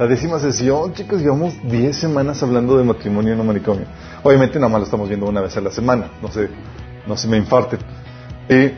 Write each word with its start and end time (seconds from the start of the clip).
La 0.00 0.06
décima 0.06 0.38
sesión, 0.38 0.94
chicos, 0.94 1.20
llevamos 1.20 1.52
10 1.62 1.94
semanas 1.94 2.42
hablando 2.42 2.78
de 2.78 2.84
matrimonio 2.84 3.34
en 3.34 3.40
un 3.40 3.46
manicomio. 3.46 3.84
Obviamente 4.22 4.58
nada 4.58 4.70
más 4.70 4.80
lo 4.80 4.84
estamos 4.86 5.08
viendo 5.08 5.26
una 5.26 5.42
vez 5.42 5.54
a 5.58 5.60
la 5.60 5.70
semana, 5.70 6.12
no 6.22 6.28
sé, 6.32 6.48
no 7.06 7.18
se 7.18 7.28
me 7.28 7.36
infarte. 7.36 7.76
Eh, 8.48 8.74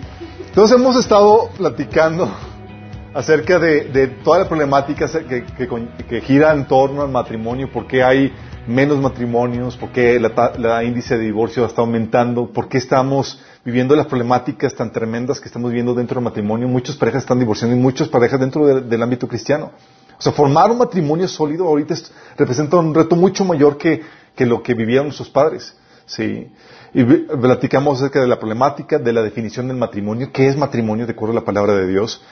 entonces 0.48 0.76
hemos 0.76 0.96
estado 0.96 1.48
platicando 1.56 2.28
acerca 3.14 3.60
de, 3.60 4.08
toda 4.24 4.40
la 4.40 4.48
problemática 4.48 5.06
que, 5.08 6.20
gira 6.22 6.52
en 6.54 6.66
torno 6.66 7.02
al 7.02 7.08
matrimonio, 7.10 7.70
por 7.70 7.86
qué 7.86 8.02
hay 8.02 8.32
menos 8.66 8.98
matrimonios, 8.98 9.76
por 9.76 9.90
qué 9.90 10.18
la, 10.18 10.82
índice 10.82 11.16
de 11.16 11.24
divorcio 11.24 11.64
está 11.64 11.82
aumentando, 11.82 12.52
por 12.52 12.68
qué 12.68 12.78
estamos 12.78 13.40
viviendo 13.64 13.94
las 13.94 14.06
problemáticas 14.06 14.74
tan 14.74 14.92
tremendas 14.92 15.40
que 15.40 15.46
estamos 15.46 15.70
viviendo 15.70 15.94
dentro 15.94 16.16
del 16.16 16.24
matrimonio. 16.24 16.68
Muchas 16.68 16.96
parejas 16.96 17.22
están 17.22 17.38
divorciando 17.38 17.76
y 17.76 17.78
muchas 17.78 18.08
parejas 18.08 18.40
dentro 18.40 18.80
del 18.80 19.02
ámbito 19.02 19.28
cristiano. 19.28 19.72
O 20.18 20.22
sea, 20.22 20.32
formar 20.32 20.70
un 20.70 20.78
matrimonio 20.78 21.26
sólido 21.28 21.66
ahorita 21.66 21.94
representa 22.36 22.76
un 22.76 22.94
reto 22.94 23.16
mucho 23.16 23.44
mayor 23.44 23.76
que, 23.76 24.02
lo 24.38 24.62
que 24.62 24.74
vivían 24.74 25.04
nuestros 25.04 25.28
padres. 25.28 25.76
Sí. 26.06 26.52
Y 26.94 27.04
platicamos 27.04 27.98
acerca 27.98 28.20
de 28.20 28.28
la 28.28 28.38
problemática, 28.38 28.98
de 28.98 29.12
la 29.12 29.22
definición 29.22 29.68
del 29.68 29.76
matrimonio, 29.76 30.30
qué 30.32 30.46
es 30.46 30.56
matrimonio 30.56 31.06
de 31.06 31.12
acuerdo 31.12 31.32
a 31.32 31.40
la 31.40 31.44
palabra 31.44 31.74
de 31.74 31.88
Dios. 31.88 32.22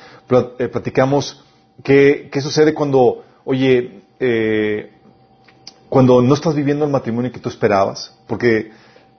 Eh, 0.59 0.69
platicamos 0.69 1.45
qué, 1.83 2.29
qué 2.31 2.41
sucede 2.41 2.75
cuando, 2.75 3.25
oye, 3.45 4.03
eh, 4.21 4.93
cuando 5.89 6.23
no 6.23 6.35
estás 6.35 6.55
viviendo 6.55 6.85
el 6.85 6.91
matrimonio 6.91 7.33
que 7.33 7.41
tú 7.41 7.49
esperabas, 7.49 8.17
porque, 8.29 8.71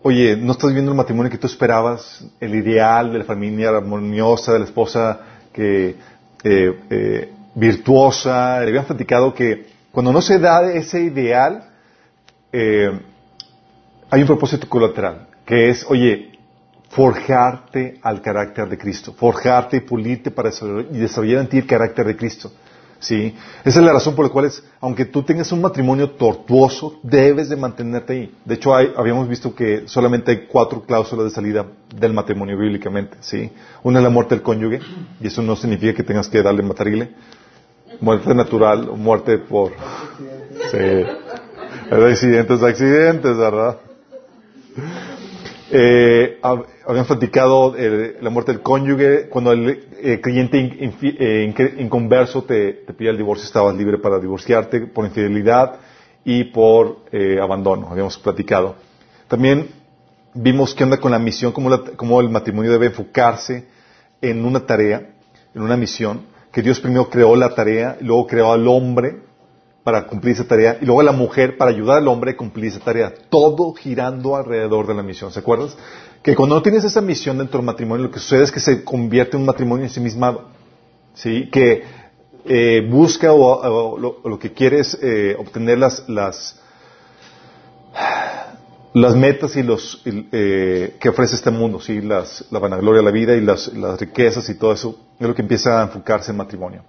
oye, 0.03 0.35
no 0.35 0.53
estás 0.53 0.69
viviendo 0.69 0.91
el 0.91 0.97
matrimonio 0.97 1.31
que 1.31 1.37
tú 1.37 1.47
esperabas, 1.47 2.25
el 2.39 2.55
ideal 2.55 3.11
de 3.11 3.19
la 3.19 3.25
familia 3.25 3.69
armoniosa, 3.69 4.53
de 4.53 4.59
la 4.59 4.65
esposa 4.65 5.19
que 5.53 5.95
eh, 6.43 7.31
virtuosa, 7.55 8.59
le 8.61 8.69
habían 8.69 8.85
platicado 8.85 9.33
que 9.33 9.67
cuando 9.91 10.11
no 10.11 10.21
se 10.21 10.39
da 10.39 10.71
ese 10.71 11.01
ideal, 11.01 11.69
eh, 12.51 12.91
hay 14.09 14.21
un 14.21 14.27
propósito 14.27 14.67
colateral, 14.67 15.27
que 15.45 15.69
es, 15.69 15.85
oye, 15.87 16.31
forjarte 16.89 17.99
al 18.01 18.21
carácter 18.21 18.67
de 18.69 18.77
Cristo, 18.77 19.13
forjarte 19.13 19.77
y 19.77 19.81
pulirte 19.81 20.31
para 20.31 20.49
desarrollar, 20.49 20.93
y 20.93 20.97
desarrollar 20.97 21.41
en 21.41 21.47
ti 21.47 21.57
el 21.59 21.67
carácter 21.67 22.05
de 22.05 22.15
Cristo. 22.15 22.51
¿Sí? 23.01 23.35
Esa 23.65 23.79
es 23.79 23.85
la 23.85 23.91
razón 23.91 24.15
por 24.15 24.25
la 24.25 24.31
cual, 24.31 24.49
aunque 24.79 25.05
tú 25.05 25.23
tengas 25.23 25.51
un 25.51 25.59
matrimonio 25.59 26.11
tortuoso, 26.11 26.99
debes 27.03 27.49
de 27.49 27.57
mantenerte 27.57 28.13
ahí. 28.13 28.35
De 28.45 28.55
hecho, 28.55 28.73
habíamos 28.73 29.27
visto 29.27 29.53
que 29.53 29.83
solamente 29.87 30.31
hay 30.31 30.45
cuatro 30.47 30.83
cláusulas 30.83 31.25
de 31.25 31.31
salida 31.31 31.65
del 31.93 32.13
matrimonio 32.13 32.57
bíblicamente, 32.57 33.17
¿sí? 33.19 33.51
Una 33.83 33.99
es 33.99 34.03
la 34.03 34.09
muerte 34.09 34.35
del 34.35 34.43
cónyuge, 34.43 34.79
y 35.19 35.27
eso 35.27 35.41
no 35.41 35.55
significa 35.55 35.93
que 35.93 36.03
tengas 36.03 36.29
que 36.29 36.41
darle 36.41 36.63
matarile 36.63 37.09
muerte 38.01 38.33
natural 38.33 38.89
o 38.89 38.95
muerte 38.95 39.37
por... 39.37 39.71
Sí. 40.71 41.05
Accidentes, 41.91 42.63
accidentes, 42.63 43.37
¿verdad? 43.37 43.77
Eh, 45.71 46.39
habían 46.91 47.05
platicado 47.05 47.73
eh, 47.77 48.17
la 48.21 48.29
muerte 48.29 48.51
del 48.51 48.61
cónyuge, 48.61 49.29
cuando 49.29 49.53
el 49.53 49.87
eh, 50.01 50.19
creyente 50.21 50.57
eh, 50.59 51.73
inconverso 51.77 52.43
te, 52.43 52.73
te 52.85 52.93
pide 52.93 53.11
el 53.11 53.17
divorcio, 53.17 53.45
estabas 53.45 53.75
libre 53.75 53.97
para 53.97 54.19
divorciarte 54.19 54.81
por 54.87 55.05
infidelidad 55.05 55.79
y 56.25 56.43
por 56.45 57.05
abandono, 57.41 57.87
habíamos 57.89 58.17
platicado. 58.17 58.75
También 59.27 59.69
vimos 60.33 60.75
qué 60.75 60.83
onda 60.83 60.97
con 60.97 61.11
la 61.11 61.17
misión, 61.17 61.53
cómo 61.53 62.19
el 62.19 62.29
matrimonio 62.29 62.71
debe 62.71 62.87
enfocarse 62.87 63.65
en 64.21 64.45
una 64.45 64.65
tarea, 64.65 65.13
en 65.55 65.61
una 65.61 65.77
misión, 65.77 66.23
que 66.51 66.61
Dios 66.61 66.79
primero 66.81 67.09
creó 67.09 67.35
la 67.37 67.55
tarea, 67.55 67.97
luego 68.01 68.27
creó 68.27 68.51
al 68.51 68.67
hombre 68.67 69.21
para 69.83 70.05
cumplir 70.05 70.35
esa 70.35 70.43
tarea, 70.43 70.77
y 70.79 70.85
luego 70.85 71.01
a 71.01 71.05
la 71.05 71.11
mujer 71.11 71.57
para 71.57 71.71
ayudar 71.71 71.97
al 71.97 72.07
hombre 72.07 72.31
a 72.31 72.37
cumplir 72.37 72.65
esa 72.65 72.81
tarea. 72.81 73.13
Todo 73.29 73.73
girando 73.73 74.35
alrededor 74.35 74.85
de 74.85 74.93
la 74.93 75.01
misión. 75.01 75.31
¿Se 75.31 75.39
acuerdas? 75.39 75.75
Que 76.21 76.35
cuando 76.35 76.55
no 76.55 76.61
tienes 76.61 76.83
esa 76.83 77.01
misión 77.01 77.37
dentro 77.37 77.59
del 77.59 77.65
matrimonio, 77.65 78.05
lo 78.05 78.11
que 78.11 78.19
sucede 78.19 78.43
es 78.43 78.51
que 78.51 78.59
se 78.59 78.83
convierte 78.83 79.35
en 79.35 79.41
un 79.41 79.47
matrimonio 79.47 79.85
en 79.85 80.37
sí. 81.13 81.49
Que 81.51 81.83
eh, 82.45 82.87
busca 82.89 83.33
o, 83.33 83.97
lo, 83.97 84.39
que 84.39 84.53
quiere 84.53 84.79
es 84.79 84.97
eh, 85.01 85.35
obtener 85.37 85.77
las, 85.77 86.07
las 86.07 86.59
las 88.93 89.15
metas 89.15 89.55
y 89.55 89.63
los 89.63 90.01
eh, 90.05 90.97
que 90.99 91.09
ofrece 91.09 91.35
este 91.35 91.51
mundo, 91.51 91.79
sí, 91.79 92.01
las, 92.01 92.45
la 92.51 92.59
vanagloria 92.59 92.99
de 92.99 93.05
la 93.05 93.11
vida 93.11 93.35
y 93.35 93.41
las, 93.41 93.73
las, 93.73 93.99
riquezas 93.99 94.49
y 94.49 94.55
todo 94.55 94.73
eso 94.73 94.97
es 95.19 95.27
lo 95.27 95.33
que 95.33 95.41
empieza 95.41 95.79
a 95.79 95.83
enfocarse 95.83 96.31
en 96.31 96.37
matrimonio. 96.37 96.83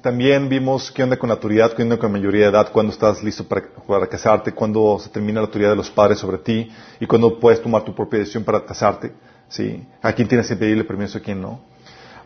También 0.00 0.48
vimos 0.48 0.90
qué 0.90 1.02
onda 1.02 1.18
con 1.18 1.28
la 1.28 1.34
autoridad, 1.34 1.74
qué 1.74 1.82
onda 1.82 1.98
con 1.98 2.10
la 2.10 2.18
mayoría 2.18 2.44
de 2.44 2.50
edad, 2.50 2.72
cuándo 2.72 2.92
estás 2.92 3.22
listo 3.22 3.44
para, 3.44 4.06
casarte, 4.06 4.52
cuándo 4.52 4.98
se 4.98 5.10
termina 5.10 5.40
la 5.40 5.46
autoridad 5.46 5.70
de 5.70 5.76
los 5.76 5.90
padres 5.90 6.18
sobre 6.18 6.38
ti 6.38 6.70
y 6.98 7.06
cuándo 7.06 7.38
puedes 7.38 7.60
tomar 7.60 7.84
tu 7.84 7.94
propia 7.94 8.20
decisión 8.20 8.42
para 8.42 8.64
casarte, 8.64 9.12
sí, 9.48 9.86
a 10.00 10.14
quién 10.14 10.28
tienes 10.28 10.48
que 10.48 10.56
pedirle 10.56 10.82
permiso 10.82 11.18
a 11.18 11.20
quién 11.20 11.42
no. 11.42 11.60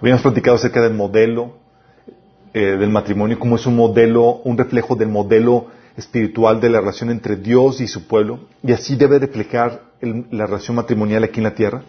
Habíamos 0.01 0.23
platicado 0.23 0.57
acerca 0.57 0.81
del 0.81 0.95
modelo 0.95 1.55
eh, 2.55 2.77
del 2.77 2.91
matrimonio, 2.91 3.37
como 3.37 3.57
es 3.57 3.67
un 3.67 3.75
modelo, 3.75 4.41
un 4.45 4.57
reflejo 4.57 4.95
del 4.95 5.09
modelo 5.09 5.67
espiritual 5.97 6.61
de 6.61 6.71
la 6.71 6.81
relación 6.81 7.11
entre 7.11 7.35
Dios 7.35 7.81
y 7.81 7.89
su 7.89 8.07
pueblo, 8.07 8.41
y 8.63 8.71
así 8.71 8.95
debe 8.95 9.19
reflejar 9.19 9.83
la 10.01 10.47
relación 10.47 10.77
matrimonial 10.77 11.25
aquí 11.25 11.41
en 11.41 11.45
la 11.45 11.55
tierra. 11.55 11.83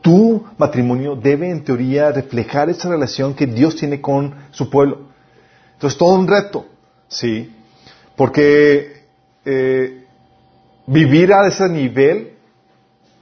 Tu 0.00 0.44
matrimonio 0.56 1.16
debe, 1.16 1.50
en 1.50 1.64
teoría, 1.64 2.12
reflejar 2.12 2.70
esa 2.70 2.88
relación 2.88 3.34
que 3.34 3.46
Dios 3.46 3.76
tiene 3.76 4.00
con 4.00 4.34
su 4.50 4.70
pueblo. 4.70 5.08
Entonces, 5.74 5.98
todo 5.98 6.14
un 6.14 6.26
reto, 6.26 6.66
¿sí? 7.08 7.54
Porque 8.16 9.04
eh, 9.44 10.04
vivir 10.86 11.32
a 11.32 11.46
ese 11.46 11.68
nivel, 11.68 12.32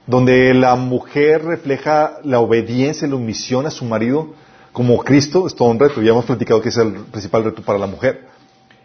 donde 0.05 0.53
la 0.53 0.75
mujer 0.75 1.43
refleja 1.43 2.19
la 2.23 2.39
obediencia 2.39 3.07
y 3.07 3.09
la 3.09 3.17
omisión 3.17 3.65
a 3.65 3.71
su 3.71 3.85
marido 3.85 4.33
como 4.71 4.97
Cristo, 4.99 5.47
es 5.47 5.55
todo 5.55 5.69
un 5.69 5.79
reto. 5.79 6.01
Ya 6.01 6.11
hemos 6.11 6.25
platicado 6.25 6.61
que 6.61 6.69
es 6.69 6.77
el 6.77 6.93
principal 7.11 7.43
reto 7.43 7.61
para 7.61 7.79
la 7.79 7.87
mujer. 7.87 8.27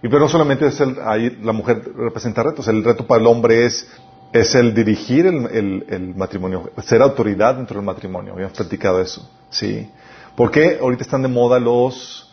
Y 0.03 0.09
pero 0.09 0.20
no 0.20 0.28
solamente 0.28 0.66
es 0.66 0.80
el, 0.80 0.97
ahí 1.04 1.38
la 1.42 1.53
mujer 1.53 1.82
representa 1.97 2.42
retos, 2.42 2.66
el 2.66 2.82
reto 2.82 3.06
para 3.06 3.20
el 3.20 3.26
hombre 3.26 3.66
es, 3.66 3.88
es 4.32 4.54
el 4.54 4.75
dirigir 4.75 5.26
el, 5.26 6.15
matrimonio, 6.16 6.70
ser 6.84 7.03
autoridad 7.03 7.56
dentro 7.56 7.76
del 7.76 7.84
matrimonio. 7.84 8.32
Habíamos 8.32 8.56
platicado 8.56 9.00
eso, 9.00 9.28
¿sí? 9.50 9.91
Porque 10.37 10.78
ahorita 10.81 11.03
están 11.03 11.22
de 11.22 11.28
moda 11.28 11.60
los 11.60 12.32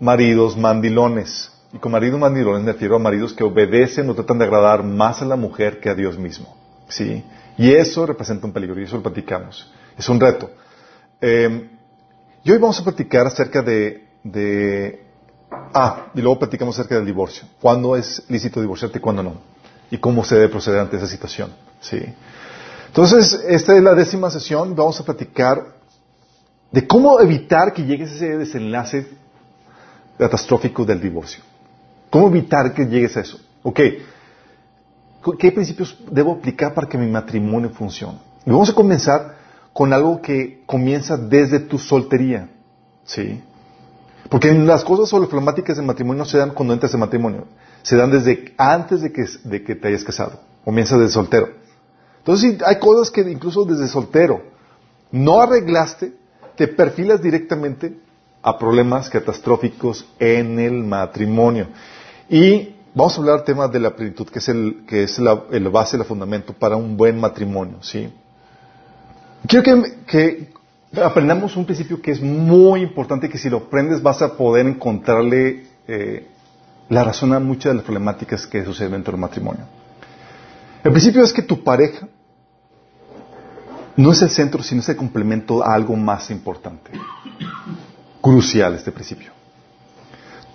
maridos 0.00 0.56
mandilones. 0.56 1.52
Y 1.72 1.78
con 1.78 1.92
maridos 1.92 2.18
mandilones 2.18 2.62
me 2.62 2.72
refiero 2.72 2.96
a 2.96 2.98
maridos 2.98 3.32
que 3.32 3.44
obedecen 3.44 4.08
o 4.08 4.14
tratan 4.14 4.38
de 4.38 4.44
agradar 4.44 4.82
más 4.82 5.20
a 5.22 5.24
la 5.24 5.36
mujer 5.36 5.80
que 5.80 5.90
a 5.90 5.94
Dios 5.94 6.18
mismo, 6.18 6.56
¿sí? 6.88 7.24
Y 7.58 7.72
eso 7.72 8.06
representa 8.06 8.46
un 8.46 8.52
peligro, 8.52 8.80
y 8.80 8.84
eso 8.84 8.96
lo 8.96 9.02
platicamos. 9.02 9.72
Es 9.98 10.08
un 10.08 10.18
reto. 10.18 10.50
Eh, 11.20 11.70
y 12.42 12.50
hoy 12.50 12.58
vamos 12.58 12.80
a 12.80 12.84
platicar 12.84 13.26
acerca 13.26 13.62
de, 13.62 14.08
de 14.22 15.04
Ah, 15.72 16.06
y 16.14 16.20
luego 16.20 16.38
platicamos 16.38 16.78
acerca 16.78 16.96
del 16.96 17.06
divorcio. 17.06 17.46
¿Cuándo 17.60 17.96
es 17.96 18.22
lícito 18.28 18.60
divorciarte 18.60 18.98
y 18.98 19.00
cuándo 19.00 19.22
no? 19.22 19.34
Y 19.90 19.98
cómo 19.98 20.24
se 20.24 20.36
debe 20.36 20.48
proceder 20.48 20.80
ante 20.80 20.96
esa 20.96 21.06
situación. 21.06 21.52
¿sí? 21.80 22.00
Entonces, 22.88 23.40
esta 23.46 23.76
es 23.76 23.82
la 23.82 23.94
décima 23.94 24.30
sesión. 24.30 24.74
Vamos 24.74 25.00
a 25.00 25.04
platicar 25.04 25.74
de 26.70 26.86
cómo 26.86 27.20
evitar 27.20 27.72
que 27.72 27.84
llegue 27.84 28.04
ese 28.04 28.36
desenlace 28.36 29.06
catastrófico 30.18 30.84
del 30.84 31.00
divorcio. 31.00 31.42
¿Cómo 32.10 32.28
evitar 32.28 32.72
que 32.72 32.86
llegues 32.86 33.16
a 33.16 33.20
eso? 33.20 33.38
Ok. 33.62 33.80
¿Qué 35.38 35.52
principios 35.52 35.96
debo 36.10 36.32
aplicar 36.34 36.74
para 36.74 36.88
que 36.88 36.98
mi 36.98 37.10
matrimonio 37.10 37.70
funcione? 37.70 38.18
Y 38.46 38.50
vamos 38.50 38.70
a 38.70 38.74
comenzar 38.74 39.36
con 39.72 39.92
algo 39.92 40.20
que 40.20 40.62
comienza 40.66 41.16
desde 41.16 41.60
tu 41.60 41.78
soltería. 41.78 42.48
¿Sí? 43.04 43.42
Porque 44.28 44.52
las 44.52 44.84
cosas 44.84 45.08
sobre 45.08 45.28
problemáticas 45.28 45.76
del 45.76 45.86
matrimonio 45.86 46.20
no 46.20 46.24
se 46.24 46.38
dan 46.38 46.50
cuando 46.50 46.74
entras 46.74 46.94
en 46.94 47.00
matrimonio, 47.00 47.46
se 47.84 47.96
dan 47.96 48.10
desde 48.10 48.54
antes 48.56 49.02
de 49.02 49.12
que, 49.12 49.26
de 49.44 49.62
que 49.62 49.74
te 49.74 49.88
hayas 49.88 50.02
casado, 50.02 50.40
comienza 50.64 50.96
desde 50.96 51.12
soltero. 51.12 51.50
Entonces, 52.18 52.62
hay 52.64 52.78
cosas 52.78 53.10
que 53.10 53.20
incluso 53.30 53.64
desde 53.66 53.86
soltero 53.88 54.42
no 55.12 55.42
arreglaste, 55.42 56.14
te 56.56 56.66
perfilas 56.66 57.20
directamente 57.20 57.98
a 58.42 58.58
problemas 58.58 59.10
catastróficos 59.10 60.06
en 60.18 60.58
el 60.58 60.82
matrimonio. 60.82 61.68
Y 62.30 62.74
vamos 62.94 63.16
a 63.16 63.20
hablar 63.20 63.36
del 63.36 63.44
tema 63.44 63.68
de 63.68 63.80
la 63.80 63.94
plenitud, 63.94 64.28
que 64.28 64.38
es 64.38 64.48
el, 64.48 64.84
que 64.86 65.02
es 65.02 65.18
la, 65.18 65.44
el 65.52 65.68
base, 65.68 65.98
el 65.98 66.04
fundamento 66.04 66.54
para 66.54 66.76
un 66.76 66.96
buen 66.96 67.20
matrimonio, 67.20 67.82
¿sí? 67.82 68.10
Quiero 69.46 69.62
que, 69.62 69.94
que 70.06 71.02
aprendamos 71.02 71.54
un 71.54 71.66
principio 71.66 72.00
que 72.00 72.12
es 72.12 72.22
muy 72.22 72.80
importante, 72.80 73.28
que 73.28 73.36
si 73.36 73.50
lo 73.50 73.58
aprendes 73.58 74.02
vas 74.02 74.22
a 74.22 74.38
poder 74.38 74.66
encontrarle 74.66 75.66
eh, 75.86 76.28
la 76.88 77.04
razón 77.04 77.32
a 77.32 77.40
muchas 77.40 77.72
de 77.72 77.74
las 77.76 77.84
problemáticas 77.84 78.46
que 78.46 78.64
suceden 78.64 78.92
dentro 78.92 79.12
del 79.12 79.20
matrimonio. 79.20 79.64
El 80.82 80.90
principio 80.90 81.24
es 81.24 81.32
que 81.32 81.42
tu 81.42 81.64
pareja 81.64 82.08
no 83.96 84.12
es 84.12 84.22
el 84.22 84.30
centro, 84.30 84.62
sino 84.62 84.80
es 84.80 84.88
el 84.88 84.96
complemento 84.96 85.64
a 85.64 85.74
algo 85.74 85.96
más 85.96 86.30
importante. 86.30 86.90
Crucial 88.20 88.74
este 88.74 88.92
principio. 88.92 89.32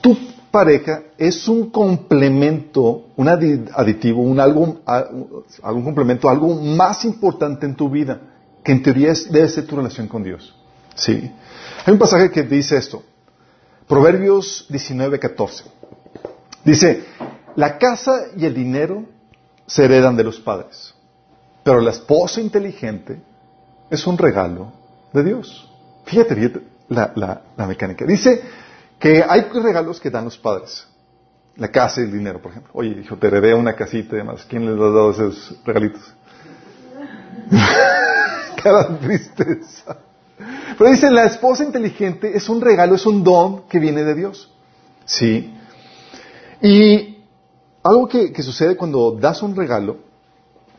Tu 0.02 0.18
pareja 0.52 1.04
es 1.18 1.48
un 1.48 1.70
complemento, 1.70 3.08
un 3.16 3.28
aditivo, 3.28 4.22
un 4.22 4.40
algo, 4.40 4.82
algún 5.64 5.84
complemento, 5.84 6.30
algo 6.30 6.54
más 6.56 7.06
importante 7.06 7.66
en 7.66 7.76
tu 7.76 7.90
vida, 7.90 8.20
que 8.64 8.72
en 8.72 8.84
teoría 8.84 9.14
debe 9.30 9.48
ser 9.48 9.66
tu 9.66 9.76
relación 9.76 10.08
con 10.08 10.24
Dios. 10.24 10.56
Sí. 10.96 11.32
Hay 11.86 11.94
un 11.94 12.00
pasaje 12.00 12.30
que 12.30 12.44
dice 12.44 12.78
esto. 12.78 13.04
Proverbios 13.88 14.68
19, 14.70 15.20
14. 15.20 15.79
Dice, 16.64 17.06
la 17.56 17.78
casa 17.78 18.28
y 18.36 18.46
el 18.46 18.54
dinero 18.54 19.06
se 19.66 19.86
heredan 19.86 20.16
de 20.16 20.24
los 20.24 20.40
padres, 20.40 20.94
pero 21.64 21.82
la 21.82 21.92
esposa 21.92 22.42
inteligente 22.42 23.22
es 23.90 24.06
un 24.08 24.18
regalo 24.18 24.72
de 25.14 25.24
Dios. 25.24 25.70
Fíjate, 26.06 26.36
fíjate 26.36 26.62
la, 26.90 27.42
mecánica. 27.68 28.06
Dice 28.06 28.42
que 29.00 29.24
hay 29.28 29.42
regalos 29.42 30.00
que 30.00 30.10
dan 30.10 30.26
los 30.26 30.38
padres. 30.38 30.88
La 31.56 31.70
casa 31.70 32.02
y 32.02 32.06
el 32.06 32.12
dinero, 32.12 32.42
por 32.42 32.52
ejemplo. 32.52 32.72
Oye, 32.74 33.02
hijo, 33.02 33.18
te 33.18 33.28
heredé 33.28 33.54
una 33.54 33.76
casita 33.76 34.16
y 34.16 34.20
demás. 34.20 34.46
¿Quién 34.48 34.66
les 34.66 34.76
ha 34.76 34.84
dado 34.84 35.12
esos 35.12 35.60
regalitos? 35.66 36.02
Cada 38.64 38.98
tristeza. 38.98 39.98
Pero 40.78 40.92
dice, 40.92 41.12
la 41.12 41.26
esposa 41.26 41.66
inteligente 41.66 42.36
es 42.36 42.48
un 42.48 42.62
regalo, 42.62 42.96
es 42.96 43.06
un 43.06 43.24
don 43.24 43.68
que 43.68 43.80
viene 43.80 44.04
de 44.04 44.16
Dios. 44.16 44.54
Sí. 45.06 45.54
Y 46.62 47.24
algo 47.84 48.08
que, 48.08 48.44
sucede 48.44 48.76
cuando 48.76 49.12
das 49.12 49.42
un 49.42 49.56
regalo 49.56 49.98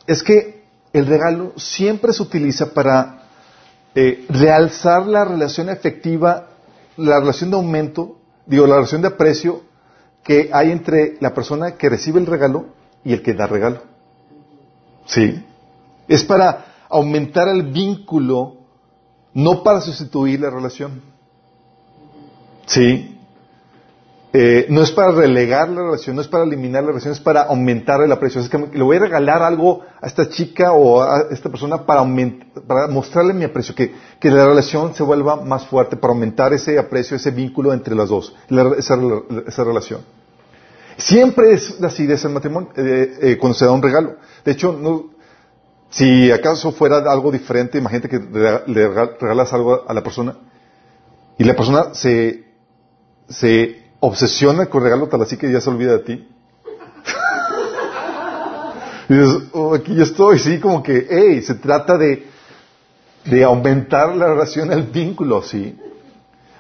es 0.07 0.23
que 0.23 0.65
el 0.93 1.07
regalo 1.07 1.53
siempre 1.57 2.13
se 2.13 2.23
utiliza 2.23 2.73
para 2.75 3.23
eh, 3.95 4.27
realzar 4.29 5.07
la 5.07 5.25
relación 5.25 5.69
efectiva, 5.69 6.49
la 6.97 7.21
relación 7.21 7.51
de 7.51 7.57
aumento, 7.57 8.19
digo, 8.47 8.67
la 8.67 8.77
relación 8.77 9.03
de 9.03 9.09
aprecio 9.09 9.63
que 10.23 10.51
hay 10.53 10.71
entre 10.71 11.17
la 11.21 11.33
persona 11.33 11.77
que 11.77 11.89
recibe 11.89 12.21
el 12.21 12.27
regalo 12.27 12.67
y 13.05 13.13
el 13.13 13.23
que 13.23 13.35
da 13.35 13.47
regalo. 13.47 13.83
¿Sí? 15.07 15.45
Es 16.09 16.25
para 16.25 16.67
aumentar 16.89 17.49
el 17.49 17.63
vínculo, 17.63 18.57
no 19.33 19.63
para 19.63 19.81
sustituir 19.81 20.41
la 20.41 20.51
relación. 20.51 21.01
¿Sí? 22.67 23.20
Eh, 24.33 24.67
no 24.69 24.83
es 24.83 24.93
para 24.93 25.11
relegar 25.11 25.69
la 25.71 25.83
relación, 25.83 26.15
no 26.15 26.23
es 26.23 26.29
para 26.29 26.45
eliminar 26.45 26.85
la 26.85 26.91
relación, 26.91 27.13
es 27.13 27.21
para 27.21 27.43
aumentar 27.43 28.01
el 28.01 28.13
aprecio. 28.13 28.41
Es 28.41 28.49
que 28.49 28.59
le 28.59 28.83
voy 28.83 28.97
a 28.97 29.01
regalar 29.01 29.43
algo 29.43 29.83
a 30.01 30.07
esta 30.07 30.29
chica 30.29 30.73
o 30.73 31.03
a 31.03 31.27
esta 31.33 31.49
persona 31.51 31.85
para, 31.85 32.07
para 32.67 32.87
mostrarle 32.87 33.35
mi 33.35 33.45
aprecio, 33.45 33.75
que, 33.75 33.93
la 34.23 34.47
relación 34.47 34.95
se 34.95 35.03
vuelva 35.03 35.37
más 35.37 35.67
fuerte, 35.67 35.97
para 35.97 36.13
aumentar 36.13 36.53
ese 36.53 36.79
aprecio, 36.79 37.17
ese 37.17 37.33
vínculo 37.33 37.73
entre 37.73 37.97
las 37.97 38.09
dos, 38.09 38.33
esa, 38.79 39.65
relación. 39.65 40.03
Siempre 40.97 41.53
es 41.53 41.83
así 41.83 42.07
de 42.07 42.15
ese 42.15 42.29
matrimonio, 42.29 42.71
eh, 42.77 43.19
eh, 43.23 43.37
cuando 43.37 43.59
se 43.59 43.65
da 43.65 43.73
un 43.73 43.83
regalo. 43.83 44.17
De 44.45 44.53
hecho, 44.53 44.79
no, 44.81 45.11
si 45.89 46.31
acaso 46.31 46.71
fuera 46.71 46.99
algo 46.99 47.33
diferente, 47.33 47.79
imagínate 47.79 48.09
que 48.09 48.21
le 48.21 48.89
regalas 48.89 49.53
algo 49.53 49.89
a 49.89 49.93
la 49.93 50.05
persona 50.05 50.37
y 51.37 51.43
la 51.43 51.57
persona 51.57 51.95
se, 51.95 52.45
se 53.29 53.80
obsesiona 54.01 54.67
con 54.67 54.83
regalo 54.83 55.09
tal 55.09 55.23
así 55.23 55.37
que 55.37 55.53
ya 55.53 55.61
se 55.61 55.71
olvida 55.71 55.93
de 55.93 55.99
ti. 56.01 56.13
y 59.09 59.15
dices, 59.15 59.43
oh, 59.53 59.75
aquí 59.75 59.95
yo 59.95 60.03
estoy, 60.03 60.39
sí, 60.39 60.59
como 60.59 60.83
que, 60.83 61.07
hey, 61.09 61.43
se 61.43 61.55
trata 61.55 61.97
de, 61.97 62.27
de 63.25 63.45
aumentar 63.45 64.15
la 64.17 64.29
relación, 64.29 64.73
el 64.73 64.85
vínculo, 64.85 65.43
sí. 65.43 65.79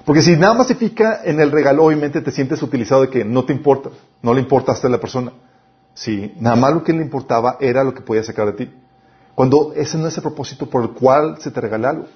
Porque 0.04 0.22
si 0.22 0.37
nada 0.37 0.54
más 0.54 0.66
se 0.66 0.75
fica 0.75 1.20
en 1.25 1.40
el 1.40 1.50
regalo, 1.50 1.84
obviamente 1.84 2.20
te 2.20 2.31
sientes 2.31 2.62
utilizado 2.62 3.02
de 3.02 3.10
que 3.10 3.25
no 3.25 3.44
te 3.44 3.52
importa, 3.52 3.90
no 4.22 4.34
le 4.34 4.40
importaste 4.40 4.87
a 4.87 4.90
la 4.90 4.98
persona. 4.98 5.32
Sí, 5.94 6.34
nada 6.38 6.56
más 6.56 6.72
lo 6.72 6.84
que 6.84 6.92
le 6.92 7.02
importaba 7.02 7.56
era 7.60 7.84
lo 7.84 7.94
que 7.94 8.00
podía 8.00 8.22
sacar 8.22 8.46
de 8.46 8.52
ti. 8.52 8.72
Cuando 9.34 9.72
ese 9.75 9.98
no 9.98 10.08
es 10.08 10.16
el 10.16 10.22
propósito 10.22 10.69
por 10.69 10.82
el 10.82 10.90
cual 10.90 11.37
se 11.40 11.50
te 11.50 11.60
regala 11.60 11.90
algo. 11.90 12.06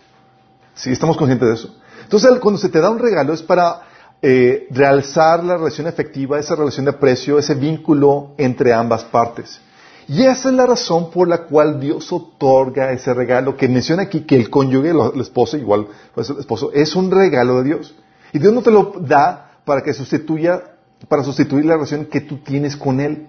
Sí, 0.75 0.91
estamos 0.91 1.17
conscientes 1.17 1.49
de 1.49 1.55
eso. 1.55 1.77
Entonces, 2.03 2.31
cuando 2.41 2.59
se 2.59 2.69
te 2.69 2.81
da 2.81 2.91
un 2.91 2.99
regalo 2.99 3.33
es 3.33 3.43
para 3.43 3.83
eh, 4.27 4.69
realzar 4.71 5.45
la 5.45 5.59
relación 5.59 5.87
efectiva, 5.87 6.39
esa 6.39 6.57
relación 6.57 6.87
de 6.87 6.93
aprecio, 6.93 7.39
ese 7.39 7.55
vínculo 7.55 8.31
entre 8.39 8.73
ambas 8.73 9.05
partes. 9.05 9.61
Y 10.09 10.23
esa 10.23 10.49
es 10.49 10.55
la 10.55 10.65
razón 10.65 11.11
por 11.11 11.29
la 11.29 11.43
cual 11.43 11.79
Dios 11.79 12.11
otorga 12.11 12.91
ese 12.93 13.13
regalo 13.13 13.55
que 13.55 13.69
menciona 13.69 14.05
aquí 14.05 14.23
que 14.23 14.37
el 14.37 14.49
cónyuge, 14.49 14.93
el 14.93 15.21
esposo, 15.21 15.59
igual 15.59 15.89
pues 16.15 16.31
el 16.31 16.39
esposo, 16.39 16.73
es 16.73 16.97
un 16.97 17.11
regalo 17.11 17.59
de 17.59 17.65
Dios. 17.65 17.95
Y 18.33 18.39
Dios 18.39 18.55
no 18.55 18.63
te 18.63 18.71
lo 18.71 18.95
da 18.99 19.59
para 19.67 19.83
que 19.83 19.93
sustituya, 19.93 20.73
para 21.07 21.23
sustituir 21.23 21.67
la 21.67 21.75
relación 21.75 22.07
que 22.07 22.23
tú 22.23 22.39
tienes 22.39 22.79
con 22.79 23.01
Él, 23.01 23.29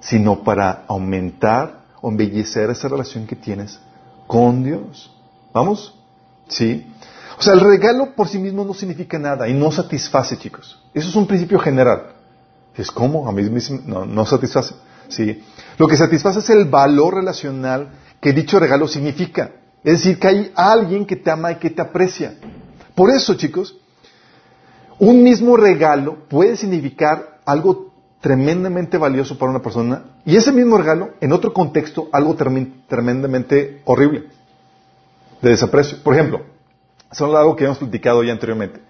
sino 0.00 0.42
para 0.42 0.84
aumentar 0.88 1.84
o 2.00 2.08
embellecer 2.08 2.70
esa 2.70 2.88
relación 2.88 3.24
que 3.24 3.36
tienes 3.36 3.78
con 4.26 4.64
Dios. 4.64 5.12
¿Vamos? 5.52 5.96
¿Sí? 6.48 6.91
O 7.42 7.44
sea, 7.44 7.54
el 7.54 7.60
regalo 7.60 8.14
por 8.14 8.28
sí 8.28 8.38
mismo 8.38 8.64
no 8.64 8.72
significa 8.72 9.18
nada 9.18 9.48
y 9.48 9.52
no 9.52 9.72
satisface, 9.72 10.38
chicos. 10.38 10.80
Eso 10.94 11.08
es 11.08 11.16
un 11.16 11.26
principio 11.26 11.58
general. 11.58 12.12
Es 12.76 12.88
como 12.88 13.28
a 13.28 13.32
mí 13.32 13.42
mismo 13.50 13.80
no, 13.84 14.06
no 14.06 14.24
satisface. 14.24 14.76
Sí. 15.08 15.42
Lo 15.76 15.88
que 15.88 15.96
satisface 15.96 16.38
es 16.38 16.50
el 16.50 16.66
valor 16.66 17.16
relacional 17.16 17.88
que 18.20 18.32
dicho 18.32 18.60
regalo 18.60 18.86
significa. 18.86 19.50
Es 19.82 20.04
decir, 20.04 20.20
que 20.20 20.28
hay 20.28 20.52
alguien 20.54 21.04
que 21.04 21.16
te 21.16 21.32
ama 21.32 21.50
y 21.50 21.56
que 21.56 21.70
te 21.70 21.82
aprecia. 21.82 22.36
Por 22.94 23.10
eso, 23.10 23.34
chicos, 23.34 23.76
un 25.00 25.24
mismo 25.24 25.56
regalo 25.56 26.28
puede 26.28 26.56
significar 26.56 27.40
algo 27.44 27.92
tremendamente 28.20 28.98
valioso 28.98 29.36
para 29.36 29.50
una 29.50 29.62
persona 29.62 30.04
y 30.24 30.36
ese 30.36 30.52
mismo 30.52 30.78
regalo, 30.78 31.14
en 31.20 31.32
otro 31.32 31.52
contexto, 31.52 32.08
algo 32.12 32.36
tremendamente 32.36 33.82
horrible, 33.84 34.28
de 35.40 35.50
desaprecio. 35.50 35.98
Por 36.04 36.14
ejemplo, 36.14 36.51
son 37.12 37.34
algo 37.36 37.56
que 37.56 37.64
hemos 37.64 37.78
platicado 37.78 38.22
ya 38.22 38.32
anteriormente. 38.32 38.80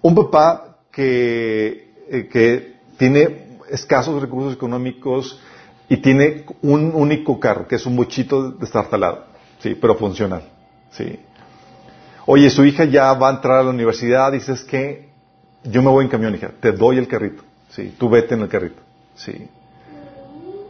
Un 0.00 0.14
papá 0.14 0.76
que, 0.90 1.92
eh, 2.08 2.28
que 2.30 2.76
tiene 2.98 3.58
escasos 3.70 4.20
recursos 4.20 4.52
económicos 4.52 5.40
y 5.88 5.96
tiene 5.98 6.44
un 6.62 6.92
único 6.94 7.40
carro, 7.40 7.66
que 7.66 7.76
es 7.76 7.86
un 7.86 7.96
bochito 7.96 8.50
destartalado, 8.52 9.24
sí, 9.58 9.74
pero 9.74 9.96
funcional, 9.96 10.42
sí. 10.90 11.18
Oye, 12.26 12.50
su 12.50 12.64
hija 12.64 12.84
ya 12.84 13.12
va 13.14 13.28
a 13.28 13.32
entrar 13.32 13.58
a 13.58 13.62
la 13.64 13.70
universidad, 13.70 14.32
dices 14.32 14.62
que 14.62 15.08
yo 15.64 15.82
me 15.82 15.90
voy 15.90 16.04
en 16.04 16.10
camión, 16.10 16.34
hija, 16.34 16.50
te 16.60 16.72
doy 16.72 16.98
el 16.98 17.08
carrito, 17.08 17.42
sí, 17.70 17.94
tú 17.98 18.08
vete 18.08 18.34
en 18.34 18.42
el 18.42 18.48
carrito, 18.48 18.80
sí. 19.14 19.48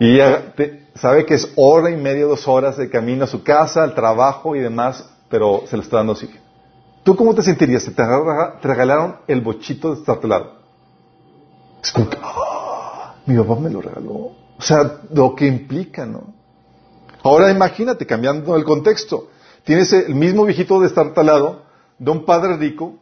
Y 0.00 0.14
ella 0.14 0.54
sabe 0.94 1.24
que 1.24 1.34
es 1.34 1.52
hora 1.54 1.90
y 1.90 1.96
media, 1.96 2.24
dos 2.24 2.48
horas 2.48 2.76
de 2.76 2.90
camino 2.90 3.24
a 3.24 3.28
su 3.28 3.44
casa, 3.44 3.84
al 3.84 3.94
trabajo 3.94 4.56
y 4.56 4.60
demás, 4.60 5.08
pero 5.28 5.64
se 5.66 5.76
lo 5.76 5.82
está 5.82 5.98
dando 5.98 6.14
a 6.14 6.16
su 6.16 6.24
hija. 6.24 6.40
¿Tú 7.02 7.16
cómo 7.16 7.34
te 7.34 7.42
sentirías 7.42 7.82
si 7.82 7.90
te, 7.90 8.02
regalaron 8.62 9.16
el 9.26 9.40
bochito 9.40 9.94
de 9.94 10.00
lado? 10.28 10.52
Es 11.82 11.90
como 11.90 12.08
que, 12.08 12.16
ah, 12.22 13.14
mi 13.26 13.36
papá 13.36 13.56
me 13.56 13.70
lo 13.70 13.80
regaló. 13.80 14.12
O 14.56 14.60
sea, 14.60 15.00
lo 15.10 15.34
que 15.34 15.46
implica, 15.46 16.06
¿no? 16.06 16.32
Ahora 17.24 17.50
imagínate, 17.50 18.06
cambiando 18.06 18.54
el 18.54 18.64
contexto. 18.64 19.28
Tienes 19.64 19.92
el 19.92 20.14
mismo 20.14 20.44
viejito 20.44 20.80
de 20.80 20.86
lado 21.24 21.62
de 21.98 22.10
un 22.10 22.24
padre 22.24 22.56
rico 22.56 22.94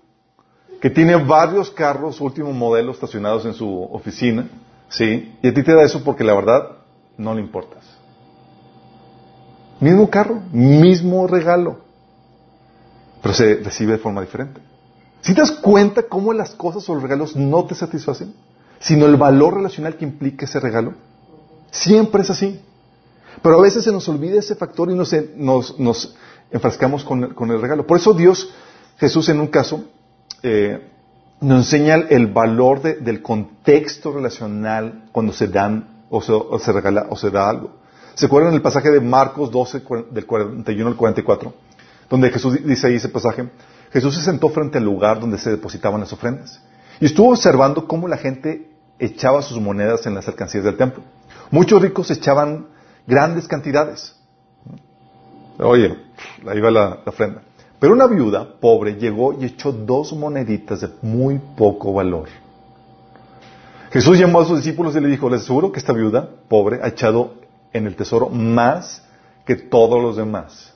que 0.80 0.88
tiene 0.88 1.16
varios 1.16 1.71
carros 1.71 2.21
último 2.21 2.52
modelo 2.52 2.92
estacionados 2.92 3.45
en 3.45 3.52
su 3.52 3.83
oficina, 3.92 4.49
¿sí? 4.88 5.38
Y 5.42 5.49
a 5.49 5.54
ti 5.54 5.62
te 5.62 5.75
da 5.75 5.83
eso 5.83 6.02
porque 6.02 6.25
la 6.25 6.35
verdad 6.35 6.71
no 7.19 7.35
le 7.35 7.42
importas. 7.42 7.85
Mismo 9.78 10.09
carro, 10.09 10.40
mismo 10.52 11.26
regalo 11.26 11.89
pero 13.22 13.34
se 13.34 13.56
recibe 13.56 13.92
de 13.92 13.98
forma 13.98 14.20
diferente. 14.20 14.60
Si 15.20 15.34
te 15.34 15.40
das 15.40 15.50
cuenta 15.50 16.04
cómo 16.04 16.32
las 16.32 16.54
cosas 16.54 16.88
o 16.88 16.94
los 16.94 17.02
regalos 17.02 17.36
no 17.36 17.64
te 17.64 17.74
satisfacen, 17.74 18.34
sino 18.78 19.06
el 19.06 19.16
valor 19.16 19.54
relacional 19.54 19.96
que 19.96 20.04
implica 20.04 20.46
ese 20.46 20.60
regalo, 20.60 20.94
siempre 21.70 22.22
es 22.22 22.30
así. 22.30 22.60
Pero 23.42 23.58
a 23.58 23.62
veces 23.62 23.84
se 23.84 23.92
nos 23.92 24.08
olvida 24.08 24.38
ese 24.38 24.54
factor 24.54 24.90
y 24.90 24.94
nos, 24.94 26.14
enfrascamos 26.50 27.04
con 27.04 27.50
el, 27.50 27.60
regalo. 27.60 27.86
Por 27.86 27.98
eso 27.98 28.14
Dios, 28.14 28.50
Jesús 28.98 29.28
en 29.28 29.40
un 29.40 29.48
caso, 29.48 29.84
eh, 30.42 30.90
nos 31.40 31.66
enseña 31.66 31.94
el 31.94 32.26
valor 32.26 32.82
del 32.82 33.22
contexto 33.22 34.12
relacional 34.12 35.04
cuando 35.12 35.32
se 35.32 35.48
dan 35.48 36.04
o 36.10 36.20
se, 36.20 36.32
o 36.32 36.58
se 36.58 36.72
regala 36.72 37.06
o 37.10 37.16
se 37.16 37.30
da 37.30 37.48
algo. 37.48 37.80
¿Se 38.14 38.26
acuerdan 38.26 38.52
el 38.52 38.62
pasaje 38.62 38.90
de 38.90 39.00
Marcos 39.00 39.50
12, 39.50 39.82
del 40.10 40.26
41 40.26 40.90
al 40.90 40.96
44? 40.96 41.54
Donde 42.10 42.30
Jesús 42.30 42.62
dice 42.62 42.88
ahí 42.88 42.96
ese 42.96 43.08
pasaje, 43.08 43.48
Jesús 43.92 44.16
se 44.16 44.22
sentó 44.22 44.50
frente 44.50 44.78
al 44.78 44.84
lugar 44.84 45.20
donde 45.20 45.38
se 45.38 45.50
depositaban 45.50 46.00
las 46.00 46.12
ofrendas 46.12 46.60
y 47.00 47.06
estuvo 47.06 47.30
observando 47.30 47.88
cómo 47.88 48.08
la 48.08 48.18
gente 48.18 48.68
echaba 48.98 49.40
sus 49.40 49.58
monedas 49.58 50.04
en 50.06 50.14
las 50.14 50.28
alcancías 50.28 50.64
del 50.64 50.76
templo. 50.76 51.02
Muchos 51.50 51.80
ricos 51.80 52.10
echaban 52.10 52.66
grandes 53.06 53.48
cantidades. 53.48 54.14
Oye, 55.58 55.96
ahí 56.46 56.60
va 56.60 56.70
la, 56.70 56.88
la 56.88 57.02
ofrenda. 57.06 57.42
Pero 57.78 57.94
una 57.94 58.06
viuda 58.06 58.60
pobre 58.60 58.96
llegó 58.96 59.32
y 59.40 59.46
echó 59.46 59.72
dos 59.72 60.12
moneditas 60.12 60.82
de 60.82 60.90
muy 61.00 61.40
poco 61.56 61.94
valor. 61.94 62.28
Jesús 63.90 64.18
llamó 64.18 64.40
a 64.40 64.44
sus 64.44 64.58
discípulos 64.58 64.94
y 64.94 65.00
le 65.00 65.08
dijo, 65.08 65.30
les 65.30 65.42
aseguro 65.42 65.72
que 65.72 65.80
esta 65.80 65.92
viuda 65.92 66.28
pobre 66.48 66.80
ha 66.82 66.88
echado 66.88 67.34
en 67.72 67.86
el 67.86 67.96
tesoro 67.96 68.28
más 68.28 69.02
que 69.46 69.56
todos 69.56 70.00
los 70.00 70.16
demás. 70.16 70.69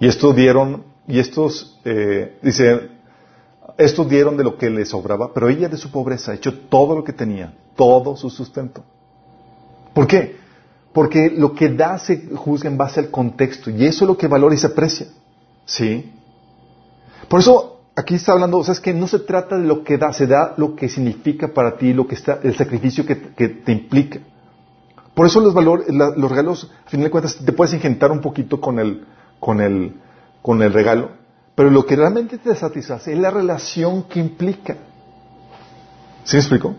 Y 0.00 0.06
estos 0.08 0.34
dieron, 0.34 0.84
y 1.06 1.18
estos, 1.18 1.78
eh, 1.84 2.38
dice, 2.42 2.90
estos 3.78 4.08
dieron 4.08 4.36
de 4.36 4.44
lo 4.44 4.56
que 4.56 4.70
les 4.70 4.88
sobraba, 4.88 5.32
pero 5.32 5.48
ella 5.48 5.68
de 5.68 5.76
su 5.76 5.90
pobreza 5.90 6.34
echó 6.34 6.52
todo 6.54 6.96
lo 6.96 7.04
que 7.04 7.12
tenía, 7.12 7.54
todo 7.76 8.16
su 8.16 8.30
sustento. 8.30 8.84
¿Por 9.92 10.06
qué? 10.06 10.36
Porque 10.92 11.30
lo 11.30 11.54
que 11.54 11.68
da 11.70 11.98
se 11.98 12.28
juzga 12.34 12.68
en 12.68 12.76
base 12.76 13.00
al 13.00 13.10
contexto, 13.10 13.70
y 13.70 13.84
eso 13.84 14.04
es 14.04 14.08
lo 14.08 14.16
que 14.16 14.28
valora 14.28 14.54
y 14.54 14.58
se 14.58 14.68
aprecia. 14.68 15.06
¿Sí? 15.66 16.12
Por 17.28 17.40
eso 17.40 17.80
aquí 17.96 18.14
está 18.14 18.32
hablando, 18.32 18.58
o 18.58 18.64
sea, 18.64 18.72
es 18.72 18.80
que 18.80 18.92
no 18.92 19.06
se 19.06 19.20
trata 19.20 19.58
de 19.58 19.66
lo 19.66 19.82
que 19.84 19.98
da, 19.98 20.12
se 20.12 20.26
da 20.26 20.54
lo 20.56 20.74
que 20.74 20.88
significa 20.88 21.48
para 21.48 21.76
ti, 21.76 21.92
lo 21.92 22.06
que 22.06 22.14
está, 22.14 22.40
el 22.42 22.56
sacrificio 22.56 23.06
que, 23.06 23.14
te 23.14 23.72
implica. 23.72 24.20
Por 25.14 25.26
eso 25.26 25.40
los 25.40 25.54
valores, 25.54 25.86
los 25.88 26.30
regalos, 26.30 26.70
a 26.86 26.90
fin 26.90 27.02
de 27.02 27.10
cuentas, 27.10 27.36
te 27.36 27.52
puedes 27.52 27.72
ingentar 27.72 28.10
un 28.10 28.20
poquito 28.20 28.60
con 28.60 28.78
el, 28.80 29.04
con 29.44 29.60
el, 29.60 29.92
con 30.40 30.62
el 30.62 30.72
regalo, 30.72 31.10
pero 31.54 31.68
lo 31.68 31.84
que 31.84 31.96
realmente 31.96 32.38
te 32.38 32.54
satisface 32.54 33.12
es 33.12 33.18
la 33.18 33.30
relación 33.30 34.04
que 34.04 34.18
implica. 34.18 34.74
¿Sí 36.24 36.36
me 36.36 36.40
explico? 36.40 36.74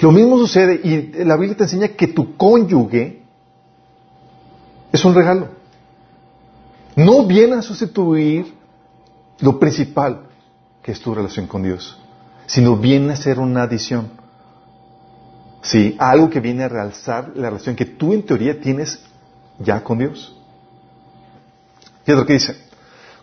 Lo 0.00 0.12
mismo 0.12 0.38
sucede, 0.38 0.80
y 0.84 1.24
la 1.24 1.36
Biblia 1.36 1.56
te 1.56 1.64
enseña 1.64 1.88
que 1.88 2.06
tu 2.06 2.36
cónyuge 2.36 3.22
es 4.92 5.04
un 5.04 5.12
regalo. 5.12 5.48
No 6.94 7.26
viene 7.26 7.56
a 7.56 7.62
sustituir 7.62 8.54
lo 9.40 9.58
principal, 9.58 10.20
que 10.84 10.92
es 10.92 11.00
tu 11.00 11.12
relación 11.12 11.48
con 11.48 11.64
Dios, 11.64 11.98
sino 12.46 12.76
viene 12.76 13.14
a 13.14 13.16
ser 13.16 13.40
una 13.40 13.64
adición. 13.64 14.08
Sí, 15.62 15.96
algo 15.98 16.30
que 16.30 16.38
viene 16.38 16.62
a 16.62 16.68
realzar 16.68 17.32
la 17.34 17.48
relación 17.50 17.74
que 17.74 17.86
tú 17.86 18.12
en 18.12 18.22
teoría 18.24 18.60
tienes 18.60 19.02
ya 19.58 19.82
con 19.82 19.98
Dios. 19.98 20.38
Fíjate 22.04 22.20
lo 22.20 22.26
que 22.26 22.34
dice. 22.34 22.56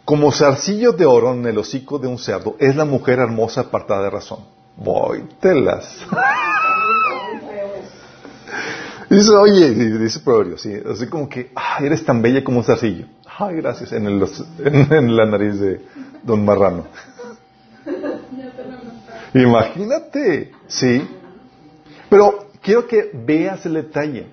Como 0.05 0.31
zarcillo 0.31 0.93
de 0.93 1.05
oro 1.05 1.33
en 1.33 1.45
el 1.45 1.57
hocico 1.57 1.99
de 1.99 2.07
un 2.07 2.17
cerdo, 2.17 2.55
es 2.59 2.75
la 2.75 2.85
mujer 2.85 3.19
hermosa 3.19 3.61
apartada 3.61 4.03
de 4.03 4.09
razón. 4.09 4.39
Voy, 4.75 5.23
telas. 5.39 5.99
dice, 9.09 9.31
oye, 9.31 9.71
dice 9.71 10.19
Proverbio, 10.21 10.57
sí, 10.57 10.73
así 10.91 11.07
como 11.07 11.29
que, 11.29 11.51
eres 11.81 12.05
tan 12.05 12.21
bella 12.21 12.43
como 12.43 12.59
un 12.59 12.63
zarcillo. 12.63 13.05
Ay, 13.37 13.57
gracias, 13.57 13.91
en, 13.91 14.07
el, 14.07 14.23
en, 14.65 15.15
la 15.15 15.25
nariz 15.25 15.59
de 15.59 15.81
Don 16.23 16.43
Marrano. 16.43 16.85
Imagínate, 19.33 20.51
sí. 20.67 21.07
Pero 22.09 22.49
quiero 22.61 22.87
que 22.87 23.11
veas 23.13 23.65
el 23.65 23.73
detalle. 23.73 24.27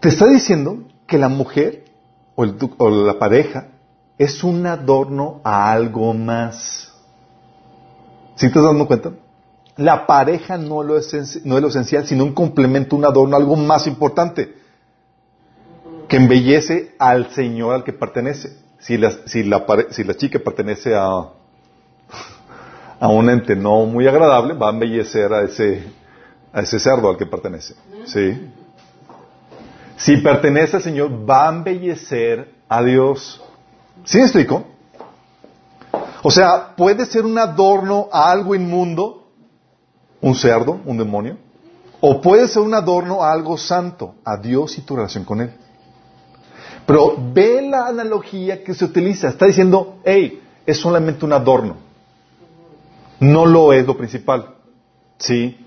Te 0.00 0.08
está 0.08 0.26
diciendo 0.26 0.84
que 1.06 1.18
la 1.18 1.28
mujer 1.28 1.84
o, 2.78 2.90
la 2.90 3.18
pareja 3.18 3.66
es 4.16 4.44
un 4.44 4.64
adorno 4.66 5.40
a 5.42 5.72
algo 5.72 6.14
más. 6.14 6.92
¿Sí 8.36 8.42
te 8.42 8.46
estás 8.46 8.62
dando 8.62 8.86
cuenta? 8.86 9.10
La 9.76 10.06
pareja 10.06 10.56
no, 10.56 10.82
lo 10.82 10.96
es, 10.96 11.44
no 11.44 11.56
es 11.56 11.62
lo 11.62 11.68
esencial, 11.68 12.06
sino 12.06 12.24
un 12.24 12.32
complemento, 12.32 12.94
un 12.96 13.04
adorno, 13.04 13.36
algo 13.36 13.56
más 13.56 13.86
importante 13.86 14.54
que 16.08 16.16
embellece 16.16 16.94
al 16.98 17.30
Señor 17.30 17.74
al 17.74 17.84
que 17.84 17.92
pertenece. 17.92 18.56
Si 18.78 18.96
la, 18.96 19.10
si 19.26 19.42
la, 19.42 19.64
si 19.90 20.04
la 20.04 20.14
chica 20.14 20.38
pertenece 20.38 20.94
a, 20.94 21.30
a 23.00 23.08
un 23.08 23.30
ente 23.30 23.56
no 23.56 23.84
muy 23.84 24.06
agradable, 24.06 24.54
va 24.54 24.68
a 24.68 24.72
embellecer 24.72 25.32
a 25.32 25.42
ese, 25.42 25.84
a 26.52 26.60
ese 26.60 26.78
cerdo 26.78 27.10
al 27.10 27.16
que 27.16 27.26
pertenece. 27.26 27.74
¿Sí? 28.06 28.52
Si 29.98 30.16
pertenece 30.18 30.76
al 30.76 30.82
Señor, 30.82 31.10
va 31.28 31.46
a 31.46 31.52
embellecer 31.52 32.54
a 32.68 32.82
Dios. 32.82 33.42
¿Sí 34.04 34.18
me 34.18 34.24
explico? 34.24 34.64
O 36.22 36.30
sea, 36.30 36.76
puede 36.76 37.04
ser 37.04 37.24
un 37.24 37.36
adorno 37.36 38.08
a 38.12 38.30
algo 38.30 38.54
inmundo, 38.54 39.26
un 40.20 40.34
cerdo, 40.34 40.80
un 40.84 40.96
demonio, 40.98 41.36
o 42.00 42.20
puede 42.20 42.46
ser 42.46 42.62
un 42.62 42.74
adorno 42.74 43.22
a 43.24 43.32
algo 43.32 43.58
santo, 43.58 44.14
a 44.24 44.36
Dios 44.36 44.78
y 44.78 44.82
tu 44.82 44.94
relación 44.94 45.24
con 45.24 45.40
Él. 45.40 45.52
Pero 46.86 47.16
ve 47.32 47.62
la 47.62 47.88
analogía 47.88 48.62
que 48.62 48.74
se 48.74 48.84
utiliza. 48.84 49.28
Está 49.28 49.46
diciendo, 49.46 49.98
hey, 50.04 50.40
es 50.64 50.78
solamente 50.78 51.24
un 51.24 51.32
adorno. 51.32 51.76
No 53.18 53.46
lo 53.46 53.72
es 53.72 53.84
lo 53.84 53.96
principal. 53.96 54.54
¿Sí? 55.18 55.66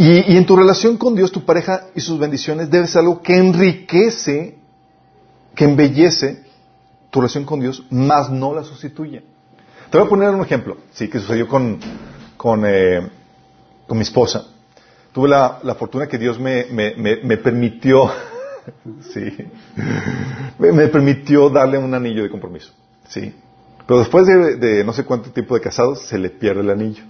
Y, 0.00 0.36
en 0.36 0.46
tu 0.46 0.56
relación 0.56 0.96
con 0.96 1.14
Dios, 1.14 1.30
tu 1.30 1.44
pareja 1.44 1.88
y 1.94 2.00
sus 2.00 2.18
bendiciones 2.18 2.70
debe 2.70 2.86
ser 2.86 3.00
algo 3.00 3.20
que 3.20 3.36
enriquece, 3.36 4.56
que 5.54 5.64
embellece 5.64 6.42
tu 7.10 7.20
relación 7.20 7.44
con 7.44 7.60
Dios, 7.60 7.84
más 7.90 8.30
no 8.30 8.54
la 8.54 8.64
sustituye. 8.64 9.22
Te 9.90 9.98
voy 9.98 10.06
a 10.06 10.08
poner 10.08 10.30
un 10.30 10.40
ejemplo, 10.40 10.78
sí, 10.92 11.08
que 11.08 11.20
sucedió 11.20 11.46
con, 11.46 11.78
con, 12.36 12.64
eh, 12.66 13.10
con 13.86 13.98
mi 13.98 14.02
esposa. 14.02 14.46
Tuve 15.12 15.28
la, 15.28 15.58
la 15.64 15.74
fortuna 15.74 16.06
que 16.06 16.16
Dios 16.16 16.38
me, 16.38 16.64
me, 16.70 16.94
me 16.96 17.36
permitió 17.36 18.10
sí. 19.12 19.36
Me, 20.58 20.88
permitió 20.88 21.48
darle 21.50 21.78
un 21.78 21.92
anillo 21.94 22.22
de 22.22 22.30
compromiso. 22.30 22.72
Sí. 23.08 23.34
Pero 23.86 23.98
después 24.00 24.26
de, 24.26 24.84
no 24.84 24.92
sé 24.92 25.04
cuánto 25.04 25.30
tiempo 25.30 25.54
de 25.54 25.60
casados, 25.60 26.02
se 26.02 26.18
le 26.18 26.30
pierde 26.30 26.60
el 26.60 26.70
anillo. 26.70 27.02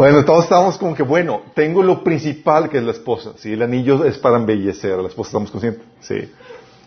Bueno, 0.00 0.24
todos 0.24 0.44
estábamos 0.44 0.78
como 0.78 0.94
que, 0.94 1.02
bueno, 1.02 1.42
tengo 1.54 1.82
lo 1.82 2.02
principal 2.02 2.70
que 2.70 2.78
es 2.78 2.82
la 2.82 2.92
esposa. 2.92 3.32
Sí, 3.36 3.52
el 3.52 3.60
anillo 3.60 4.02
es 4.06 4.16
para 4.16 4.38
embellecer 4.38 4.94
a 4.94 5.02
la 5.02 5.08
esposa, 5.08 5.28
estamos 5.28 5.50
conscientes. 5.50 5.84
Sí. 6.00 6.32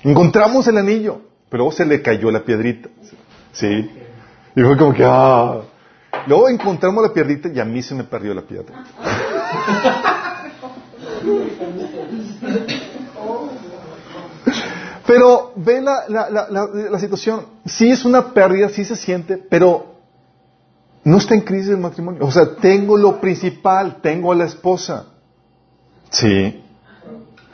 Encontramos 0.02 0.66
el 0.66 0.80
anillo, 0.80 1.22
pero 1.48 1.72
se 1.72 1.86
le 1.86 2.02
cayó 2.02 2.32
la 2.32 2.44
piedrita. 2.44 2.90
Sí. 3.52 3.88
Y 4.56 4.62
fue 4.64 4.76
como 4.78 4.96
que, 4.96 5.04
ah. 5.06 5.62
Luego 6.26 6.50
encontramos 6.50 7.04
la 7.04 7.14
piedrita 7.14 7.50
y 7.54 7.60
a 7.60 7.66
mí 7.66 7.84
se 7.84 7.94
me 7.94 8.04
perdió 8.04 8.34
la 8.34 8.42
piedra. 8.42 8.84
Pero 15.06 15.54
ve 15.56 15.82
la, 15.82 16.06
la, 16.08 16.48
la, 16.50 16.98
situación. 17.00 17.46
Sí 17.64 17.92
es 17.92 18.06
una 18.06 18.34
pérdida, 18.34 18.70
sí 18.70 18.84
se 18.86 18.96
siente, 18.96 19.38
pero 19.38 19.93
no 21.04 21.18
está 21.18 21.36
en 21.36 21.42
crisis 21.42 21.70
el 21.70 21.78
matrimonio. 21.78 22.26
O 22.26 22.32
sea, 22.32 22.56
tengo 22.56 22.98
lo 22.98 23.20
principal, 23.20 24.02
tengo 24.02 24.32
a 24.32 24.36
la 24.36 24.46
esposa. 24.46 25.08
Sí. 26.10 26.62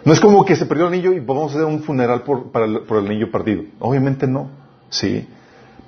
No 0.05 0.13
es 0.13 0.19
como 0.19 0.45
que 0.45 0.55
se 0.55 0.65
perdió 0.65 0.87
el 0.87 0.93
anillo 0.93 1.13
y 1.13 1.19
vamos 1.19 1.51
a 1.51 1.55
hacer 1.55 1.65
un 1.65 1.81
funeral 1.83 2.23
por, 2.23 2.51
por 2.51 2.97
el 2.97 3.05
anillo 3.05 3.31
perdido. 3.31 3.63
Obviamente 3.79 4.27
no. 4.27 4.49
Sí. 4.89 5.27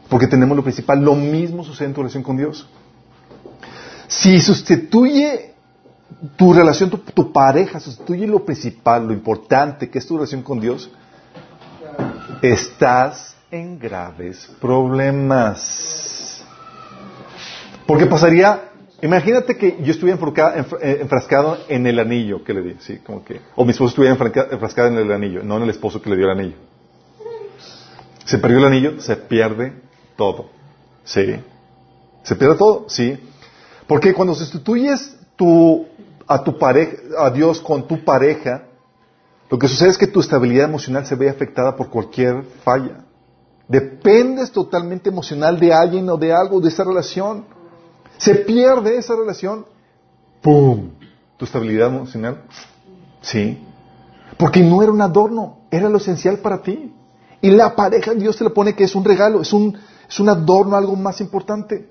Porque 0.09 0.27
tenemos 0.27 0.57
lo 0.57 0.63
principal. 0.63 1.01
Lo 1.01 1.15
mismo 1.15 1.63
sucede 1.63 1.87
en 1.87 1.93
tu 1.93 2.01
relación 2.01 2.23
con 2.23 2.37
Dios. 2.37 2.67
Si 4.07 4.41
sustituye 4.41 5.51
tu 6.35 6.53
relación, 6.53 6.89
tu, 6.89 7.31
pareja 7.31 7.79
sustituye 7.79 8.27
lo 8.27 8.43
principal, 8.45 9.07
lo 9.07 9.13
importante, 9.13 9.89
que 9.89 9.99
es 9.99 10.05
tu 10.05 10.17
relación 10.17 10.43
con 10.43 10.59
Dios, 10.59 10.91
estás 12.41 13.35
en 13.49 13.79
graves 13.79 14.49
problemas. 14.59 16.10
Porque 17.85 18.05
pasaría, 18.05 18.71
imagínate 19.01 19.57
que 19.57 19.77
yo 19.81 19.91
estuviera 19.91 20.19
eh, 20.81 20.97
enfrascado 21.01 21.57
en 21.67 21.87
el 21.87 21.99
anillo 21.99 22.43
que 22.43 22.53
le 22.53 22.61
di, 22.61 22.75
sí, 22.79 22.97
como 22.97 23.23
que, 23.23 23.41
o 23.55 23.65
mi 23.65 23.71
esposo 23.71 23.89
estuviera 23.89 24.15
enfrascada 24.51 24.89
en 24.89 24.97
el 24.97 25.11
anillo, 25.11 25.43
no 25.43 25.57
en 25.57 25.63
el 25.63 25.69
esposo 25.69 26.01
que 26.01 26.09
le 26.09 26.15
dio 26.17 26.25
el 26.25 26.39
anillo. 26.39 26.57
Se 28.25 28.37
perdió 28.37 28.59
el 28.59 28.65
anillo, 28.65 28.99
se 29.01 29.15
pierde 29.15 29.73
todo, 30.15 30.49
sí. 31.03 31.35
Se 32.23 32.35
pierde 32.35 32.55
todo, 32.55 32.85
sí. 32.87 33.19
Porque 33.87 34.13
cuando 34.13 34.35
sustituyes 34.35 35.17
tu 35.35 35.85
a 36.31 36.43
tu 36.43 36.57
pareja, 36.57 36.97
a 37.17 37.29
Dios 37.29 37.59
con 37.59 37.87
tu 37.87 38.05
pareja, 38.05 38.63
lo 39.49 39.59
que 39.59 39.67
sucede 39.67 39.89
es 39.89 39.97
que 39.97 40.07
tu 40.07 40.21
estabilidad 40.21 40.65
emocional 40.69 41.05
se 41.05 41.15
ve 41.15 41.29
afectada 41.29 41.75
por 41.75 41.89
cualquier 41.89 42.43
falla. 42.63 43.03
Dependes 43.67 44.49
totalmente 44.51 45.09
emocional 45.09 45.59
de 45.59 45.73
alguien 45.73 46.09
o 46.09 46.15
de 46.15 46.31
algo, 46.31 46.61
de 46.61 46.69
esa 46.69 46.85
relación. 46.85 47.45
Se 48.21 48.35
pierde 48.35 48.97
esa 48.97 49.15
relación, 49.15 49.65
¡pum! 50.41 50.91
Tu 51.37 51.45
estabilidad 51.45 51.87
emocional, 51.87 52.43
sí. 53.19 53.59
Porque 54.37 54.61
no 54.61 54.83
era 54.83 54.91
un 54.91 55.01
adorno, 55.01 55.61
era 55.71 55.89
lo 55.89 55.97
esencial 55.97 56.37
para 56.37 56.61
ti. 56.61 56.93
Y 57.41 57.49
la 57.49 57.75
pareja 57.75 58.13
Dios 58.13 58.37
te 58.37 58.43
lo 58.43 58.53
pone 58.53 58.75
que 58.75 58.83
es 58.83 58.93
un 58.93 59.03
regalo, 59.03 59.41
es 59.41 59.51
un, 59.53 59.75
es 60.07 60.19
un 60.19 60.29
adorno, 60.29 60.75
algo 60.75 60.95
más 60.95 61.19
importante. 61.19 61.89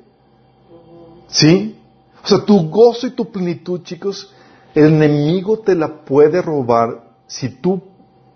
¿Sí? 1.26 1.76
O 2.22 2.28
sea, 2.28 2.44
tu 2.44 2.70
gozo 2.70 3.08
y 3.08 3.10
tu 3.10 3.32
plenitud, 3.32 3.82
chicos, 3.82 4.32
El 4.72 4.84
enemigo 4.84 5.58
te 5.58 5.75
la 5.75 6.04
puede 6.04 6.40
robar 6.42 7.10
si 7.26 7.49
tú 7.49 7.82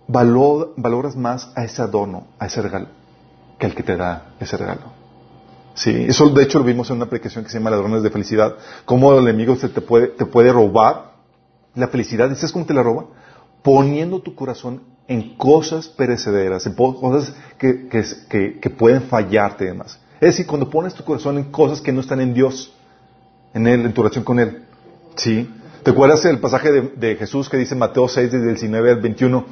valoras 0.09 1.15
más 1.15 1.49
a 1.55 1.63
ese 1.63 1.81
adorno, 1.81 2.27
a 2.41 2.47
ese 2.47 2.61
regalo, 2.61 2.89
que 3.57 3.67
el 3.67 3.75
que 3.77 3.85
te 3.85 3.97
da 3.97 4.35
ese 4.41 4.57
regalo. 4.57 4.94
Sí, 5.75 6.07
eso 6.09 6.29
de 6.29 6.43
hecho 6.45 6.61
lo 6.61 6.65
vimos 6.65 6.89
en 6.91 6.97
una 6.97 7.07
aplicación 7.07 7.45
que 7.45 7.51
se 7.51 7.59
llama 7.59 7.71
Ladrones 7.71 8.03
de 8.03 8.11
Felicidad, 8.11 8.57
cómo 8.85 9.13
el 9.13 9.27
enemigo 9.27 9.57
te, 9.57 9.69
puede, 9.69 10.09
te 10.09 10.25
puede 10.25 10.53
robar 10.53 11.15
la 11.75 11.89
felicidad. 11.89 12.31
¿Y 12.31 12.37
sabes 12.37 12.53
cómo 12.53 12.65
te 12.65 12.75
la 12.75 12.83
roba? 12.83 13.07
Poniendo 13.63 14.21
tu 14.21 14.35
corazón 14.37 14.83
en 15.09 15.37
cosas 15.37 15.89
perecederas, 15.89 16.67
en 16.67 16.75
cosas 16.75 17.35
que, 17.59 17.89
que, 17.89 18.61
que, 18.61 18.71
pueden 18.71 19.03
fallarte 19.03 19.65
y 19.65 19.69
demás. 19.69 19.99
Es 20.21 20.37
decir, 20.37 20.47
cuando 20.47 20.71
pones 20.71 20.95
tu 20.95 21.05
corazón 21.05 21.39
en 21.39 21.51
cosas 21.51 21.81
que 21.81 21.93
no 21.93 22.01
están 22.01 22.21
en 22.21 22.35
Dios, 22.35 22.73
en 23.53 23.67
Él, 23.67 23.85
en 23.85 23.93
tu 23.93 24.03
relación 24.03 24.25
con 24.25 24.39
Él. 24.39 24.65
¿Sí? 25.17 25.51
¿Te 25.83 25.91
acuerdas 25.91 26.25
el 26.25 26.39
pasaje 26.39 26.71
de, 26.73 26.83
de 26.97 27.17
Jesús 27.17 27.49
que 27.49 27.57
dice 27.57 27.75
Mateo 27.75 28.09
6, 28.09 28.31
desde 28.31 28.47
el 28.47 28.55
19 28.55 28.93
al 28.93 29.01
21? 29.01 29.45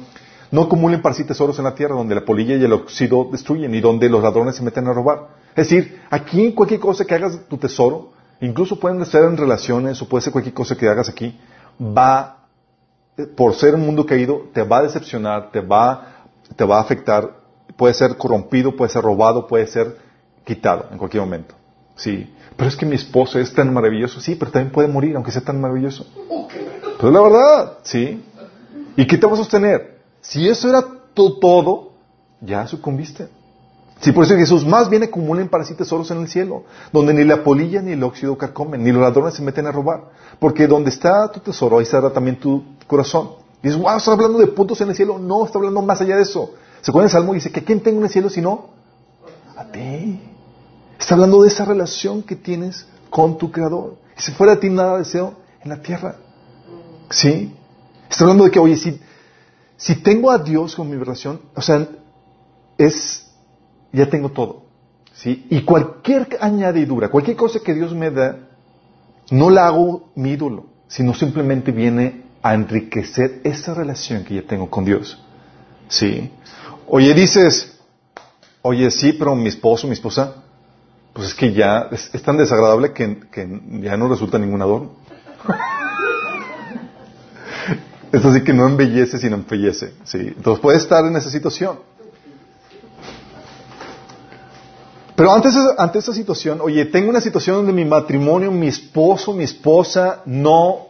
No 0.51 0.61
acumulen 0.61 1.01
para 1.01 1.15
sí 1.15 1.25
tesoros 1.25 1.57
en 1.57 1.65
la 1.65 1.75
tierra 1.75 1.95
donde 1.95 2.15
la 2.15 2.23
polilla 2.23 2.55
y 2.55 2.63
el 2.63 2.73
óxido 2.73 3.27
destruyen 3.31 3.73
y 3.75 3.81
donde 3.81 4.07
los 4.07 4.23
ladrones 4.23 4.55
se 4.55 4.63
meten 4.63 4.87
a 4.87 4.93
robar. 4.93 5.42
Es 5.55 5.69
decir, 5.69 6.01
aquí 6.09 6.53
cualquier 6.53 6.79
cosa 6.79 7.05
que 7.05 7.15
hagas 7.15 7.39
tu 7.47 7.57
tesoro, 7.57 8.11
incluso 8.41 8.79
pueden 8.79 9.05
ser 9.05 9.23
en 9.23 9.37
relaciones 9.37 10.01
o 10.01 10.07
puede 10.07 10.23
ser 10.23 10.31
cualquier 10.33 10.53
cosa 10.53 10.75
que 10.75 10.87
hagas 10.87 11.09
aquí, 11.09 11.39
va, 11.79 12.45
por 13.35 13.53
ser 13.55 13.75
un 13.75 13.85
mundo 13.85 14.05
caído, 14.05 14.49
te 14.53 14.63
va 14.63 14.79
a 14.79 14.83
decepcionar, 14.83 15.51
te 15.51 15.61
va, 15.61 16.25
te 16.55 16.63
va 16.63 16.77
a 16.77 16.81
afectar, 16.81 17.37
puede 17.77 17.93
ser 17.93 18.17
corrompido, 18.17 18.75
puede 18.75 18.91
ser 18.91 19.03
robado, 19.03 19.47
puede 19.47 19.67
ser 19.67 19.97
quitado 20.43 20.87
en 20.91 20.97
cualquier 20.97 21.23
momento. 21.23 21.55
Sí. 21.95 22.33
Pero 22.55 22.69
es 22.69 22.75
que 22.75 22.85
mi 22.85 22.95
esposo 22.95 23.39
es 23.39 23.53
tan 23.53 23.73
maravilloso. 23.73 24.19
Sí, 24.19 24.35
pero 24.35 24.51
también 24.51 24.71
puede 24.71 24.87
morir, 24.87 25.15
aunque 25.15 25.31
sea 25.31 25.41
tan 25.41 25.59
maravilloso. 25.59 26.05
Pero 26.97 27.07
es 27.07 27.13
la 27.13 27.21
verdad. 27.21 27.77
Sí. 27.83 28.23
¿Y 28.95 29.07
qué 29.07 29.17
te 29.17 29.25
va 29.25 29.33
a 29.33 29.37
sostener? 29.37 29.99
Si 30.21 30.47
eso 30.47 30.69
era 30.69 30.83
todo, 31.13 31.93
ya 32.41 32.67
sucumbiste. 32.67 33.27
Si 34.03 34.11
por 34.11 34.25
eso 34.25 34.35
Jesús 34.35 34.65
más 34.65 34.89
bien 34.89 35.03
acumulen 35.03 35.47
para 35.47 35.63
sí 35.63 35.73
tesoros 35.75 36.11
en 36.11 36.19
el 36.19 36.27
cielo, 36.27 36.65
donde 36.91 37.13
ni 37.13 37.23
la 37.23 37.43
polilla 37.43 37.81
ni 37.81 37.93
el 37.93 38.03
óxido 38.03 38.37
carcomen, 38.37 38.83
ni 38.83 38.91
los 38.91 39.01
ladrones 39.01 39.33
se 39.33 39.41
meten 39.41 39.65
a 39.65 39.71
robar. 39.71 40.11
Porque 40.39 40.67
donde 40.67 40.89
está 40.89 41.31
tu 41.31 41.39
tesoro, 41.39 41.77
ahí 41.77 41.83
estará 41.83 42.11
también 42.11 42.37
tu 42.37 42.63
corazón. 42.85 43.29
Y 43.61 43.67
dices, 43.67 43.81
wow, 43.81 43.95
¿estás 43.95 44.09
hablando 44.09 44.39
de 44.39 44.47
puntos 44.47 44.81
en 44.81 44.89
el 44.89 44.95
cielo? 44.95 45.17
No, 45.17 45.45
está 45.45 45.57
hablando 45.57 45.81
más 45.81 46.01
allá 46.01 46.17
de 46.17 46.23
eso. 46.23 46.51
Se 46.81 46.91
acuerdan 46.91 47.07
el 47.07 47.11
Salmo 47.11 47.33
y 47.33 47.37
dice 47.37 47.51
que 47.51 47.63
¿quién 47.63 47.81
tengo 47.81 47.99
en 47.99 48.03
el 48.03 48.09
cielo 48.09 48.29
si 48.29 48.41
no? 48.41 48.71
A 49.55 49.65
ti. 49.65 50.21
Está 50.99 51.15
hablando 51.15 51.41
de 51.41 51.47
esa 51.47 51.63
relación 51.63 52.23
que 52.23 52.35
tienes 52.35 52.85
con 53.09 53.37
tu 53.37 53.51
Creador. 53.51 53.95
Y 54.17 54.21
si 54.21 54.31
fuera 54.33 54.53
a 54.53 54.59
ti 54.59 54.69
nada 54.69 54.97
deseo 54.97 55.35
en 55.63 55.69
la 55.69 55.81
tierra. 55.81 56.15
¿Sí? 57.09 57.55
Está 58.09 58.25
hablando 58.25 58.43
de 58.43 58.51
que, 58.51 58.59
oye, 58.59 58.75
si 58.75 58.99
si 59.83 59.95
tengo 59.95 60.31
a 60.31 60.37
Dios 60.37 60.75
con 60.75 60.89
mi 60.89 60.95
relación, 60.95 61.41
o 61.55 61.61
sea, 61.61 61.85
es, 62.77 63.27
ya 63.93 64.09
tengo 64.09 64.29
todo. 64.29 64.63
¿sí? 65.13 65.45
Y 65.49 65.61
cualquier 65.61 66.27
añadidura, 66.41 67.09
cualquier 67.09 67.37
cosa 67.37 67.59
que 67.63 67.73
Dios 67.73 67.93
me 67.93 68.11
da, 68.11 68.37
no 69.31 69.49
la 69.49 69.67
hago 69.67 70.11
mi 70.15 70.31
ídolo, 70.31 70.65
sino 70.87 71.13
simplemente 71.13 71.71
viene 71.71 72.23
a 72.41 72.53
enriquecer 72.55 73.39
esa 73.45 73.73
relación 73.73 74.25
que 74.25 74.35
ya 74.35 74.41
tengo 74.41 74.69
con 74.69 74.83
Dios. 74.83 75.23
¿Sí? 75.87 76.29
Oye, 76.87 77.13
dices, 77.13 77.79
oye, 78.61 78.91
sí, 78.91 79.13
pero 79.13 79.35
mi 79.35 79.47
esposo, 79.47 79.87
mi 79.87 79.93
esposa, 79.93 80.43
pues 81.13 81.29
es 81.29 81.35
que 81.35 81.53
ya 81.53 81.87
es, 81.91 82.21
tan 82.23 82.37
desagradable 82.37 82.91
que, 82.91 83.19
que, 83.31 83.61
ya 83.81 83.95
no 83.95 84.09
resulta 84.09 84.37
ningún 84.37 84.61
adorno. 84.61 84.91
Es 88.11 88.23
así 88.23 88.43
que 88.43 88.53
no 88.53 88.67
embellece, 88.67 89.17
sino 89.17 89.37
embellece. 89.37 89.95
¿sí? 90.03 90.19
Entonces 90.19 90.61
puede 90.61 90.77
estar 90.77 91.03
en 91.03 91.15
esa 91.15 91.31
situación. 91.31 91.79
Pero 95.15 95.31
antes, 95.31 95.55
ante 95.77 95.99
esa 95.99 96.13
situación, 96.13 96.59
oye, 96.61 96.85
tengo 96.85 97.09
una 97.09 97.21
situación 97.21 97.57
donde 97.57 97.73
mi 97.73 97.85
matrimonio, 97.85 98.51
mi 98.51 98.67
esposo, 98.67 99.33
mi 99.33 99.43
esposa, 99.43 100.21
no, 100.25 100.87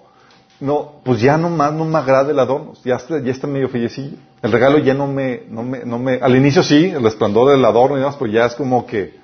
no, 0.60 0.94
pues 1.04 1.20
ya 1.20 1.38
no 1.38 1.50
más, 1.50 1.74
no 1.74 1.84
me 1.86 1.98
agrada 1.98 2.32
el 2.32 2.40
adorno, 2.40 2.74
ya 2.86 2.96
está, 2.96 3.20
ya 3.20 3.32
está 3.32 3.48
medio 3.48 3.70
fallecillo. 3.70 4.18
El 4.42 4.52
regalo 4.52 4.78
ya 4.78 4.94
no 4.94 5.08
me, 5.08 5.44
no 5.50 5.64
me, 5.64 5.84
no 5.84 6.00
me, 6.00 6.16
al 6.16 6.36
inicio 6.36 6.64
sí, 6.64 6.86
el 6.86 7.04
resplandor 7.04 7.52
del 7.52 7.66
adorno 7.66 7.98
y 7.98 8.00
demás, 8.00 8.16
pero 8.18 8.32
ya 8.32 8.46
es 8.46 8.56
como 8.56 8.86
que 8.86 9.20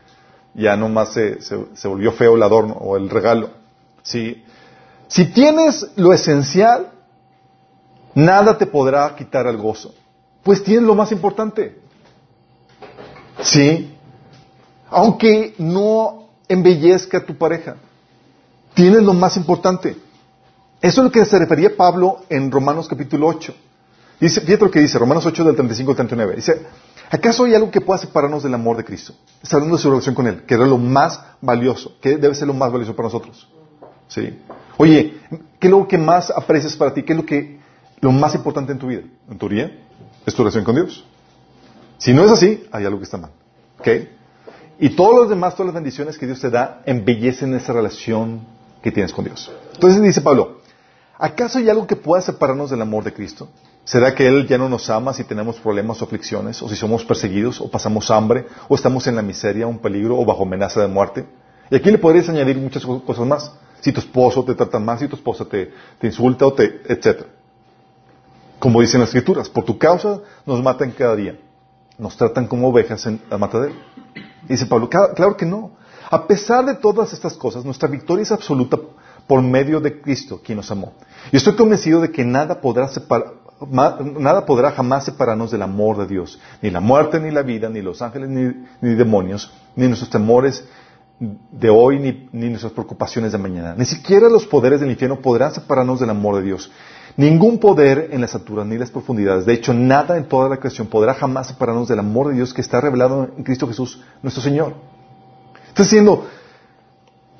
ya 0.53 0.75
no 0.75 0.89
más 0.89 1.13
se, 1.13 1.41
se, 1.41 1.57
se 1.73 1.87
volvió 1.87 2.11
feo 2.11 2.35
el 2.35 2.43
adorno 2.43 2.73
o 2.73 2.97
el 2.97 3.09
regalo. 3.09 3.51
Sí. 4.03 4.43
Si 5.07 5.25
tienes 5.25 5.91
lo 5.95 6.11
esencial, 6.13 6.91
Nada 8.15 8.57
te 8.57 8.65
podrá 8.65 9.15
quitar 9.15 9.47
el 9.47 9.57
gozo. 9.57 9.93
Pues 10.43 10.63
tienes 10.63 10.83
lo 10.83 10.95
más 10.95 11.11
importante. 11.11 11.79
Sí. 13.41 13.95
Aunque 14.89 15.55
no 15.57 16.29
embellezca 16.47 17.19
a 17.19 17.25
tu 17.25 17.37
pareja. 17.37 17.75
Tienes 18.73 19.03
lo 19.03 19.13
más 19.13 19.37
importante. 19.37 19.97
Eso 20.81 21.01
es 21.01 21.05
lo 21.05 21.11
que 21.11 21.25
se 21.25 21.37
refería 21.37 21.75
Pablo 21.75 22.21
en 22.29 22.51
Romanos 22.51 22.87
capítulo 22.87 23.27
8. 23.27 23.53
Dice, 24.19 24.41
fíjate 24.41 24.65
lo 24.65 24.71
que 24.71 24.79
dice, 24.79 24.97
Romanos 24.97 25.25
8 25.25 25.43
del 25.43 25.55
35 25.55 25.91
al 25.91 25.97
39. 25.97 26.35
Dice, 26.35 26.65
¿acaso 27.09 27.45
hay 27.45 27.55
algo 27.55 27.71
que 27.71 27.81
pueda 27.81 27.99
separarnos 27.99 28.43
del 28.43 28.53
amor 28.53 28.77
de 28.77 28.83
Cristo? 28.83 29.13
Está 29.41 29.57
hablando 29.57 29.77
de 29.77 29.81
su 29.81 29.89
relación 29.89 30.15
con 30.15 30.27
Él, 30.27 30.43
que 30.43 30.55
era 30.55 30.65
lo 30.65 30.77
más 30.77 31.21
valioso, 31.41 31.97
que 32.01 32.17
debe 32.17 32.35
ser 32.35 32.47
lo 32.47 32.53
más 32.53 32.71
valioso 32.71 32.95
para 32.95 33.07
nosotros. 33.07 33.47
¿Sí? 34.07 34.39
Oye, 34.77 35.19
¿qué 35.59 35.67
es 35.67 35.71
lo 35.71 35.87
que 35.87 35.97
más 35.97 36.31
aprecias 36.31 36.75
para 36.75 36.93
ti? 36.93 37.03
¿Qué 37.03 37.13
es 37.13 37.17
lo 37.17 37.25
que 37.25 37.59
lo 38.01 38.11
más 38.11 38.35
importante 38.35 38.71
en 38.71 38.79
tu 38.79 38.87
vida, 38.87 39.03
en 39.29 39.37
vida, 39.37 39.71
es 40.25 40.33
tu 40.33 40.41
relación 40.41 40.63
con 40.63 40.75
Dios. 40.75 41.03
Si 41.97 42.13
no 42.13 42.23
es 42.23 42.31
así, 42.31 42.65
hay 42.71 42.85
algo 42.85 42.99
que 42.99 43.03
está 43.03 43.17
mal. 43.17 43.31
¿Ok? 43.79 43.87
Y 44.79 44.91
todos 44.91 45.15
los 45.15 45.29
demás, 45.29 45.55
todas 45.55 45.67
las 45.67 45.75
bendiciones 45.75 46.17
que 46.17 46.25
Dios 46.25 46.39
te 46.39 46.49
da, 46.49 46.81
embellecen 46.85 47.53
esa 47.53 47.73
relación 47.73 48.41
que 48.81 48.91
tienes 48.91 49.11
con 49.11 49.25
Dios. 49.25 49.51
Entonces 49.73 50.01
dice 50.01 50.21
Pablo, 50.21 50.61
¿acaso 51.17 51.57
hay 51.59 51.69
algo 51.69 51.85
que 51.85 51.97
pueda 51.97 52.21
separarnos 52.21 52.69
del 52.69 52.81
amor 52.81 53.03
de 53.03 53.13
Cristo? 53.13 53.49
¿Será 53.83 54.15
que 54.15 54.25
Él 54.25 54.47
ya 54.47 54.57
no 54.57 54.69
nos 54.69 54.89
ama 54.89 55.13
si 55.13 55.25
tenemos 55.25 55.59
problemas 55.59 56.01
o 56.01 56.05
aflicciones, 56.05 56.61
o 56.61 56.69
si 56.69 56.77
somos 56.77 57.03
perseguidos, 57.03 57.59
o 57.59 57.69
pasamos 57.69 58.09
hambre, 58.09 58.45
o 58.69 58.75
estamos 58.75 59.05
en 59.07 59.17
la 59.17 59.21
miseria, 59.21 59.67
un 59.67 59.79
peligro, 59.79 60.17
o 60.17 60.25
bajo 60.25 60.43
amenaza 60.43 60.81
de 60.81 60.87
muerte? 60.87 61.25
Y 61.69 61.75
aquí 61.75 61.91
le 61.91 61.97
podrías 61.97 62.29
añadir 62.29 62.57
muchas 62.57 62.85
cosas 62.85 63.27
más. 63.27 63.51
Si 63.81 63.91
tu 63.91 63.99
esposo 63.99 64.45
te 64.45 64.55
trata 64.55 64.79
mal, 64.79 64.97
si 64.97 65.07
tu 65.07 65.15
esposa 65.15 65.43
te, 65.43 65.71
insulta, 66.03 66.45
o 66.45 66.53
te, 66.53 66.81
etcétera. 66.87 67.27
Como 68.59 68.79
dicen 68.79 69.01
las 69.01 69.09
escrituras, 69.09 69.49
por 69.49 69.65
tu 69.65 69.77
causa 69.77 70.21
nos 70.45 70.61
matan 70.63 70.91
cada 70.91 71.15
día. 71.15 71.37
Nos 71.97 72.15
tratan 72.15 72.47
como 72.47 72.69
ovejas 72.69 73.05
en 73.07 73.21
la 73.29 73.37
matadera. 73.37 73.73
Dice 74.47 74.65
Pablo, 74.65 74.89
claro 74.89 75.35
que 75.35 75.45
no. 75.45 75.71
A 76.09 76.25
pesar 76.25 76.65
de 76.65 76.75
todas 76.75 77.13
estas 77.13 77.33
cosas, 77.33 77.63
nuestra 77.63 77.87
victoria 77.87 78.23
es 78.23 78.31
absoluta 78.31 78.77
por 79.27 79.43
medio 79.43 79.79
de 79.79 80.01
Cristo, 80.01 80.41
quien 80.43 80.57
nos 80.57 80.71
amó. 80.71 80.93
Y 81.31 81.37
estoy 81.37 81.55
convencido 81.55 82.01
de 82.01 82.11
que 82.11 82.25
nada 82.25 82.59
podrá, 82.59 82.89
nada 84.17 84.45
podrá 84.45 84.71
jamás 84.71 85.05
separarnos 85.05 85.51
del 85.51 85.61
amor 85.61 85.97
de 85.97 86.07
Dios. 86.07 86.39
Ni 86.63 86.71
la 86.71 86.79
muerte, 86.79 87.19
ni 87.19 87.29
la 87.29 87.43
vida, 87.43 87.69
ni 87.69 87.81
los 87.83 88.01
ángeles, 88.01 88.27
ni, 88.27 88.95
demonios, 88.95 89.53
ni 89.75 89.85
nuestros 89.85 90.09
temores 90.09 90.65
de 91.19 91.69
hoy, 91.69 91.99
ni, 91.99 92.27
ni 92.31 92.49
nuestras 92.49 92.73
preocupaciones 92.73 93.31
de 93.31 93.37
mañana. 93.37 93.75
Ni 93.77 93.85
siquiera 93.85 94.29
los 94.29 94.47
poderes 94.47 94.79
del 94.79 94.89
infierno 94.89 95.19
podrán 95.19 95.53
separarnos 95.53 95.99
del 95.99 96.09
amor 96.09 96.37
de 96.37 96.41
Dios. 96.41 96.71
Ningún 97.19 97.57
poder 97.57 98.11
en 98.13 98.21
las 98.21 98.33
alturas 98.33 98.65
ni 98.65 98.77
las 98.77 98.91
profundidades, 98.91 99.45
de 99.45 99.51
hecho 99.51 99.73
nada 99.73 100.15
en 100.15 100.29
toda 100.29 100.47
la 100.47 100.55
creación 100.55 100.87
podrá 100.87 101.13
jamás 101.13 101.47
separarnos 101.47 101.89
del 101.89 101.99
amor 101.99 102.29
de 102.29 102.35
Dios 102.35 102.53
que 102.53 102.61
está 102.61 102.79
revelado 102.79 103.29
en 103.37 103.43
Cristo 103.43 103.67
Jesús, 103.67 104.01
nuestro 104.23 104.41
Señor. 104.41 104.73
Está 105.67 105.83
diciendo, 105.83 106.29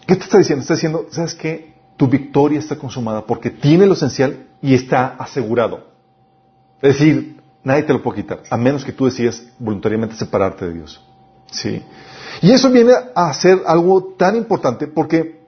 ¿qué 0.06 0.18
te 0.18 0.24
está 0.24 0.38
diciendo? 0.38 0.64
Está 0.64 0.74
diciendo, 0.74 1.06
¿sabes 1.12 1.34
qué? 1.34 1.76
Tu 1.96 2.10
victoria 2.10 2.60
está 2.60 2.76
consumada 2.76 3.26
porque 3.26 3.52
tiene 3.52 3.86
lo 3.86 3.94
esencial 3.94 4.48
y 4.62 4.74
está 4.74 5.16
asegurado. 5.18 5.88
Es 6.82 7.00
decir, 7.00 7.42
nadie 7.64 7.84
te 7.84 7.94
lo 7.94 8.04
puede 8.04 8.24
quitar, 8.24 8.44
a 8.50 8.58
menos 8.58 8.84
que 8.84 8.92
tú 8.92 9.06
decidas 9.06 9.42
voluntariamente 9.60 10.18
separarte 10.18 10.66
de 10.66 10.74
Dios. 10.74 11.02
¿Sí? 11.52 11.82
Y 12.42 12.52
eso 12.52 12.70
viene 12.70 12.92
a 13.16 13.34
ser 13.34 13.62
algo 13.66 14.14
tan 14.18 14.36
importante 14.36 14.88
porque 14.88 15.39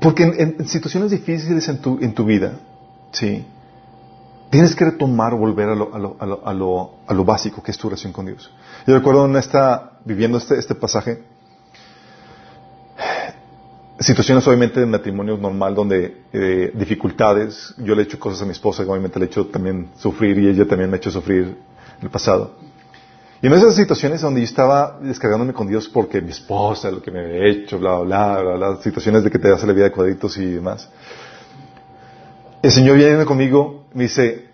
porque 0.00 0.22
en, 0.22 0.68
situaciones 0.68 1.10
difíciles 1.10 1.68
en 1.68 1.80
tu, 1.80 1.98
en 2.00 2.14
tu 2.14 2.24
vida, 2.24 2.52
¿sí? 3.12 3.44
Tienes 4.50 4.74
que 4.74 4.84
retomar 4.84 5.34
volver 5.34 5.68
a 5.68 5.74
lo, 5.74 5.94
a, 5.94 5.98
lo, 5.98 6.16
a, 6.18 6.26
lo, 6.26 6.46
a, 6.46 6.54
lo, 6.54 6.90
a 7.06 7.14
lo 7.14 7.24
básico 7.24 7.62
que 7.62 7.70
es 7.70 7.78
tu 7.78 7.88
relación 7.88 8.12
con 8.12 8.26
Dios. 8.26 8.50
Yo 8.86 8.94
recuerdo 8.94 9.26
en 9.26 9.36
esta, 9.36 9.98
viviendo 10.04 10.38
este, 10.38 10.58
este 10.58 10.74
pasaje, 10.74 11.22
situaciones 14.00 14.46
obviamente 14.46 14.80
de 14.80 14.86
matrimonio 14.86 15.36
normal 15.36 15.74
donde 15.74 16.22
eh, 16.32 16.72
dificultades, 16.74 17.74
yo 17.78 17.94
le 17.94 18.02
he 18.02 18.04
hecho 18.04 18.18
cosas 18.18 18.42
a 18.42 18.44
mi 18.44 18.52
esposa 18.52 18.84
que 18.84 18.90
obviamente 18.90 19.18
le 19.18 19.26
he 19.26 19.28
hecho 19.28 19.46
también 19.46 19.90
sufrir 19.96 20.38
y 20.38 20.48
ella 20.48 20.66
también 20.66 20.88
me 20.88 20.96
ha 20.96 20.98
hecho 20.98 21.10
sufrir 21.10 21.44
en 21.98 22.02
el 22.02 22.10
pasado. 22.10 22.54
Y 23.40 23.46
en 23.46 23.52
esas 23.52 23.76
situaciones 23.76 24.20
donde 24.20 24.40
yo 24.40 24.44
estaba 24.44 24.98
descargándome 25.00 25.52
con 25.52 25.68
Dios 25.68 25.88
porque 25.88 26.20
mi 26.20 26.30
esposa, 26.30 26.90
lo 26.90 27.00
que 27.00 27.12
me 27.12 27.20
había 27.20 27.46
hecho, 27.46 27.78
bla, 27.78 28.00
bla, 28.00 28.40
bla, 28.40 28.56
las 28.56 28.82
situaciones 28.82 29.22
de 29.22 29.30
que 29.30 29.38
te 29.38 29.52
hace 29.52 29.66
la 29.66 29.72
vida 29.72 29.84
de 29.84 29.92
cuadritos 29.92 30.36
y 30.38 30.46
demás. 30.46 30.88
El 32.60 32.72
Señor 32.72 32.96
viene 32.96 33.24
conmigo, 33.24 33.86
me 33.94 34.04
dice, 34.04 34.48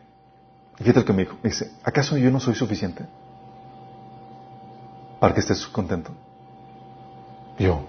fíjate 0.76 1.02
que 1.02 1.12
me 1.14 1.22
dijo, 1.22 1.36
me 1.42 1.48
dice, 1.48 1.72
¿acaso 1.82 2.18
yo 2.18 2.30
no 2.30 2.40
soy 2.40 2.54
suficiente 2.54 3.06
para 5.18 5.32
que 5.32 5.40
estés 5.40 5.66
contento? 5.66 6.12
Yo, 7.58 7.86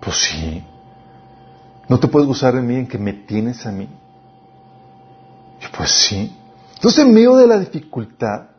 pues 0.00 0.16
sí. 0.16 0.62
¿No 1.88 1.98
te 1.98 2.08
puedes 2.08 2.28
gozar 2.28 2.56
en 2.56 2.66
mí 2.66 2.74
en 2.74 2.86
que 2.86 2.98
me 2.98 3.14
tienes 3.14 3.64
a 3.64 3.72
mí? 3.72 3.88
Yo, 5.60 5.68
pues 5.74 5.90
sí. 5.90 6.36
Entonces, 6.74 7.02
en 7.04 7.14
medio 7.14 7.36
de 7.36 7.46
la 7.46 7.58
dificultad, 7.58 8.55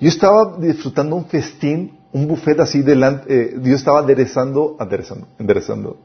yo 0.00 0.08
estaba 0.08 0.56
disfrutando 0.58 1.16
un 1.16 1.26
festín, 1.26 1.98
un 2.12 2.28
buffet 2.28 2.60
así 2.60 2.82
delante, 2.82 3.24
eh, 3.28 3.54
Dios 3.58 3.80
estaba 3.80 3.98
aderezando, 4.00 4.76
aderezando, 4.78 5.26
enderezando, 5.38 5.96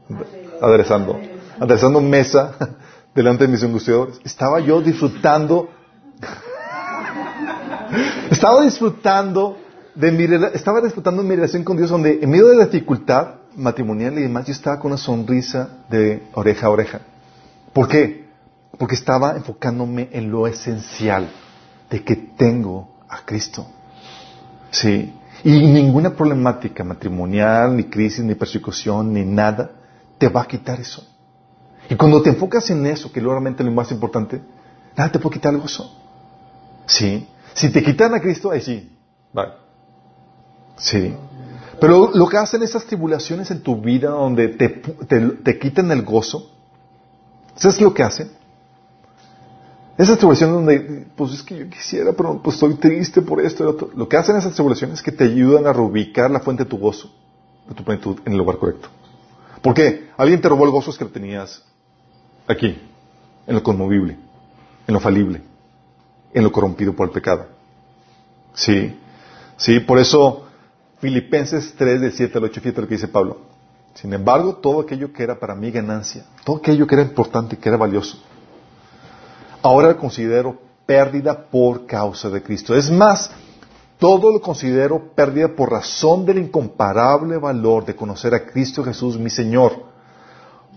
aderezando, 0.60 1.20
aderezando 1.60 2.00
mesa 2.00 2.56
delante 3.14 3.44
de 3.44 3.52
mis 3.52 3.62
angustiadores. 3.62 4.20
Estaba 4.24 4.58
yo 4.60 4.82
disfrutando, 4.82 5.68
estaba 8.30 8.62
disfrutando 8.62 9.58
de 9.94 10.10
mi, 10.10 10.24
estaba 10.54 10.80
disfrutando 10.80 11.22
mi 11.22 11.36
relación 11.36 11.62
con 11.62 11.76
Dios 11.76 11.90
donde 11.90 12.18
en 12.20 12.28
medio 12.28 12.48
de 12.48 12.56
la 12.56 12.66
dificultad 12.66 13.36
matrimonial 13.54 14.18
y 14.18 14.22
demás 14.22 14.46
yo 14.46 14.52
estaba 14.52 14.80
con 14.80 14.90
una 14.90 14.98
sonrisa 14.98 15.84
de 15.88 16.24
oreja 16.34 16.66
a 16.66 16.70
oreja. 16.70 17.00
¿Por 17.72 17.86
qué? 17.86 18.24
Porque 18.76 18.96
estaba 18.96 19.36
enfocándome 19.36 20.08
en 20.12 20.32
lo 20.32 20.48
esencial 20.48 21.30
de 21.90 22.02
que 22.02 22.16
tengo 22.16 22.88
a 23.08 23.24
Cristo. 23.24 23.66
Sí. 24.74 25.14
Y 25.44 25.50
ninguna 25.50 26.10
problemática 26.10 26.82
matrimonial, 26.82 27.76
ni 27.76 27.84
crisis, 27.84 28.24
ni 28.24 28.34
persecución, 28.34 29.12
ni 29.12 29.24
nada, 29.24 29.70
te 30.18 30.28
va 30.28 30.42
a 30.42 30.46
quitar 30.46 30.80
eso. 30.80 31.06
Y 31.88 31.94
cuando 31.96 32.22
te 32.22 32.30
enfocas 32.30 32.68
en 32.70 32.84
eso, 32.86 33.12
que 33.12 33.20
es 33.20 33.24
lo 33.24 33.40
más 33.40 33.90
importante, 33.92 34.40
nada 34.96 35.12
te 35.12 35.18
puede 35.18 35.34
quitar 35.34 35.54
el 35.54 35.60
gozo. 35.60 35.90
Sí. 36.86 37.28
Si 37.52 37.70
te 37.70 37.82
quitan 37.82 38.14
a 38.14 38.20
Cristo, 38.20 38.50
ahí 38.50 38.60
sí. 38.60 38.90
Vale. 39.32 39.52
Sí. 40.76 41.14
Pero 41.80 42.10
lo 42.12 42.26
que 42.26 42.38
hacen 42.38 42.62
esas 42.62 42.84
tribulaciones 42.84 43.50
en 43.50 43.60
tu 43.60 43.80
vida 43.80 44.10
donde 44.10 44.48
te, 44.48 44.68
te, 44.68 45.58
quitan 45.58 45.90
el 45.92 46.02
gozo, 46.02 46.50
¿sabes 47.54 47.80
lo 47.80 47.92
que 47.94 48.02
hacen? 48.02 48.30
Esas 49.96 50.18
tribulaciones 50.18 50.56
donde, 50.56 51.06
pues 51.16 51.32
es 51.32 51.42
que 51.42 51.56
yo 51.56 51.70
quisiera, 51.70 52.12
pero 52.12 52.40
pues 52.42 52.56
estoy 52.56 52.74
triste 52.74 53.22
por 53.22 53.40
esto 53.40 53.62
y 53.62 53.66
otro. 53.66 53.90
Lo 53.94 54.08
que 54.08 54.16
hacen 54.16 54.36
esas 54.36 54.54
tribulaciones 54.54 54.98
es 54.98 55.02
que 55.02 55.12
te 55.12 55.24
ayudan 55.24 55.66
a 55.66 55.72
reubicar 55.72 56.30
la 56.30 56.40
fuente 56.40 56.64
de 56.64 56.70
tu 56.70 56.78
gozo, 56.78 57.10
de 57.68 57.74
tu 57.74 57.84
plenitud, 57.84 58.18
en 58.24 58.32
el 58.32 58.38
lugar 58.38 58.58
correcto. 58.58 58.88
¿Por 59.62 59.72
qué? 59.72 60.10
Alguien 60.16 60.40
te 60.40 60.48
robó 60.48 60.64
el 60.64 60.72
gozo 60.72 60.92
que 60.92 61.04
tenías 61.04 61.62
aquí, 62.48 62.78
en 63.46 63.54
lo 63.54 63.62
conmovible, 63.62 64.18
en 64.86 64.94
lo 64.94 65.00
falible, 65.00 65.42
en 66.32 66.42
lo 66.42 66.50
corrompido 66.50 66.92
por 66.92 67.06
el 67.06 67.12
pecado. 67.12 67.46
Sí, 68.52 68.98
sí, 69.56 69.80
por 69.80 69.98
eso 69.98 70.44
Filipenses 70.98 71.74
3, 71.76 72.00
del 72.00 72.12
7 72.12 72.38
al 72.38 72.44
8, 72.44 72.60
fíjate 72.60 72.80
lo 72.80 72.88
que 72.88 72.94
dice 72.94 73.08
Pablo. 73.08 73.38
Sin 73.94 74.12
embargo, 74.12 74.56
todo 74.56 74.80
aquello 74.80 75.12
que 75.12 75.22
era 75.22 75.38
para 75.38 75.54
mí 75.54 75.70
ganancia, 75.70 76.24
todo 76.44 76.56
aquello 76.56 76.86
que 76.86 76.96
era 76.96 77.04
importante, 77.04 77.56
que 77.56 77.68
era 77.68 77.78
valioso, 77.78 78.22
ahora 79.64 79.88
lo 79.88 79.96
considero 79.96 80.56
pérdida 80.86 81.46
por 81.50 81.86
causa 81.86 82.30
de 82.30 82.42
Cristo. 82.42 82.76
Es 82.76 82.90
más, 82.90 83.30
todo 83.98 84.30
lo 84.30 84.40
considero 84.40 85.14
pérdida 85.14 85.48
por 85.48 85.72
razón 85.72 86.24
del 86.24 86.38
incomparable 86.38 87.38
valor 87.38 87.84
de 87.84 87.96
conocer 87.96 88.34
a 88.34 88.46
Cristo 88.46 88.84
Jesús, 88.84 89.18
mi 89.18 89.30
Señor 89.30 89.94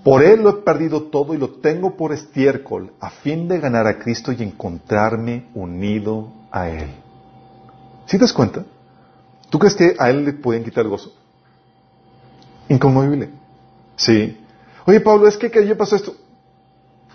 por 0.08 0.24
Él 0.24 0.42
lo 0.42 0.50
he 0.50 0.54
perdido 0.62 1.04
todo 1.04 1.34
y 1.34 1.38
lo 1.38 1.50
tengo 1.56 1.98
por 1.98 2.14
estiércol, 2.14 2.94
a 3.02 3.10
fin 3.10 3.50
de 3.50 3.60
ganar 3.60 3.88
a 3.88 4.00
Cristo 4.00 4.32
y 4.32 4.42
encontrarme 4.42 5.48
unido 5.54 6.32
a 6.50 6.70
Él. 6.70 6.90
¿Sí 8.06 8.18
te 8.18 8.24
das 8.24 8.32
cuenta? 8.32 8.64
¿Tú 9.50 9.60
crees 9.60 9.76
que 9.76 9.98
a 10.00 10.10
Él 10.10 10.24
le 10.24 10.32
pueden 10.32 10.64
quitar 10.64 10.86
el 10.86 10.92
gozo? 10.92 11.12
Inconmovible. 12.70 13.32
Sí. 13.98 14.38
Oye, 14.86 15.02
Pablo, 15.02 15.28
es 15.28 15.36
que, 15.36 15.52
que 15.52 15.68
yo 15.68 15.78
pasó 15.78 15.98
esto. 15.98 16.16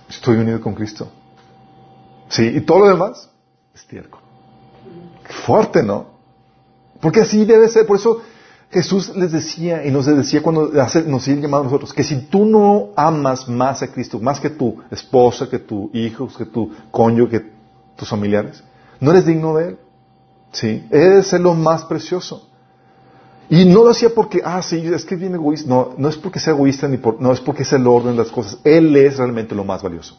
Estoy 0.06 0.36
unido 0.36 0.60
con 0.60 0.74
Cristo. 0.74 1.10
Sí. 2.32 2.44
¿Y 2.46 2.60
todo 2.62 2.80
lo 2.80 2.88
demás? 2.88 3.28
Estiércol. 3.74 4.20
Fuerte, 5.44 5.82
¿no? 5.82 6.06
Porque 7.00 7.20
así 7.20 7.44
debe 7.44 7.68
ser. 7.68 7.86
Por 7.86 7.96
eso 7.96 8.22
Jesús 8.70 9.14
les 9.14 9.32
decía 9.32 9.84
y 9.84 9.90
nos 9.90 10.06
decía 10.06 10.42
cuando 10.42 10.70
nos 11.06 11.22
sigue 11.22 11.42
llamando 11.42 11.60
a 11.60 11.64
nosotros 11.64 11.92
que 11.92 12.02
si 12.02 12.16
tú 12.22 12.46
no 12.46 12.88
amas 12.96 13.46
más 13.48 13.82
a 13.82 13.92
Cristo, 13.92 14.18
más 14.18 14.40
que 14.40 14.48
tu 14.48 14.78
esposa, 14.90 15.48
que 15.50 15.58
tu 15.58 15.90
hijo, 15.92 16.26
que 16.26 16.46
tu 16.46 16.70
cónyuge, 16.90 17.42
que 17.42 17.50
tus 17.96 18.08
familiares, 18.08 18.64
no 18.98 19.10
eres 19.10 19.26
digno 19.26 19.54
de 19.56 19.68
Él. 19.68 19.78
¿Sí? 20.52 20.86
Es 20.90 21.32
lo 21.34 21.54
más 21.54 21.84
precioso. 21.84 22.48
Y 23.50 23.66
no 23.66 23.84
lo 23.84 23.90
hacía 23.90 24.14
porque, 24.14 24.40
ah, 24.42 24.62
sí, 24.62 24.78
es 24.78 25.04
que 25.04 25.16
es 25.16 25.20
bien 25.20 25.34
egoísta. 25.34 25.68
No, 25.68 25.90
no 25.98 26.08
es 26.08 26.16
porque 26.16 26.40
sea 26.40 26.54
egoísta, 26.54 26.88
ni 26.88 26.96
por, 26.96 27.20
no 27.20 27.32
es 27.32 27.40
porque 27.40 27.66
sea 27.66 27.78
el 27.78 27.86
orden 27.86 28.12
de 28.12 28.22
las 28.22 28.30
cosas. 28.30 28.58
Él 28.64 28.96
es 28.96 29.18
realmente 29.18 29.54
lo 29.54 29.64
más 29.64 29.82
valioso. 29.82 30.16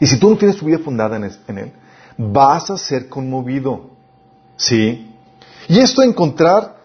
Y 0.00 0.06
si 0.06 0.18
tú 0.18 0.30
no 0.30 0.36
tienes 0.36 0.56
tu 0.56 0.66
vida 0.66 0.78
fundada 0.78 1.16
en, 1.16 1.58
Él, 1.58 1.72
vas 2.16 2.70
a 2.70 2.78
ser 2.78 3.08
conmovido. 3.08 3.90
¿Sí? 4.56 5.14
Y 5.68 5.78
esto 5.78 6.02
encontrar 6.02 6.76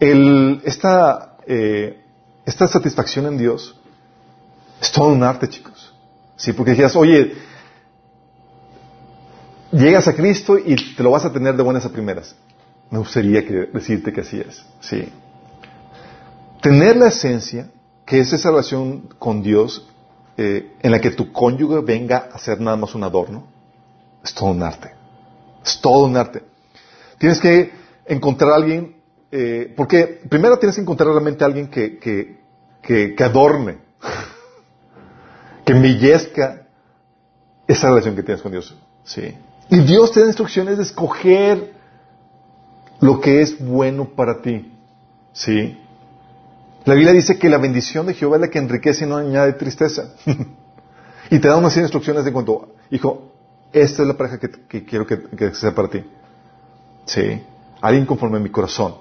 esta, 0.00 1.36
eh, 1.46 2.02
esta 2.44 2.66
satisfacción 2.66 3.26
en 3.26 3.38
Dios 3.38 3.76
es 4.80 4.90
todo 4.90 5.08
un 5.08 5.22
arte, 5.22 5.48
chicos. 5.48 5.92
Sí, 6.36 6.52
porque 6.52 6.72
decías, 6.72 6.96
oye, 6.96 7.34
llegas 9.70 10.08
a 10.08 10.14
Cristo 10.14 10.58
y 10.58 10.74
te 10.96 11.02
lo 11.02 11.12
vas 11.12 11.24
a 11.24 11.32
tener 11.32 11.56
de 11.56 11.62
buenas 11.62 11.86
a 11.86 11.90
primeras. 11.90 12.34
Me 12.90 12.98
gustaría 12.98 13.46
que, 13.46 13.68
decirte 13.72 14.12
que 14.12 14.22
así 14.22 14.40
es. 14.40 14.64
Sí. 14.80 15.08
Tener 16.60 16.96
la 16.96 17.08
esencia, 17.08 17.70
que 18.04 18.20
es 18.20 18.32
esa 18.32 18.50
relación 18.50 19.08
con 19.18 19.42
Dios, 19.42 19.88
eh, 20.36 20.72
en 20.80 20.90
la 20.90 21.00
que 21.00 21.10
tu 21.10 21.32
cónyuge 21.32 21.80
venga 21.80 22.28
a 22.32 22.38
ser 22.38 22.60
nada 22.60 22.76
más 22.76 22.94
un 22.94 23.04
adorno, 23.04 23.46
es 24.24 24.34
todo 24.34 24.50
un 24.50 24.62
arte. 24.62 24.92
Es 25.64 25.80
todo 25.80 26.06
un 26.06 26.16
arte. 26.16 26.42
Tienes 27.18 27.40
que 27.40 27.70
encontrar 28.06 28.52
a 28.52 28.56
alguien 28.56 29.02
eh, 29.34 29.72
porque 29.74 30.20
primero 30.28 30.58
tienes 30.58 30.76
que 30.76 30.82
encontrar 30.82 31.08
realmente 31.08 31.42
a 31.42 31.46
alguien 31.46 31.68
que, 31.68 31.98
que, 31.98 32.36
que, 32.82 33.24
adorne, 33.24 33.78
que 35.64 35.72
embellezca 35.72 36.66
esa 37.66 37.88
relación 37.88 38.14
que 38.14 38.22
tienes 38.22 38.42
con 38.42 38.52
Dios. 38.52 38.76
Sí. 39.04 39.34
Y 39.70 39.78
Dios 39.80 40.12
te 40.12 40.20
da 40.20 40.26
instrucciones 40.26 40.76
de 40.76 40.82
escoger 40.82 41.72
lo 43.00 43.22
que 43.22 43.40
es 43.40 43.58
bueno 43.58 44.04
para 44.04 44.42
ti. 44.42 44.70
¿Sí? 45.32 45.78
La 46.84 46.94
Biblia 46.94 47.12
dice 47.12 47.38
que 47.38 47.48
la 47.48 47.58
bendición 47.58 48.06
de 48.06 48.14
Jehová 48.14 48.36
es 48.36 48.40
la 48.42 48.48
que 48.48 48.58
enriquece 48.58 49.04
y 49.04 49.08
no 49.08 49.16
añade 49.16 49.52
tristeza. 49.52 50.14
y 51.30 51.38
te 51.38 51.48
da 51.48 51.56
unas 51.56 51.76
instrucciones 51.76 52.24
de 52.24 52.32
cuanto, 52.32 52.74
hijo, 52.90 53.32
esta 53.72 54.02
es 54.02 54.08
la 54.08 54.16
pareja 54.16 54.38
que, 54.38 54.84
quiero 54.84 55.06
que, 55.06 55.22
que, 55.22 55.54
sea 55.54 55.74
para 55.74 55.88
ti. 55.88 56.04
Sí. 57.06 57.42
Alguien 57.80 58.04
conforme 58.04 58.38
a 58.38 58.40
mi 58.40 58.50
corazón. 58.50 58.96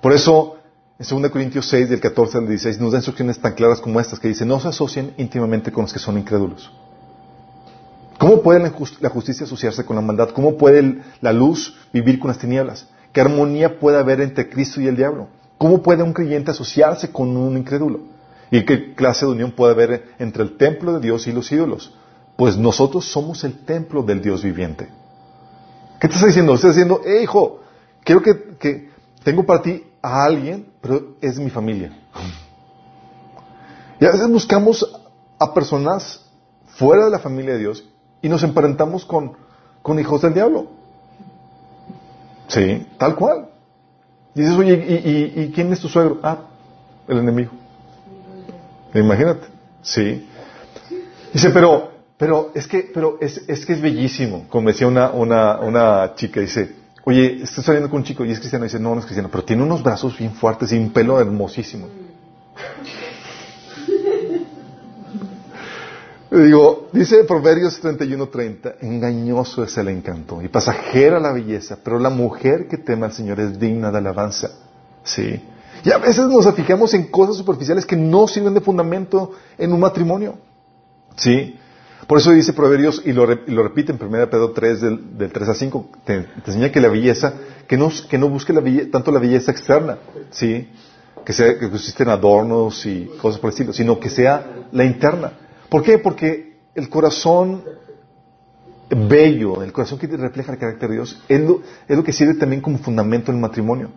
Por 0.00 0.12
eso, 0.12 0.56
en 0.98 1.22
2 1.22 1.30
Corintios 1.30 1.68
6, 1.68 1.90
del 1.90 2.00
14 2.00 2.38
al 2.38 2.48
16, 2.48 2.80
nos 2.80 2.92
da 2.92 2.98
instrucciones 2.98 3.38
tan 3.40 3.54
claras 3.54 3.80
como 3.80 4.00
estas 4.00 4.20
que 4.20 4.28
dice, 4.28 4.46
no 4.46 4.60
se 4.60 4.68
asocien 4.68 5.14
íntimamente 5.16 5.72
con 5.72 5.82
los 5.82 5.92
que 5.92 5.98
son 5.98 6.16
incrédulos. 6.16 6.70
¿Cómo 8.18 8.42
puede 8.42 8.60
la 8.60 9.10
justicia 9.10 9.46
asociarse 9.46 9.84
con 9.84 9.96
la 9.96 10.02
maldad? 10.02 10.30
¿Cómo 10.30 10.56
puede 10.56 11.02
la 11.20 11.32
luz 11.32 11.76
vivir 11.92 12.18
con 12.18 12.28
las 12.28 12.38
tinieblas? 12.38 12.86
¿Qué 13.12 13.20
armonía 13.20 13.78
puede 13.78 13.98
haber 13.98 14.20
entre 14.20 14.48
Cristo 14.48 14.80
y 14.80 14.88
el 14.88 14.96
diablo? 14.96 15.28
¿Cómo 15.58 15.82
puede 15.82 16.02
un 16.02 16.12
creyente 16.12 16.52
asociarse 16.52 17.10
con 17.10 17.36
un 17.36 17.56
incrédulo? 17.58 18.00
¿Y 18.50 18.64
qué 18.64 18.94
clase 18.94 19.26
de 19.26 19.32
unión 19.32 19.50
puede 19.50 19.72
haber 19.72 20.14
entre 20.18 20.42
el 20.44 20.56
templo 20.56 20.94
de 20.94 21.00
Dios 21.00 21.26
y 21.26 21.32
los 21.32 21.50
ídolos? 21.52 21.94
Pues 22.36 22.56
nosotros 22.56 23.04
somos 23.04 23.42
el 23.44 23.64
templo 23.64 24.02
del 24.02 24.22
Dios 24.22 24.42
viviente. 24.42 24.88
¿Qué 26.00 26.08
te 26.08 26.14
está 26.14 26.28
diciendo? 26.28 26.54
Está 26.54 26.68
diciendo, 26.68 27.00
hey, 27.04 27.24
hijo, 27.24 27.60
quiero 28.04 28.22
que 28.22 28.88
tengo 29.24 29.44
para 29.44 29.60
ti 29.60 29.84
a 30.00 30.24
alguien, 30.24 30.68
pero 30.80 31.16
es 31.20 31.38
mi 31.38 31.50
familia. 31.50 31.92
Y 34.00 34.06
a 34.06 34.12
veces 34.12 34.28
buscamos 34.28 34.88
a 35.40 35.52
personas 35.52 36.24
fuera 36.68 37.06
de 37.06 37.10
la 37.10 37.18
familia 37.18 37.54
de 37.54 37.58
Dios 37.58 37.84
y 38.22 38.28
nos 38.28 38.44
emparentamos 38.44 39.04
con 39.04 39.98
hijos 39.98 40.22
del 40.22 40.34
diablo. 40.34 40.68
Sí, 42.46 42.86
tal 42.96 43.16
cual. 43.16 43.47
Dices, 44.34 44.54
oye, 44.54 44.74
¿y, 44.74 45.42
y, 45.42 45.52
quién 45.52 45.72
es 45.72 45.80
tu 45.80 45.88
suegro? 45.88 46.18
Ah, 46.22 46.38
el 47.06 47.18
enemigo. 47.18 47.50
Imagínate. 48.94 49.46
Sí. 49.82 50.28
Dice, 51.32 51.50
pero, 51.50 51.92
pero 52.16 52.52
es 52.54 52.66
que, 52.66 52.90
pero 52.92 53.18
es, 53.20 53.42
es 53.48 53.66
que 53.66 53.74
es 53.74 53.80
bellísimo. 53.80 54.46
Como 54.48 54.68
decía 54.68 54.86
una, 54.86 55.10
una, 55.10 55.58
una 55.58 56.14
chica, 56.14 56.40
dice, 56.40 56.74
Oye, 57.08 57.42
estás 57.42 57.64
saliendo 57.64 57.88
con 57.88 58.00
un 58.00 58.04
chico 58.04 58.22
y 58.22 58.32
es 58.32 58.38
cristiano 58.38 58.66
y 58.66 58.68
dice, 58.68 58.78
no, 58.78 58.94
no 58.94 59.00
es 59.00 59.06
cristiano, 59.06 59.30
pero 59.32 59.42
tiene 59.42 59.62
unos 59.62 59.82
brazos 59.82 60.18
bien 60.18 60.34
fuertes 60.34 60.72
y 60.72 60.76
un 60.76 60.90
pelo 60.90 61.18
hermosísimo. 61.18 61.88
Digo, 66.30 66.88
dice 66.92 67.24
Proverbios 67.24 67.82
31:30, 67.82 68.76
engañoso 68.82 69.64
es 69.64 69.78
el 69.78 69.88
encanto 69.88 70.42
y 70.42 70.48
pasajera 70.48 71.18
la 71.18 71.32
belleza, 71.32 71.78
pero 71.82 71.98
la 71.98 72.10
mujer 72.10 72.68
que 72.68 72.76
teme 72.76 73.06
al 73.06 73.12
Señor 73.12 73.40
es 73.40 73.58
digna 73.58 73.90
de 73.90 73.98
alabanza. 73.98 74.50
Sí. 75.04 75.42
Y 75.84 75.90
a 75.90 75.98
veces 75.98 76.26
nos 76.26 76.54
fijamos 76.54 76.92
en 76.92 77.04
cosas 77.04 77.36
superficiales 77.36 77.86
que 77.86 77.96
no 77.96 78.28
sirven 78.28 78.52
de 78.52 78.60
fundamento 78.60 79.32
en 79.56 79.72
un 79.72 79.80
matrimonio. 79.80 80.36
Sí. 81.16 81.58
Por 82.06 82.18
eso 82.18 82.32
dice 82.32 82.52
Proverbios, 82.52 83.02
y 83.04 83.12
lo, 83.12 83.26
repite 83.26 83.92
en 83.92 84.02
1 84.02 84.30
Pedro 84.30 84.52
3, 84.52 84.80
del, 84.80 85.30
3 85.32 85.48
a 85.48 85.54
5, 85.54 85.88
te, 86.04 86.26
enseña 86.46 86.70
que 86.70 86.80
la 86.80 86.88
belleza, 86.88 87.34
que 87.66 87.76
no, 87.76 87.90
que 88.08 88.18
no 88.18 88.28
busque 88.28 88.52
la 88.52 88.62
tanto 88.90 89.12
la 89.12 89.18
belleza 89.18 89.50
externa, 89.50 89.98
¿sí? 90.30 90.70
Que, 91.24 91.32
sea, 91.32 91.58
que 91.58 91.66
existen 91.66 92.08
adornos 92.08 92.86
y 92.86 93.10
cosas 93.20 93.40
por 93.40 93.48
el 93.48 93.52
estilo, 93.52 93.72
sino 93.72 93.98
que 94.00 94.08
sea 94.08 94.68
la 94.72 94.84
interna. 94.84 95.32
¿Por 95.68 95.82
qué? 95.82 95.98
Porque 95.98 96.58
el 96.74 96.88
corazón 96.88 97.64
bello, 98.90 99.62
el 99.62 99.72
corazón 99.72 99.98
que 99.98 100.06
refleja 100.06 100.52
el 100.52 100.58
carácter 100.58 100.88
de 100.88 100.94
Dios, 100.96 101.22
es 101.28 101.40
lo, 101.40 102.04
que 102.04 102.12
sirve 102.12 102.34
también 102.34 102.62
como 102.62 102.78
fundamento 102.78 103.30
en 103.30 103.36
el 103.36 103.42
matrimonio. 103.42 103.90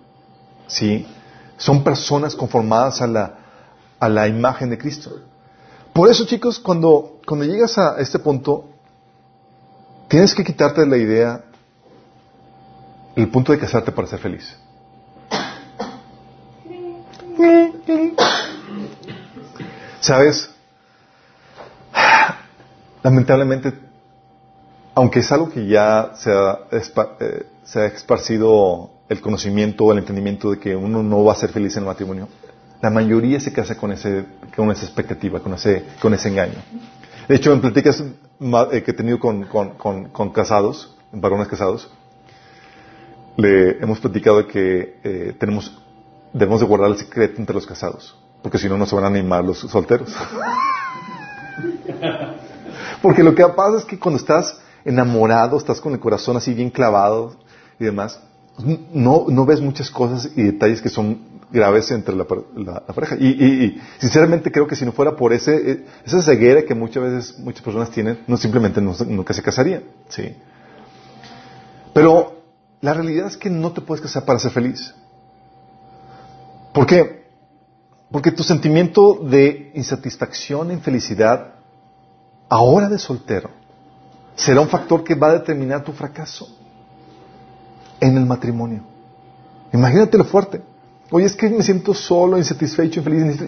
¿Sí? 0.68 1.08
Son 1.58 1.84
personas 1.84 2.36
conformadas 2.36 3.02
a 3.02 3.08
la, 3.08 3.38
a 4.00 4.10
la 4.10 4.28
imagen 4.28 4.70
de 4.70 4.78
Cristo. 4.78 5.12
Por 5.94 6.10
eso, 6.10 6.26
chicos, 6.26 6.60
cuando, 6.60 7.20
cuando 7.26 7.46
llegas 7.46 7.78
a 7.78 8.00
este 8.00 8.20
punto, 8.20 8.70
tienes 10.08 10.34
que 10.34 10.44
quitarte 10.44 10.82
de 10.82 10.88
la 10.88 10.98
idea 10.98 11.44
el 13.16 13.30
punto 13.30 13.52
de 13.52 13.60
casarte 13.60 13.92
para 13.92 14.08
ser 14.08 14.20
feliz. 14.20 14.58
¿Sabes? 20.00 20.50
Lamentablemente, 23.04 23.74
aunque 24.94 25.20
es 25.20 25.32
algo 25.32 25.50
que 25.50 25.68
ya 25.68 26.12
se 26.16 26.32
ha, 26.32 26.60
eh, 26.72 27.46
se 27.64 27.80
ha 27.80 27.86
esparcido 27.86 28.92
el 29.10 29.20
conocimiento 29.20 29.92
el 29.92 29.98
entendimiento 29.98 30.52
de 30.52 30.60
que 30.60 30.76
uno 30.76 31.04
no 31.04 31.26
va 31.26 31.34
a 31.34 31.36
ser 31.36 31.50
feliz 31.50 31.76
en 31.76 31.84
el 31.84 31.88
matrimonio, 31.88 32.30
la 32.82 32.90
mayoría 32.90 33.40
se 33.40 33.52
casa 33.52 33.76
con, 33.76 33.92
ese, 33.92 34.26
con 34.56 34.72
esa 34.72 34.86
expectativa, 34.86 35.40
con 35.40 35.54
ese, 35.54 35.84
con 36.02 36.14
ese 36.14 36.30
engaño. 36.30 36.60
De 37.28 37.36
hecho, 37.36 37.54
en 37.54 37.62
pláticas 37.62 38.02
eh, 38.02 38.84
que 38.84 38.92
he 38.92 38.94
tenido 38.94 39.20
con, 39.20 39.46
con, 39.46 40.10
con, 40.10 40.30
casados, 40.32 40.96
varones 41.12 41.48
casados, 41.48 41.92
le 43.38 43.84
hemos 43.84 44.00
platicado 44.00 44.48
que 44.48 45.00
eh, 45.04 45.36
tenemos, 45.38 45.80
debemos 46.34 46.60
de 46.60 46.66
guardar 46.66 46.90
el 46.90 46.98
secreto 46.98 47.40
entre 47.40 47.54
los 47.54 47.68
casados, 47.68 48.18
porque 48.42 48.58
si 48.58 48.68
no, 48.68 48.78
no 48.78 48.86
se 48.86 48.96
van 48.96 49.04
a 49.04 49.08
animar 49.08 49.44
los 49.44 49.60
solteros. 49.60 50.16
porque 53.02 53.24
lo 53.24 53.36
que 53.36 53.46
pasa 53.48 53.78
es 53.78 53.86
que 53.86 54.00
cuando 54.00 54.20
estás 54.20 54.60
enamorado, 54.86 55.58
estás 55.58 55.80
con 55.82 55.94
el 55.94 56.00
corazón 56.00 56.38
así 56.38 56.54
bien 56.54 56.70
clavado 56.70 57.36
y 57.80 57.86
demás, 57.86 58.20
no, 58.94 59.26
no 59.28 59.46
ves 59.46 59.62
muchas 59.62 59.90
cosas 59.90 60.30
y 60.36 60.44
detalles 60.44 60.82
que 60.82 60.90
son 60.90 61.32
graves 61.52 61.92
entre 61.92 62.16
la, 62.16 62.26
pareja. 62.26 63.16
Y, 63.16 63.80
sinceramente 64.00 64.52
creo 64.52 64.68
que 64.68 64.76
si 64.76 64.86
no 64.86 64.92
fuera 64.92 65.16
por 65.16 65.34
ese, 65.34 65.72
eh, 65.72 65.86
esa 66.06 66.22
ceguera 66.22 66.64
que 66.64 66.74
muchas 66.74 67.04
veces 67.04 67.40
muchas 67.40 67.62
personas 67.62 67.92
tienen, 67.92 68.20
no 68.28 68.38
simplemente 68.38 68.82
nunca 68.82 69.34
se 69.34 69.42
casarían. 69.42 69.84
¿sí? 70.10 70.36
Pero 71.94 72.42
la 72.80 72.94
realidad 72.94 73.28
es 73.28 73.38
que 73.38 73.50
no 73.50 73.72
te 73.72 73.82
puedes 73.82 74.02
casar 74.02 74.26
para 74.26 74.40
ser 74.40 74.52
feliz. 74.52 74.94
¿Por 76.74 76.86
qué? 76.86 77.26
Porque 78.12 78.32
tu 78.32 78.44
sentimiento 78.44 79.20
de 79.24 79.72
insatisfacción, 79.76 80.72
infelicidad, 80.72 81.56
ahora 82.52 82.90
de 82.90 83.00
soltero, 83.00 83.50
será 84.36 84.60
un 84.60 84.68
factor 84.68 85.06
que 85.06 85.16
va 85.16 85.30
a 85.30 85.34
determinar 85.36 85.86
tu 85.86 85.94
fracaso 85.94 86.50
en 87.98 88.18
el 88.18 88.26
matrimonio. 88.26 88.84
Imagínate 89.72 90.18
lo 90.18 90.26
fuerte. 90.26 90.62
Oye, 91.12 91.28
es 91.28 91.36
que 91.36 91.50
me 91.50 91.64
siento 91.64 91.94
solo, 91.94 92.38
insatisfecho, 92.38 93.00
infeliz. 93.00 93.40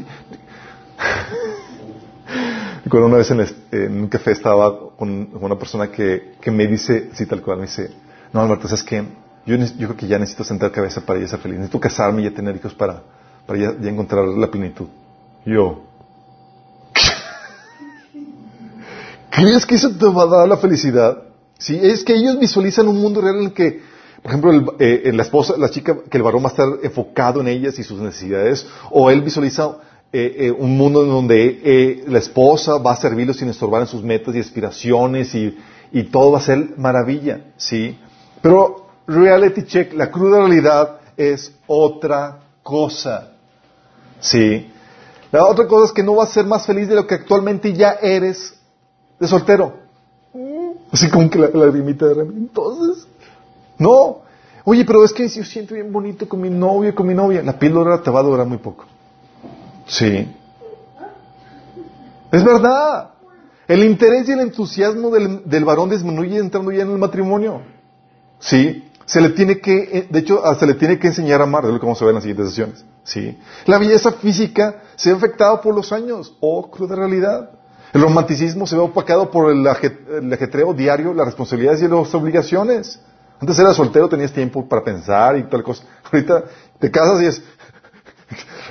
Recuerdo 2.86 3.08
una 3.08 3.18
vez 3.18 3.30
en, 3.32 4.02
un 4.04 4.08
café 4.08 4.32
estaba 4.32 4.92
con, 4.96 5.30
una 5.34 5.60
persona 5.60 5.92
que, 5.92 6.38
me 6.46 6.66
dice, 6.66 7.10
sí, 7.14 7.26
tal 7.26 7.42
cual, 7.42 7.58
me 7.58 7.64
dice, 7.64 7.92
no, 8.32 8.40
Alberto, 8.40 8.70
¿sabes 8.70 8.84
qué? 8.84 9.04
Yo, 9.46 9.58
yo 9.58 9.88
creo 9.88 9.98
que 9.98 10.08
ya 10.08 10.18
necesito 10.18 10.46
sentar 10.46 10.72
cabeza 10.72 11.02
para 11.02 11.20
ya 11.20 11.28
ser 11.28 11.40
feliz. 11.40 11.58
Necesito 11.58 11.82
casarme 11.82 12.22
y 12.22 12.26
ya 12.26 12.32
tener 12.34 12.56
hijos 12.56 12.74
para, 12.74 13.04
para 13.46 13.60
ya, 13.60 13.90
encontrar 13.90 14.26
la 14.26 14.50
plenitud. 14.50 14.88
Yo, 15.46 15.82
¿crees 19.36 19.66
que 19.66 19.76
eso 19.76 19.90
te 19.92 20.08
va 20.08 20.24
a 20.24 20.28
dar 20.28 20.48
la 20.48 20.58
felicidad? 20.58 21.24
Sí, 21.58 21.80
es 21.82 22.04
que 22.04 22.14
ellos 22.14 22.40
visualizan 22.40 22.88
un 22.88 23.02
mundo 23.02 23.22
real 23.22 23.38
en 23.38 23.44
el 23.46 23.54
que 23.54 23.94
por 24.24 24.32
ejemplo, 24.32 24.76
eh, 24.80 25.12
la 25.14 25.24
esposa, 25.24 25.56
la 25.58 25.70
chica, 25.70 25.98
que 26.10 26.18
el 26.18 26.24
varón 26.24 26.44
va 26.44 26.48
a 26.48 26.52
estar 26.52 26.68
enfocado 26.82 27.42
en 27.42 27.50
ellas 27.50 27.78
y 27.78 27.84
sus 27.84 28.00
necesidades, 28.00 28.66
o 28.90 29.12
él 29.12 29.22
visualiza 29.22 29.80
eh, 30.14 30.36
eh, 30.38 30.52
un 30.52 30.78
mundo 30.78 31.04
en 31.04 31.10
donde 31.10 32.04
la 32.08 32.20
esposa 32.20 32.78
va 32.78 32.94
a 32.94 32.96
servirlo 32.96 33.34
sin 33.34 33.50
estorbar 33.50 33.82
en 33.82 33.88
sus 33.88 34.02
metas 34.02 34.34
y 34.34 34.40
aspiraciones 34.40 35.36
y, 35.36 35.58
y 35.92 36.04
todo 36.04 36.32
va 36.32 36.38
a 36.38 36.42
ser 36.42 36.70
maravilla, 36.78 37.48
¿sí? 37.58 38.00
Pero 38.42 38.88
reality 39.08 39.64
check, 39.64 39.94
la 39.94 40.10
cruda 40.10 40.40
realidad 40.40 41.02
es 41.18 41.52
otra 41.68 42.40
cosa, 42.64 43.34
¿sí? 44.22 44.72
La 45.34 45.46
otra 45.46 45.68
cosa 45.68 45.88
es 45.88 45.92
que 45.92 46.04
no 46.04 46.16
vas 46.16 46.30
a 46.30 46.34
ser 46.36 46.46
más 46.46 46.66
feliz 46.66 46.88
de 46.88 46.96
lo 46.96 47.06
que 47.06 47.16
actualmente 47.16 47.74
ya 47.74 47.98
eres 48.02 48.58
de 49.20 49.28
soltero. 49.28 49.84
Así 50.92 51.10
como 51.10 51.30
que 51.30 51.40
la, 51.40 51.50
la 51.50 51.66
de 51.68 51.80
Entonces, 51.80 53.08
no. 53.78 54.22
Oye, 54.66 54.86
pero 54.86 55.04
es 55.04 55.12
que 55.12 55.28
yo 55.28 55.44
siento 55.44 55.74
bien 55.74 55.92
bonito 55.92 56.28
con 56.28 56.40
mi 56.40 56.50
novio, 56.50 56.96
con 56.96 57.08
mi 57.08 57.14
novia. 57.14 57.44
La 57.44 57.58
píldora 57.58 58.02
te 58.02 58.10
va 58.10 58.22
a 58.22 58.24
durar 58.24 58.48
muy 58.48 58.58
poco. 58.58 58.86
Sí. 59.88 60.32
Es 62.32 62.44
verdad. 62.44 63.10
El 63.68 63.84
interés 63.84 64.28
y 64.28 64.32
el 64.32 64.40
entusiasmo 64.42 65.10
del, 65.10 65.66
varón 65.66 65.90
disminuye 65.90 66.38
entrando 66.38 66.72
ya 66.72 66.84
en 66.84 66.92
el 66.92 66.98
matrimonio. 66.98 67.62
Sí. 68.40 68.90
Se 69.06 69.20
le 69.20 69.30
tiene 69.30 69.60
que, 69.60 69.76
eh, 69.76 70.08
de 70.10 70.20
hecho, 70.20 70.42
se 70.58 70.66
le 70.66 70.76
tiene 70.76 70.98
que 70.98 71.08
enseñar 71.08 71.42
a 71.42 71.44
amar, 71.44 71.66
de 71.66 71.72
lo 71.72 71.80
que 71.80 71.86
vamos 71.86 72.02
a 72.02 72.06
ver 72.06 72.12
en 72.12 72.16
las 72.16 72.24
siguientes 72.24 72.50
sesiones. 72.50 72.86
Sí. 73.04 73.38
La 73.66 73.78
belleza 73.78 74.14
física 74.14 74.84
se 74.96 75.12
ve 75.12 75.18
afectada 75.18 75.62
por 75.62 75.76
los 75.76 75.92
años. 75.92 76.36
Oh, 76.40 76.70
cruda 76.70 76.96
realidad. 76.96 77.52
El 77.94 78.02
romanticismo 78.02 78.66
se 78.66 78.76
ve 78.76 78.82
opacado 78.82 79.30
por 79.30 79.52
el, 79.52 79.68
ajetreo 79.68 80.74
diario, 80.74 81.14
las 81.14 81.28
responsabilidades 81.28 81.84
y 81.84 81.88
las 81.88 82.14
obligaciones. 82.16 83.00
Antes 83.40 83.60
eras 83.60 83.76
soltero, 83.76 84.10
tenías 84.10 84.34
tiempo 84.34 84.68
para 84.68 84.84
pensar 84.84 85.38
y 85.38 85.44
tal 85.44 85.62
cosa. 85.64 85.84
Ahorita 86.12 86.44
te 86.80 86.90
casas 86.90 87.22
y 87.22 87.26
es, 87.26 87.44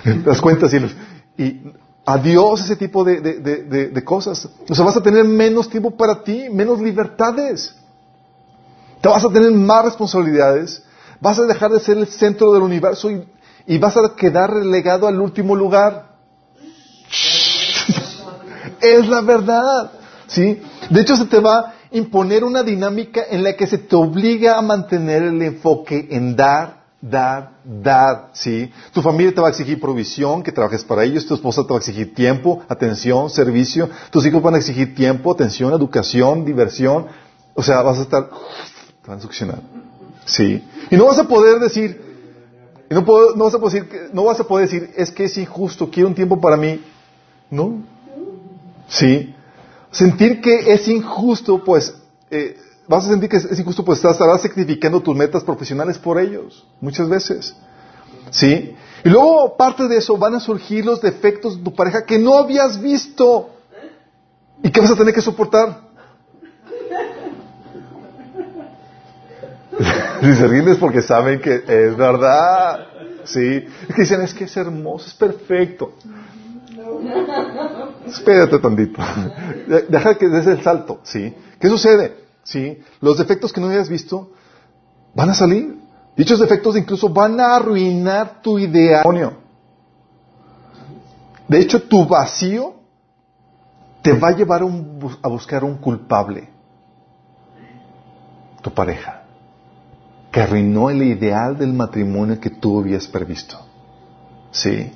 das 0.24 0.40
cuentas 0.40 0.74
y, 0.74 1.40
y 1.40 1.72
adiós 2.04 2.64
ese 2.64 2.74
tipo 2.74 3.04
de, 3.04 3.20
de, 3.20 4.04
cosas. 4.04 4.48
O 4.68 4.74
sea, 4.74 4.84
vas 4.84 4.96
a 4.96 5.02
tener 5.02 5.24
menos 5.24 5.70
tiempo 5.70 5.92
para 5.92 6.24
ti, 6.24 6.48
menos 6.50 6.80
libertades. 6.80 7.76
Te 9.00 9.08
vas 9.08 9.24
a 9.24 9.28
tener 9.28 9.52
más 9.52 9.84
responsabilidades. 9.84 10.82
Vas 11.20 11.38
a 11.38 11.42
dejar 11.42 11.70
de 11.70 11.78
ser 11.78 11.96
el 11.96 12.08
centro 12.08 12.52
del 12.52 12.62
universo 12.62 13.08
y 13.66 13.78
vas 13.78 13.96
a 13.96 14.16
quedar 14.16 14.52
relegado 14.52 15.06
al 15.06 15.20
último 15.20 15.54
lugar. 15.54 16.11
Es 18.82 19.08
la 19.08 19.20
verdad. 19.22 19.92
¿Sí? 20.26 20.60
De 20.90 21.00
hecho, 21.00 21.16
se 21.16 21.26
te 21.26 21.40
va 21.40 21.74
imponer 21.92 22.42
una 22.42 22.62
dinámica 22.62 23.22
en 23.30 23.44
la 23.44 23.54
que 23.54 23.66
se 23.66 23.78
te 23.78 23.94
obliga 23.94 24.58
a 24.58 24.62
mantener 24.62 25.22
el 25.22 25.40
enfoque 25.42 26.08
en 26.10 26.34
dar, 26.34 26.84
dar, 27.00 27.52
dar, 27.64 28.30
¿sí? 28.32 28.72
Tu 28.92 29.02
familia 29.02 29.34
te 29.34 29.40
va 29.40 29.48
a 29.48 29.50
exigir 29.50 29.78
provisión, 29.78 30.42
que 30.42 30.52
trabajes 30.52 30.84
para 30.84 31.04
ellos, 31.04 31.26
tu 31.26 31.34
esposa 31.34 31.62
te 31.62 31.68
va 31.68 31.76
a 31.76 31.78
exigir 31.78 32.14
tiempo, 32.14 32.62
atención, 32.68 33.28
servicio, 33.28 33.90
tus 34.10 34.24
hijos 34.26 34.42
van 34.42 34.54
a 34.54 34.58
exigir 34.58 34.94
tiempo, 34.94 35.32
atención, 35.32 35.72
educación, 35.72 36.44
diversión, 36.44 37.06
o 37.54 37.62
sea, 37.62 37.82
vas 37.82 37.98
a 37.98 38.02
estar, 38.02 38.30
te 39.04 39.12
a 39.12 39.18
¿sí? 40.24 40.64
Y 40.90 40.96
no 40.96 41.06
vas 41.06 41.18
a 41.18 41.28
poder 41.28 41.58
decir, 41.60 42.00
no, 42.88 43.04
no, 43.36 43.44
vas 43.44 43.54
a 43.54 43.58
poder 43.58 43.84
decir, 43.84 44.10
no 44.14 44.24
vas 44.24 44.40
a 44.40 44.44
poder 44.44 44.68
decir, 44.68 44.90
es 44.96 45.10
que 45.10 45.24
es 45.24 45.36
injusto, 45.36 45.90
quiero 45.90 46.08
un 46.08 46.14
tiempo 46.14 46.40
para 46.40 46.56
mí, 46.56 46.80
¿no? 47.50 47.91
¿Sí? 48.92 49.34
sentir 49.92 50.40
que 50.40 50.72
es 50.72 50.88
injusto, 50.88 51.62
pues, 51.62 51.94
eh, 52.30 52.56
vas 52.88 53.04
a 53.06 53.10
sentir 53.10 53.28
que 53.28 53.36
es, 53.36 53.58
injusto, 53.58 53.84
pues 53.84 54.02
estarás 54.04 54.42
sacrificando 54.42 55.00
tus 55.00 55.14
metas 55.14 55.44
profesionales 55.44 55.98
por 55.98 56.18
ellos, 56.18 56.66
muchas 56.80 57.08
veces. 57.08 57.54
¿Sí? 58.30 58.74
Y 59.04 59.08
luego, 59.08 59.56
parte 59.56 59.86
de 59.86 59.98
eso, 59.98 60.16
van 60.16 60.34
a 60.34 60.40
surgir 60.40 60.84
los 60.84 61.00
defectos 61.00 61.58
de 61.58 61.64
tu 61.64 61.74
pareja 61.74 62.04
que 62.04 62.18
no 62.18 62.36
habías 62.38 62.80
visto 62.80 63.50
y 64.62 64.70
que 64.70 64.80
vas 64.80 64.90
a 64.90 64.96
tener 64.96 65.14
que 65.14 65.20
soportar. 65.20 65.92
si 70.20 70.34
se 70.34 70.46
ríen 70.46 70.68
es 70.68 70.78
porque 70.78 71.02
saben 71.02 71.40
que 71.40 71.56
es 71.66 71.96
verdad. 71.96 72.86
Sí. 73.24 73.66
Es 73.88 73.94
que 73.94 74.02
dicen, 74.02 74.22
es 74.22 74.32
que 74.32 74.44
es 74.44 74.56
hermoso, 74.56 75.06
es 75.08 75.14
perfecto. 75.14 75.92
Espérate 78.06 78.58
tantito. 78.58 79.00
Deja 79.88 80.14
que 80.16 80.28
des 80.28 80.46
el 80.46 80.62
salto, 80.62 81.00
¿sí? 81.02 81.34
¿Qué 81.58 81.68
sucede? 81.68 82.16
¿Sí? 82.42 82.78
Los 83.00 83.18
defectos 83.18 83.52
que 83.52 83.60
no 83.60 83.68
hayas 83.68 83.88
visto 83.88 84.32
van 85.14 85.30
a 85.30 85.34
salir. 85.34 85.78
Dichos 86.16 86.40
defectos 86.40 86.76
incluso 86.76 87.08
van 87.08 87.40
a 87.40 87.56
arruinar 87.56 88.42
tu 88.42 88.58
idea. 88.58 89.02
De 91.48 91.60
hecho, 91.60 91.82
tu 91.82 92.06
vacío 92.06 92.74
te 94.02 94.12
va 94.12 94.28
a 94.28 94.36
llevar 94.36 94.62
a 94.62 95.28
buscar 95.28 95.64
un 95.64 95.76
culpable. 95.76 96.48
Tu 98.62 98.70
pareja. 98.70 99.22
Que 100.30 100.40
arruinó 100.40 100.90
el 100.90 101.02
ideal 101.02 101.56
del 101.56 101.72
matrimonio 101.72 102.40
que 102.40 102.50
tú 102.50 102.80
habías 102.80 103.06
previsto. 103.06 103.58
Sí. 104.50 104.92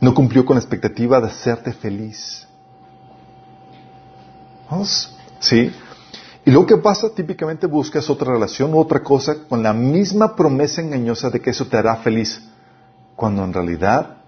No 0.00 0.14
cumplió 0.14 0.44
con 0.44 0.56
la 0.56 0.60
expectativa 0.60 1.20
de 1.20 1.26
hacerte 1.26 1.72
feliz. 1.72 2.46
¿Vamos? 4.70 5.16
¿Sí? 5.40 5.72
Y 6.44 6.50
lo 6.50 6.64
que 6.64 6.76
pasa, 6.76 7.10
típicamente 7.10 7.66
buscas 7.66 8.08
otra 8.08 8.32
relación, 8.32 8.72
otra 8.74 9.00
cosa, 9.00 9.44
con 9.48 9.62
la 9.62 9.72
misma 9.72 10.34
promesa 10.34 10.80
engañosa 10.80 11.30
de 11.30 11.40
que 11.40 11.50
eso 11.50 11.66
te 11.66 11.76
hará 11.76 11.96
feliz, 11.96 12.40
cuando 13.16 13.44
en 13.44 13.52
realidad 13.52 14.18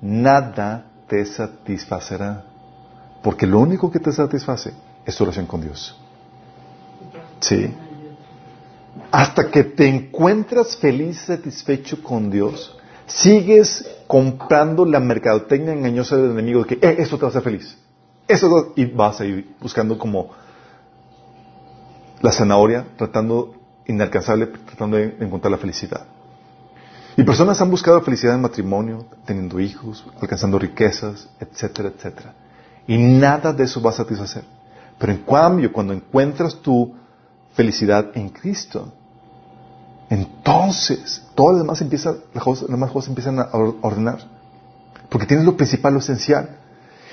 nada 0.00 0.86
te 1.06 1.24
satisfacerá. 1.24 2.44
Porque 3.22 3.46
lo 3.46 3.60
único 3.60 3.90
que 3.90 4.00
te 4.00 4.12
satisface 4.12 4.72
es 5.04 5.16
tu 5.16 5.24
relación 5.24 5.46
con 5.46 5.60
Dios. 5.60 5.96
Sí. 7.40 7.74
Hasta 9.10 9.50
que 9.50 9.64
te 9.64 9.88
encuentras 9.88 10.76
feliz, 10.76 11.20
satisfecho 11.20 12.02
con 12.02 12.30
Dios, 12.30 12.76
sigues 13.14 13.86
comprando 14.06 14.84
la 14.84 15.00
mercadotecnia 15.00 15.72
engañosa 15.72 16.16
del 16.16 16.32
enemigo 16.32 16.64
de 16.64 16.76
que 16.76 16.86
eh, 16.86 16.96
eso 16.98 17.16
te 17.16 17.22
va 17.22 17.28
a 17.28 17.30
hacer 17.30 17.42
feliz. 17.42 17.76
Eso 18.28 18.72
y 18.76 18.84
vas 18.86 19.20
a 19.20 19.24
ir 19.24 19.54
buscando 19.60 19.98
como 19.98 20.30
la 22.20 22.32
zanahoria, 22.32 22.86
tratando 22.96 23.54
inalcanzable, 23.86 24.46
tratando 24.46 24.96
de 24.96 25.16
encontrar 25.20 25.50
la 25.50 25.58
felicidad. 25.58 26.06
Y 27.16 27.24
personas 27.24 27.60
han 27.60 27.70
buscado 27.70 28.00
felicidad 28.02 28.34
en 28.34 28.42
matrimonio, 28.42 29.06
teniendo 29.24 29.58
hijos, 29.58 30.06
alcanzando 30.20 30.58
riquezas, 30.58 31.28
etcétera, 31.40 31.88
etcétera. 31.88 32.34
Y 32.86 32.96
nada 32.98 33.52
de 33.52 33.64
eso 33.64 33.82
va 33.82 33.90
a 33.90 33.94
satisfacer. 33.94 34.44
Pero 34.98 35.12
en 35.12 35.18
cambio, 35.22 35.72
cuando 35.72 35.92
encuentras 35.92 36.56
tu 36.56 36.94
felicidad 37.52 38.10
en 38.14 38.28
Cristo, 38.28 38.92
entonces 40.10 41.22
todas 41.36 41.54
las 41.54 41.62
demás, 41.62 41.80
empieza, 41.80 42.16
las 42.34 42.68
demás 42.68 42.90
cosas 42.90 43.08
empiezan 43.08 43.38
a 43.38 43.48
ordenar. 43.80 44.18
Porque 45.08 45.26
tienes 45.26 45.46
lo 45.46 45.56
principal, 45.56 45.94
lo 45.94 46.00
esencial. 46.00 46.58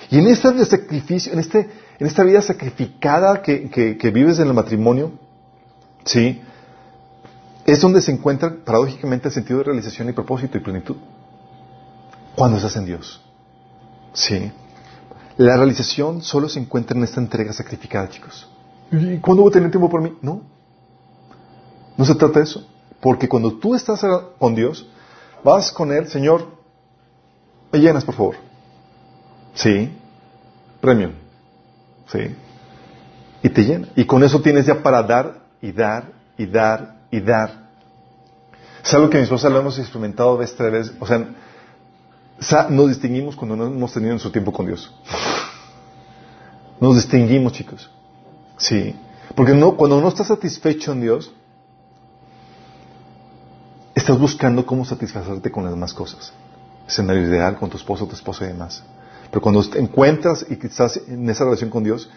Y 0.09 0.17
en 0.17 0.27
esta 0.27 0.53
sacrificio, 0.65 1.31
en, 1.31 1.39
este, 1.39 1.69
en 1.99 2.07
esta 2.07 2.23
vida 2.23 2.41
sacrificada 2.41 3.41
que, 3.43 3.69
que, 3.69 4.11
vives 4.11 4.39
en 4.39 4.47
el 4.47 4.53
matrimonio, 4.53 5.11
¿sí? 6.05 6.41
Es 7.65 7.81
donde 7.81 8.01
se 8.01 8.11
encuentra 8.11 8.55
paradójicamente 8.65 9.27
el 9.27 9.33
sentido 9.33 9.59
de 9.59 9.65
realización 9.65 10.09
y 10.09 10.13
propósito 10.13 10.57
y 10.57 10.61
plenitud. 10.61 10.95
Cuando 12.35 12.57
estás 12.57 12.77
en 12.77 12.85
Dios. 12.85 13.21
¿Sí? 14.13 14.51
La 15.37 15.55
realización 15.55 16.21
solo 16.21 16.49
se 16.49 16.59
encuentra 16.59 16.97
en 16.97 17.03
esta 17.03 17.19
entrega 17.19 17.53
sacrificada, 17.53 18.09
chicos. 18.09 18.47
¿Y 18.91 19.17
cuándo 19.17 19.43
voy 19.43 19.51
a 19.51 19.53
tener 19.53 19.69
tiempo 19.69 19.89
por 19.89 20.01
mí? 20.01 20.17
No. 20.21 20.41
No 21.95 22.05
se 22.05 22.15
trata 22.15 22.39
de 22.39 22.45
eso. 22.45 22.65
Porque 22.99 23.29
cuando 23.29 23.53
tú 23.53 23.75
estás 23.75 24.01
con 24.37 24.55
Dios, 24.55 24.87
vas 25.43 25.71
con 25.71 25.91
Él, 25.91 26.07
Señor, 26.07 26.47
me 27.71 27.79
llenas, 27.79 28.03
por 28.03 28.15
favor. 28.15 28.35
Sí. 29.53 29.91
Premium. 30.81 31.11
Sí. 32.11 32.35
Y 33.43 33.49
te 33.49 33.63
llena. 33.63 33.87
Y 33.95 34.05
con 34.05 34.23
eso 34.23 34.41
tienes 34.41 34.65
ya 34.65 34.81
para 34.81 35.03
dar 35.03 35.39
y 35.61 35.71
dar 35.71 36.11
y 36.37 36.45
dar 36.45 36.97
y 37.11 37.19
dar. 37.19 37.67
Es 38.83 38.93
algo 38.93 39.09
que 39.09 39.17
mi 39.17 39.23
esposa 39.23 39.49
lo 39.49 39.59
hemos 39.59 39.77
experimentado 39.77 40.37
vez 40.37 40.55
tras 40.55 40.71
vez. 40.71 40.93
O 40.99 41.05
sea, 41.05 42.67
nos 42.69 42.87
distinguimos 42.89 43.35
cuando 43.35 43.55
no 43.55 43.67
hemos 43.67 43.93
tenido 43.93 44.13
en 44.13 44.19
su 44.19 44.31
tiempo 44.31 44.51
con 44.51 44.65
Dios. 44.65 44.93
Nos 46.79 46.95
distinguimos, 46.95 47.53
chicos. 47.53 47.89
Sí. 48.57 48.95
Porque 49.35 49.53
no, 49.53 49.75
cuando 49.75 49.99
no 49.99 50.07
estás 50.07 50.27
satisfecho 50.27 50.93
en 50.93 51.01
Dios, 51.01 51.33
estás 53.97 54.19
buscando 54.19 54.65
cómo 54.65 54.85
satisfacerte 54.85 55.51
con 55.51 55.63
las 55.63 55.73
demás 55.73 55.93
cosas. 55.93 56.31
Escenario 56.87 57.23
ideal 57.23 57.57
con 57.57 57.69
tu 57.69 57.77
esposo, 57.77 58.07
tu 58.07 58.15
esposa 58.15 58.45
y 58.45 58.49
demás. 58.49 58.83
Pero 59.29 59.41
cuando 59.41 59.67
te 59.67 59.79
encuentras 59.79 60.45
y 60.49 60.53
estás 60.65 61.01
en 61.07 61.29
esa 61.29 61.43
relación 61.43 61.69
con 61.69 61.83
Dios, 61.83 62.09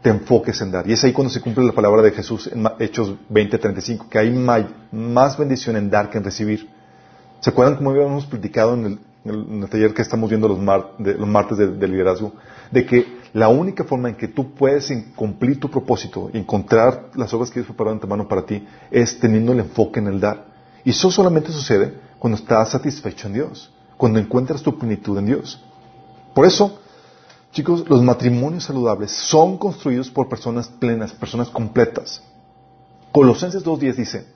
te 0.00 0.10
enfoques 0.10 0.60
en 0.60 0.70
dar. 0.70 0.88
Y 0.88 0.92
es 0.92 1.04
ahí 1.04 1.12
cuando 1.12 1.32
se 1.32 1.40
cumple 1.40 1.64
la 1.64 1.72
palabra 1.72 2.02
de 2.02 2.12
Jesús 2.12 2.48
en 2.52 2.66
Hechos 2.78 3.14
20:35, 3.28 4.08
que 4.08 4.18
hay 4.18 4.30
más 4.30 5.36
bendición 5.36 5.76
en 5.76 5.90
dar 5.90 6.08
que 6.08 6.18
en 6.18 6.24
recibir. 6.24 6.68
¿Se 7.40 7.50
acuerdan 7.50 7.76
cómo 7.76 7.90
habíamos 7.90 8.24
platicado 8.26 8.74
en 8.74 9.00
el, 9.24 9.68
taller 9.68 9.94
que 9.94 10.02
estamos 10.02 10.30
viendo 10.30 10.48
los, 10.48 10.58
martes 10.58 11.58
de, 11.58 11.88
liderazgo? 11.88 12.32
De 12.70 12.86
que 12.86 13.18
la 13.32 13.48
única 13.48 13.84
forma 13.84 14.08
en 14.08 14.14
que 14.14 14.28
tú 14.28 14.54
puedes 14.54 14.92
cumplir 15.16 15.58
tu 15.58 15.68
propósito 15.68 16.30
encontrar 16.32 17.10
las 17.14 17.32
obras 17.34 17.50
que 17.50 17.60
Dios 17.60 17.66
preparado 17.66 17.96
en 17.96 18.00
tu 18.00 18.06
mano 18.06 18.28
para 18.28 18.46
ti 18.46 18.66
es 18.90 19.18
teniendo 19.18 19.52
el 19.52 19.60
enfoque 19.60 19.98
en 19.98 20.06
el 20.06 20.20
dar. 20.20 20.51
Y 20.84 20.90
eso 20.90 21.10
solamente 21.10 21.52
sucede 21.52 21.98
cuando 22.18 22.38
estás 22.38 22.70
satisfecho 22.70 23.26
en 23.26 23.34
Dios, 23.34 23.70
cuando 23.96 24.18
encuentras 24.18 24.62
tu 24.62 24.78
plenitud 24.78 25.18
en 25.18 25.26
Dios. 25.26 25.60
Por 26.34 26.46
eso, 26.46 26.80
chicos, 27.52 27.88
los 27.88 28.02
matrimonios 28.02 28.64
saludables 28.64 29.12
son 29.12 29.58
construidos 29.58 30.10
por 30.10 30.28
personas 30.28 30.68
plenas, 30.68 31.12
personas 31.12 31.48
completas. 31.48 32.22
Colosenses 33.12 33.64
2.10 33.64 33.94
dice, 33.94 34.26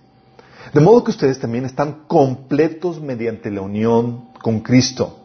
de 0.73 0.81
modo 0.81 1.05
que 1.05 1.11
ustedes 1.11 1.39
también 1.39 1.65
están 1.65 2.05
completos 2.07 3.01
mediante 3.01 3.51
la 3.51 3.63
unión 3.63 4.29
con 4.43 4.61
Cristo, 4.61 5.19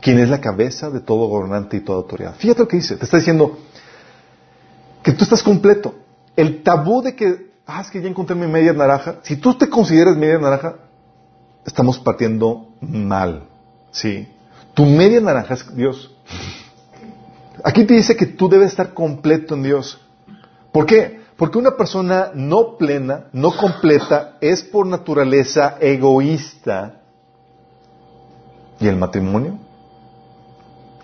quien 0.00 0.18
es 0.18 0.28
la 0.28 0.40
cabeza 0.40 0.90
de 0.90 1.00
todo 1.00 1.28
gobernante 1.28 1.76
y 1.76 1.80
toda 1.80 1.98
autoridad. 1.98 2.34
Fíjate 2.36 2.60
lo 2.60 2.68
que 2.68 2.76
dice, 2.76 2.96
te 2.96 3.04
está 3.04 3.16
diciendo 3.16 3.58
que 5.02 5.12
tú 5.12 5.24
estás 5.24 5.42
completo. 5.42 5.94
El 6.36 6.62
tabú 6.62 7.02
de 7.02 7.16
que, 7.16 7.49
ah, 7.70 7.80
es 7.80 7.90
que 7.90 8.02
ya 8.02 8.08
encontré 8.08 8.34
mi 8.34 8.46
media 8.46 8.72
naranja, 8.72 9.16
si 9.22 9.36
tú 9.36 9.54
te 9.54 9.68
consideras 9.68 10.16
media 10.16 10.38
naranja, 10.38 10.76
estamos 11.64 11.98
partiendo 11.98 12.68
mal, 12.80 13.44
¿sí? 13.90 14.28
Tu 14.74 14.84
media 14.84 15.20
naranja 15.20 15.54
es 15.54 15.76
Dios. 15.76 16.14
Aquí 17.62 17.84
te 17.84 17.94
dice 17.94 18.16
que 18.16 18.26
tú 18.26 18.48
debes 18.48 18.70
estar 18.70 18.94
completo 18.94 19.54
en 19.54 19.62
Dios. 19.62 20.00
¿Por 20.72 20.86
qué? 20.86 21.20
Porque 21.36 21.58
una 21.58 21.76
persona 21.76 22.30
no 22.34 22.76
plena, 22.76 23.26
no 23.32 23.56
completa, 23.56 24.36
es 24.40 24.62
por 24.62 24.86
naturaleza 24.86 25.76
egoísta. 25.80 27.00
Y 28.78 28.88
el 28.88 28.96
matrimonio 28.96 29.58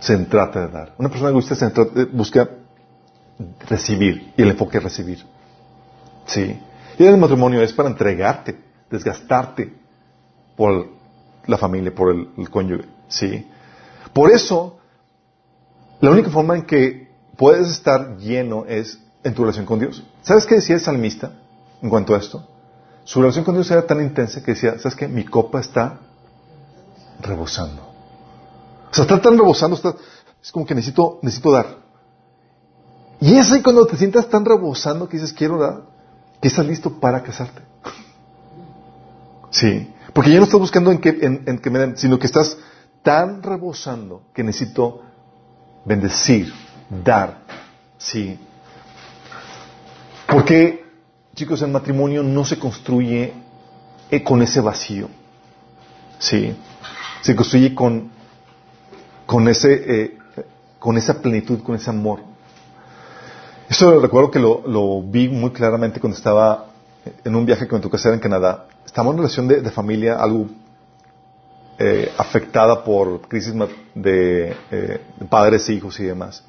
se 0.01 0.17
trata 0.19 0.67
de 0.67 0.69
dar. 0.69 0.93
Una 0.99 1.09
persona 1.09 1.31
egoísta 1.31 1.55
se 1.55 1.71
busca 2.13 2.49
recibir 3.69 4.33
y 4.37 4.43
el 4.43 4.51
enfoque 4.51 4.79
es 4.79 4.85
recibir. 4.85 5.36
Sí. 6.27 6.61
Y 6.99 7.05
el 7.05 7.17
matrimonio 7.17 7.63
es 7.63 7.73
para 7.73 7.89
entregarte, 7.89 8.59
desgastarte 8.91 9.73
por 10.57 10.89
la 11.47 11.59
familia, 11.59 11.95
por 11.95 12.15
el, 12.15 12.51
cónyuge. 12.51 12.87
Sí. 13.09 13.47
Por 14.13 14.31
eso, 14.31 14.79
la 16.01 16.11
única 16.11 16.31
forma 16.31 16.57
en 16.57 16.63
que 16.63 17.15
puedes 17.37 17.69
estar 17.69 18.17
lleno 18.17 18.65
es 18.67 18.99
en 19.23 19.35
tu 19.35 19.43
relación 19.43 19.67
con 19.67 19.79
Dios. 19.79 20.03
¿Sabes 20.23 20.47
qué 20.47 20.57
decía 20.57 20.77
el 20.77 20.81
salmista 20.81 21.33
en 21.83 21.91
cuanto 21.91 22.15
a 22.15 22.19
esto? 22.19 22.47
Su 23.05 23.21
relación 23.21 23.45
con 23.45 23.55
Dios 23.55 23.71
era 23.71 23.87
tan 23.87 24.01
intensa 24.01 24.43
que 24.43 24.53
decía, 24.53 24.79
¿sabes 24.79 24.97
qué? 24.97 25.07
Mi 25.07 25.25
copa 25.25 25.61
está 25.61 26.01
rebosando. 27.21 27.83
O 28.91 28.95
sea, 28.95 29.03
está 29.03 29.21
tan 29.21 29.37
rebosando, 29.37 29.77
es 30.43 30.53
como 30.53 30.67
que 30.67 30.75
necesito, 30.75 31.19
necesito 31.23 31.53
dar. 31.53 31.87
Y 33.21 33.37
es 33.37 33.51
ahí 33.53 33.63
cuando 33.63 33.87
te 33.87 33.97
sientas 33.97 34.29
tan 34.29 34.45
rebosando 34.45 35.09
que 35.09 35.19
dices, 35.19 35.33
quiero 35.33 35.59
dar, 35.59 35.83
que 36.41 36.49
estás 36.49 36.67
listo 36.67 37.01
para 37.01 37.23
casarte. 37.23 37.63
Sí, 39.51 39.93
porque 40.13 40.31
ya 40.31 40.39
no 40.39 40.45
estás 40.45 40.61
buscando 40.61 40.91
en 40.91 40.99
que, 40.99 41.11
en 41.21 41.59
que 41.59 41.71
me 41.71 41.79
den, 41.79 41.97
sino 41.97 42.19
que 42.19 42.27
estás 42.27 42.59
tan 43.03 43.43
rebosando 43.43 44.23
que 44.35 44.43
necesito 44.43 45.03
bendecir, 45.85 46.53
dar, 47.05 47.39
sí. 47.97 48.39
Porque, 50.27 50.85
chicos, 51.35 51.63
el 51.63 51.71
matrimonio 51.71 52.23
no 52.23 52.45
se 52.45 52.59
construye 52.59 53.33
eh, 54.11 54.23
con 54.23 54.43
ese 54.43 54.61
vacío, 54.61 55.09
sí. 56.19 56.57
Se 57.21 57.37
construye 57.37 57.75
con, 57.75 58.11
con 59.25 59.49
ese, 59.49 59.85
eh, 59.87 60.19
con 60.79 60.99
esa 60.99 61.21
plenitud, 61.21 61.63
con 61.63 61.77
ese 61.77 61.91
amor. 61.91 62.21
Eso 63.69 63.99
recuerdo 64.01 64.31
que 64.31 64.39
lo, 64.39 64.63
lo, 64.67 65.03
vi 65.03 65.29
muy 65.29 65.51
claramente 65.51 66.01
cuando 66.01 66.17
estaba 66.17 66.67
en 67.25 67.35
un 67.35 67.45
viaje 67.45 67.67
con 67.67 67.81
tu 67.81 67.91
casa 67.91 68.13
en 68.13 68.21
Canadá. 68.21 68.67
Estábamos 68.85 69.15
en 69.15 69.19
relación 69.19 69.49
de, 69.49 69.61
de 69.61 69.71
familia, 69.71 70.17
algo 70.17 70.47
eh, 71.79 72.13
afectada 72.17 72.85
por 72.85 73.23
crisis 73.29 73.53
de, 73.95 74.57
eh, 74.71 75.01
de, 75.19 75.27
padres 75.29 75.69
hijos 75.69 75.99
y 76.01 76.05
demás. 76.05 76.45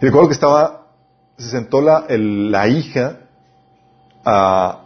Y 0.00 0.06
recuerdo 0.06 0.28
que 0.28 0.34
estaba, 0.34 0.86
se 1.36 1.50
sentó 1.50 1.82
la, 1.82 2.06
el, 2.08 2.50
la 2.50 2.68
hija 2.68 3.18
a, 4.24 4.82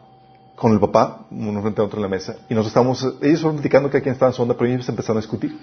con 0.57 0.73
el 0.73 0.81
papá, 0.81 1.27
uno 1.31 1.61
frente 1.61 1.81
a 1.83 1.85
otro 1.85 1.99
en 1.99 2.03
la 2.03 2.09
mesa, 2.09 2.37
y 2.49 2.55
nosotros 2.55 2.69
estábamos, 2.69 3.23
ellos 3.23 3.41
fueron 3.41 3.57
platicando 3.57 3.91
que 3.91 3.99
aquí 3.99 4.09
estaba 4.09 4.31
en 4.31 4.35
su 4.35 4.49
pero 4.49 4.65
ellos 4.71 4.89
empezaron 4.89 5.19
a 5.19 5.21
discutir. 5.21 5.59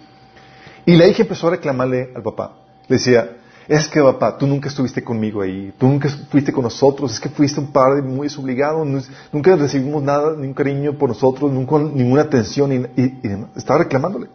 Y 0.85 0.95
la 0.95 1.07
hija 1.07 1.23
empezó 1.23 1.47
a 1.47 1.51
reclamarle 1.51 2.11
al 2.15 2.23
papá. 2.23 2.53
Le 2.87 2.97
decía, 2.97 3.37
es 3.67 3.87
que 3.87 4.01
papá, 4.01 4.37
tú 4.37 4.47
nunca 4.47 4.69
estuviste 4.69 5.03
conmigo 5.03 5.41
ahí, 5.41 5.73
tú 5.77 5.87
nunca 5.87 6.09
fuiste 6.09 6.51
con 6.51 6.63
nosotros, 6.63 7.13
es 7.13 7.19
que 7.19 7.29
fuiste 7.29 7.59
un 7.59 7.71
padre 7.71 8.01
muy 8.01 8.27
desobligado, 8.27 8.83
nunca 8.85 9.55
recibimos 9.55 10.01
nada, 10.03 10.35
ni 10.35 10.47
un 10.47 10.53
cariño 10.53 10.97
por 10.97 11.09
nosotros, 11.09 11.51
nunca, 11.51 11.77
ninguna 11.77 12.23
atención, 12.23 12.71
y, 12.71 13.01
y. 13.01 13.21
Estaba 13.55 13.79
reclamándole. 13.79 14.27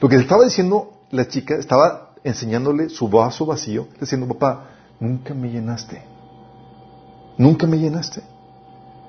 Lo 0.00 0.08
que 0.08 0.16
estaba 0.16 0.44
diciendo 0.44 0.92
la 1.10 1.26
chica, 1.26 1.56
estaba 1.56 2.12
enseñándole 2.22 2.90
su 2.90 3.08
vaso 3.08 3.46
vacío, 3.46 3.88
diciendo, 3.98 4.28
papá, 4.28 4.68
nunca 4.98 5.34
me 5.34 5.50
llenaste, 5.50 6.02
nunca 7.38 7.66
me 7.66 7.78
llenaste. 7.78 8.22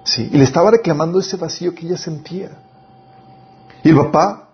Sí, 0.03 0.29
y 0.31 0.37
le 0.37 0.43
estaba 0.43 0.71
reclamando 0.71 1.19
ese 1.19 1.37
vacío 1.37 1.75
que 1.75 1.85
ella 1.85 1.97
sentía. 1.97 2.49
Y 3.83 3.89
el 3.89 3.95
papá, 3.95 4.49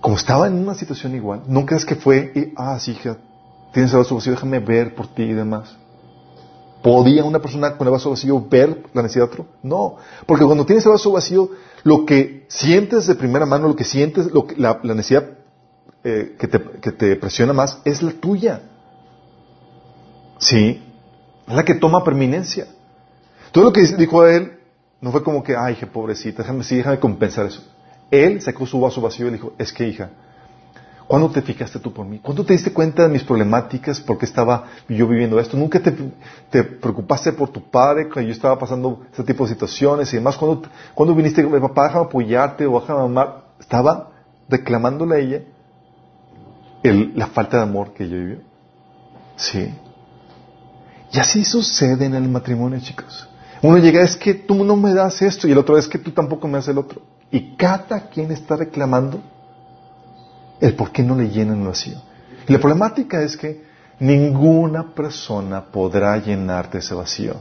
como 0.00 0.16
estaba 0.16 0.46
en 0.46 0.54
una 0.54 0.74
situación 0.74 1.14
igual, 1.14 1.42
nunca 1.46 1.76
es 1.76 1.84
que 1.84 1.94
fue, 1.94 2.32
y, 2.34 2.52
ah, 2.56 2.78
sí, 2.78 2.92
hija, 2.92 3.16
tienes 3.72 3.92
el 3.92 3.98
vaso 3.98 4.14
vacío, 4.14 4.32
déjame 4.32 4.58
ver 4.60 4.94
por 4.94 5.06
ti 5.08 5.22
y 5.22 5.32
demás. 5.32 5.76
¿Podía 6.82 7.24
una 7.24 7.40
persona 7.40 7.76
con 7.76 7.86
el 7.86 7.92
vaso 7.92 8.10
vacío 8.10 8.42
ver 8.48 8.84
la 8.94 9.02
necesidad 9.02 9.26
de 9.26 9.32
otro? 9.32 9.46
No, 9.62 9.96
porque 10.26 10.44
cuando 10.44 10.64
tienes 10.64 10.84
el 10.86 10.92
vaso 10.92 11.12
vacío, 11.12 11.50
lo 11.82 12.06
que 12.06 12.46
sientes 12.48 13.06
de 13.06 13.14
primera 13.14 13.44
mano, 13.44 13.68
lo 13.68 13.76
que 13.76 13.84
sientes, 13.84 14.30
la, 14.56 14.80
necesidad 14.82 15.28
eh, 16.04 16.36
que, 16.38 16.48
te, 16.48 17.16
presiona 17.16 17.52
más 17.52 17.80
es 17.84 18.02
la 18.02 18.12
tuya. 18.12 18.62
Sí, 20.38 20.82
es 21.46 21.54
la 21.54 21.64
que 21.64 21.74
toma 21.74 22.02
perminencia. 22.02 22.66
Todo 23.52 23.64
lo 23.64 23.72
que 23.72 23.82
dijo 23.82 24.22
a 24.22 24.32
él 24.32 24.58
no 25.02 25.12
fue 25.12 25.22
como 25.22 25.42
que, 25.42 25.56
ay, 25.56 25.74
hija, 25.74 25.86
pobrecita, 25.86 26.42
déjame, 26.42 26.64
sí, 26.64 26.76
déjame 26.76 26.98
compensar 26.98 27.46
eso. 27.46 27.62
Él 28.10 28.40
sacó 28.40 28.66
su 28.66 28.80
vaso 28.80 29.00
vacío 29.02 29.26
y 29.26 29.30
le 29.30 29.36
dijo, 29.36 29.52
es 29.58 29.72
que, 29.72 29.86
hija, 29.86 30.10
¿cuándo 31.10 31.28
te 31.28 31.42
fijaste 31.42 31.80
tú 31.80 31.92
por 31.92 32.06
mí? 32.06 32.20
¿Cuándo 32.20 32.44
te 32.44 32.52
diste 32.52 32.72
cuenta 32.72 33.02
de 33.02 33.08
mis 33.08 33.24
problemáticas? 33.24 33.98
¿Por 33.98 34.16
qué 34.16 34.26
estaba 34.26 34.66
yo 34.88 35.08
viviendo 35.08 35.40
esto? 35.40 35.56
¿Nunca 35.56 35.80
te, 35.80 36.62
preocupaste 36.62 37.32
por 37.32 37.48
tu 37.48 37.68
padre 37.68 38.04
cuando 38.04 38.28
yo 38.28 38.32
estaba 38.32 38.56
pasando 38.56 39.02
ese 39.12 39.24
tipo 39.24 39.42
de 39.42 39.52
situaciones 39.52 40.12
y 40.12 40.18
demás? 40.18 40.36
¿Cuándo, 40.36 40.62
cuando 40.94 41.12
viniste, 41.12 41.42
papá, 41.42 41.88
déjame 41.88 42.04
apoyarte 42.04 42.64
o 42.64 42.80
déjame 42.80 43.00
amar? 43.00 43.42
Estaba 43.58 44.12
reclamándole 44.48 45.16
a 45.16 45.18
ella 45.18 45.42
la 47.16 47.26
falta 47.26 47.56
de 47.56 47.64
amor 47.64 47.92
que 47.92 48.04
ella 48.04 48.16
vivió. 48.16 48.38
Sí. 49.34 49.74
Y 51.12 51.18
así 51.18 51.44
sucede 51.44 52.04
en 52.04 52.14
el 52.14 52.28
matrimonio, 52.28 52.78
chicos. 52.78 53.28
Uno 53.62 53.78
llega, 53.78 54.00
es 54.02 54.14
que 54.14 54.34
tú 54.34 54.62
no 54.62 54.76
me 54.76 54.94
das 54.94 55.22
esto, 55.22 55.48
y 55.48 55.50
el 55.50 55.58
otro 55.58 55.76
es 55.76 55.88
que 55.88 55.98
tú 55.98 56.12
tampoco 56.12 56.46
me 56.46 56.58
das 56.58 56.68
el 56.68 56.78
otro. 56.78 57.02
Y 57.32 57.56
cada 57.56 58.08
quien 58.10 58.30
está 58.30 58.54
reclamando 58.54 59.20
el 60.60 60.74
por 60.74 60.92
qué 60.92 61.02
no 61.02 61.16
le 61.16 61.28
llenan 61.28 61.60
el 61.60 61.68
vacío. 61.68 62.00
Y 62.46 62.52
la 62.52 62.58
problemática 62.58 63.22
es 63.22 63.36
que 63.36 63.64
ninguna 63.98 64.94
persona 64.94 65.64
podrá 65.64 66.16
llenarte 66.18 66.78
ese 66.78 66.94
vacío. 66.94 67.36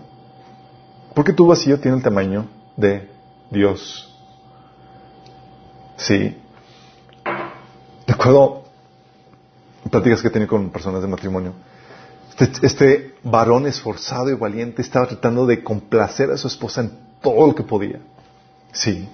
Porque 1.13 1.33
tu 1.33 1.47
vacío 1.47 1.79
tiene 1.79 1.97
el 1.97 2.03
tamaño 2.03 2.47
de 2.77 3.09
Dios. 3.49 4.05
Sí. 5.97 6.37
De 8.07 8.13
acuerdo, 8.13 8.63
pláticas 9.89 10.21
que 10.21 10.27
he 10.27 10.31
tenido 10.31 10.49
con 10.49 10.69
personas 10.69 11.01
de 11.01 11.07
matrimonio. 11.07 11.53
Este, 12.37 12.65
este, 12.65 13.15
varón 13.23 13.67
esforzado 13.67 14.29
y 14.29 14.35
valiente 14.35 14.81
estaba 14.81 15.07
tratando 15.07 15.45
de 15.45 15.61
complacer 15.61 16.31
a 16.31 16.37
su 16.37 16.47
esposa 16.47 16.81
en 16.81 16.91
todo 17.21 17.47
lo 17.47 17.55
que 17.55 17.63
podía. 17.63 17.99
Sí. 18.71 19.09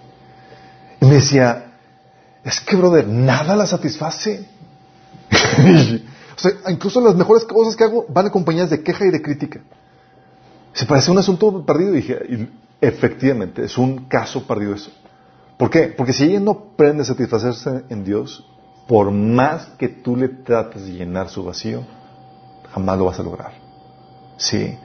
Y 1.02 1.06
me 1.06 1.16
decía, 1.16 1.75
es 2.46 2.62
que, 2.62 2.76
brother, 2.76 3.08
nada 3.08 3.56
la 3.56 3.66
satisface. 3.66 4.48
o 6.38 6.40
sea, 6.40 6.52
incluso 6.70 7.02
las 7.02 7.16
mejores 7.16 7.44
cosas 7.44 7.76
que 7.76 7.84
hago 7.84 8.06
van 8.08 8.28
acompañadas 8.28 8.70
de 8.70 8.84
queja 8.84 9.06
y 9.08 9.10
de 9.10 9.22
crítica. 9.22 9.62
Se 10.72 10.86
parece 10.86 11.10
un 11.10 11.18
asunto 11.18 11.66
perdido. 11.66 11.94
Y 11.94 11.98
dije, 11.98 12.50
efectivamente, 12.80 13.66
es 13.66 13.78
un 13.80 14.06
caso 14.06 14.46
perdido 14.46 14.76
eso. 14.76 14.92
¿Por 15.58 15.72
qué? 15.72 15.88
Porque 15.88 16.14
si 16.14 16.26
ella 16.26 16.40
no 16.40 16.52
aprende 16.52 17.02
a 17.02 17.06
satisfacerse 17.06 17.86
en 17.90 18.04
Dios, 18.04 18.46
por 18.88 19.10
más 19.10 19.66
que 19.80 19.88
tú 19.88 20.16
le 20.16 20.30
trates 20.30 20.86
de 20.86 20.92
llenar 20.92 21.30
su 21.30 21.44
vacío, 21.44 21.84
jamás 22.72 22.98
lo 23.00 23.06
vas 23.06 23.20
a 23.20 23.24
lograr. 23.24 23.54
Sí. 24.38 24.78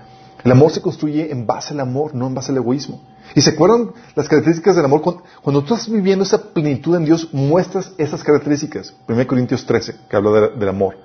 El 0.42 0.52
amor 0.52 0.70
se 0.70 0.80
construye 0.80 1.30
en 1.30 1.46
base 1.46 1.74
al 1.74 1.80
amor, 1.80 2.14
no 2.14 2.26
en 2.26 2.34
base 2.34 2.52
al 2.52 2.56
egoísmo. 2.56 3.02
¿Y 3.34 3.42
se 3.42 3.50
acuerdan 3.50 3.92
las 4.14 4.28
características 4.28 4.76
del 4.76 4.84
amor? 4.84 5.02
Cuando 5.42 5.62
tú 5.62 5.74
estás 5.74 5.90
viviendo 5.90 6.24
esa 6.24 6.52
plenitud 6.52 6.96
en 6.96 7.04
Dios, 7.04 7.28
muestras 7.32 7.92
esas 7.96 8.24
características. 8.24 8.94
1 9.08 9.26
Corintios 9.26 9.64
13, 9.64 9.96
que 10.08 10.16
habla 10.16 10.48
del 10.48 10.68
amor. 10.68 10.96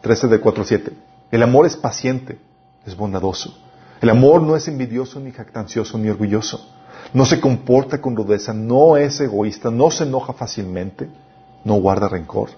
13 0.00 0.28
de 0.28 0.40
4 0.40 0.64
7. 0.64 0.92
El 1.30 1.42
amor 1.42 1.66
es 1.66 1.76
paciente, 1.76 2.38
es 2.84 2.96
bondadoso. 2.96 3.56
El 4.00 4.10
amor 4.10 4.42
no 4.42 4.56
es 4.56 4.66
envidioso, 4.66 5.20
ni 5.20 5.30
jactancioso, 5.30 5.98
ni 5.98 6.08
orgulloso. 6.08 6.66
No 7.12 7.24
se 7.24 7.40
comporta 7.40 8.00
con 8.00 8.16
rudeza, 8.16 8.52
no 8.52 8.96
es 8.96 9.20
egoísta, 9.20 9.70
no 9.70 9.90
se 9.90 10.04
enoja 10.04 10.32
fácilmente, 10.32 11.08
no 11.64 11.74
guarda 11.74 12.08
rencor. 12.08 12.50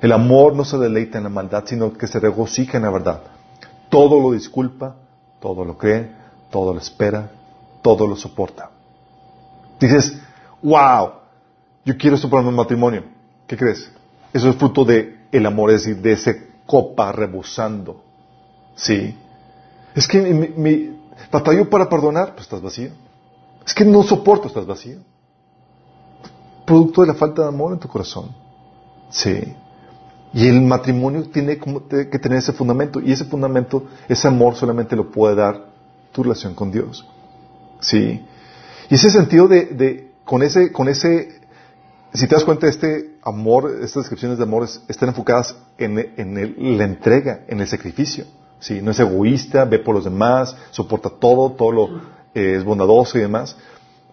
El 0.00 0.12
amor 0.12 0.54
no 0.54 0.64
se 0.64 0.78
deleita 0.78 1.18
en 1.18 1.24
la 1.24 1.30
maldad, 1.30 1.64
sino 1.66 1.92
que 1.92 2.06
se 2.06 2.20
regocija 2.20 2.76
en 2.76 2.84
la 2.84 2.90
verdad. 2.90 3.22
Todo 3.88 4.20
lo 4.20 4.32
disculpa, 4.32 4.96
todo 5.40 5.64
lo 5.64 5.76
cree, 5.76 6.10
todo 6.50 6.72
lo 6.72 6.80
espera, 6.80 7.30
todo 7.82 8.06
lo 8.06 8.16
soporta. 8.16 8.70
Dices, 9.80 10.18
wow, 10.62 11.12
yo 11.84 11.96
quiero 11.96 12.18
para 12.28 12.42
mi 12.42 12.52
matrimonio. 12.52 13.04
¿Qué 13.46 13.56
crees? 13.56 13.90
Eso 14.32 14.50
es 14.50 14.56
fruto 14.56 14.84
de 14.84 15.20
el 15.32 15.46
amor, 15.46 15.70
es 15.70 15.84
decir, 15.84 16.02
de 16.02 16.12
ese 16.12 16.50
copa 16.66 17.12
rebosando. 17.12 18.02
¿Sí? 18.74 19.16
Es 19.94 20.06
que 20.06 20.20
mi, 20.20 20.48
mi 20.48 21.00
batallo 21.30 21.68
para 21.68 21.88
perdonar, 21.88 22.34
pues 22.34 22.42
estás 22.42 22.62
vacío. 22.62 22.90
Es 23.66 23.74
que 23.74 23.84
no 23.84 24.02
soporto, 24.02 24.48
estás 24.48 24.66
vacío. 24.66 24.98
Producto 26.64 27.00
de 27.00 27.08
la 27.08 27.14
falta 27.14 27.42
de 27.42 27.48
amor 27.48 27.72
en 27.72 27.78
tu 27.78 27.88
corazón. 27.88 28.30
Sí. 29.10 29.54
Y 30.32 30.46
el 30.46 30.60
matrimonio 30.62 31.28
tiene 31.28 31.58
que 31.58 32.18
tener 32.18 32.38
ese 32.38 32.52
fundamento. 32.52 33.00
Y 33.00 33.12
ese 33.12 33.24
fundamento, 33.24 33.84
ese 34.08 34.28
amor 34.28 34.54
solamente 34.54 34.94
lo 34.94 35.10
puede 35.10 35.34
dar 35.34 35.66
tu 36.12 36.22
relación 36.22 36.54
con 36.54 36.70
Dios. 36.70 37.04
Sí. 37.80 38.24
Y 38.88 38.94
ese 38.94 39.10
sentido 39.10 39.48
de, 39.48 40.10
con 40.24 40.42
ese, 40.42 40.72
con 40.72 40.88
ese, 40.88 41.40
si 42.12 42.26
te 42.26 42.34
das 42.34 42.44
cuenta, 42.44 42.66
este 42.68 43.16
amor, 43.22 43.70
estas 43.82 44.02
descripciones 44.02 44.38
de 44.38 44.44
amor 44.44 44.68
están 44.88 45.08
enfocadas 45.08 45.54
en, 45.78 45.98
en 46.16 46.78
la 46.78 46.84
entrega, 46.84 47.40
en 47.48 47.60
el 47.60 47.66
sacrificio. 47.66 48.24
Sí, 48.60 48.80
no 48.82 48.90
es 48.90 49.00
egoísta, 49.00 49.64
ve 49.64 49.78
por 49.78 49.94
los 49.94 50.04
demás, 50.04 50.54
soporta 50.70 51.08
todo, 51.08 51.52
todo 51.52 51.72
lo 51.72 51.88
eh, 52.34 52.56
es 52.56 52.64
bondadoso 52.64 53.16
y 53.18 53.22
demás. 53.22 53.56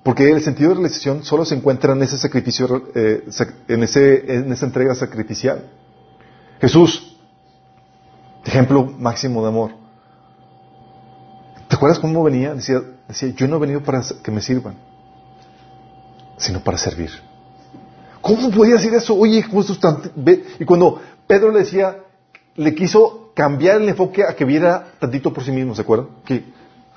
Porque 0.04 0.30
el 0.32 0.42
sentido 0.42 0.70
de 0.70 0.76
realización 0.76 1.26
solo 1.26 1.44
se 1.44 1.56
encuentra 1.56 1.92
en 1.92 2.02
ese 2.02 2.18
sacrificio, 2.18 2.84
eh, 2.96 3.26
en, 3.68 3.84
ese, 3.84 4.36
en 4.36 4.52
esa 4.54 4.66
entrega 4.66 4.96
sacrificial. 4.96 5.70
Jesús, 6.62 7.18
ejemplo 8.46 8.86
máximo 8.86 9.42
de 9.42 9.50
amor. 9.50 9.87
¿Te 11.68 11.76
acuerdas 11.76 12.00
cómo 12.00 12.24
venía? 12.24 12.54
Decía, 12.54 12.82
decía, 13.08 13.30
yo 13.36 13.48
no 13.48 13.58
he 13.58 13.60
venido 13.60 13.82
para 13.82 14.02
que 14.24 14.32
me 14.32 14.42
sirvan, 14.42 14.76
sino 16.38 16.62
para 16.62 16.78
servir. 16.78 17.12
¿Cómo 18.22 18.52
podía 18.52 18.76
decir 18.76 18.94
eso? 18.94 19.16
Oye, 19.16 19.46
Y 20.60 20.66
cuando 20.66 21.02
Pedro 21.28 21.52
le 21.52 21.60
decía, 21.60 21.98
le 22.56 22.74
quiso 22.74 23.32
cambiar 23.34 23.82
el 23.82 23.90
enfoque 23.90 24.24
a 24.24 24.36
que 24.36 24.46
viera 24.46 24.94
tantito 25.00 25.32
por 25.32 25.44
sí 25.44 25.52
mismo, 25.52 25.76
¿se 25.76 25.82
acuerdan? 25.82 26.10
Que 26.26 26.44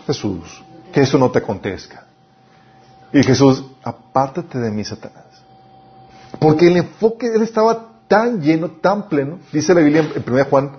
Jesús, 0.06 0.62
que 0.92 1.02
eso 1.02 1.18
no 1.18 1.30
te 1.30 1.38
acontezca. 1.38 2.06
Y 3.12 3.22
Jesús, 3.22 3.64
apártate 3.82 4.58
de 4.58 4.70
mí, 4.70 4.84
Satanás. 4.84 5.24
Porque 6.38 6.68
el 6.68 6.76
enfoque, 6.76 7.26
él 7.26 7.42
estaba 7.42 7.88
tan 8.08 8.40
lleno, 8.40 8.70
tan 8.70 9.08
pleno, 9.08 9.38
dice 9.52 9.74
la 9.74 9.80
Biblia 9.80 10.08
en 10.14 10.24
1 10.26 10.44
Juan 10.46 10.72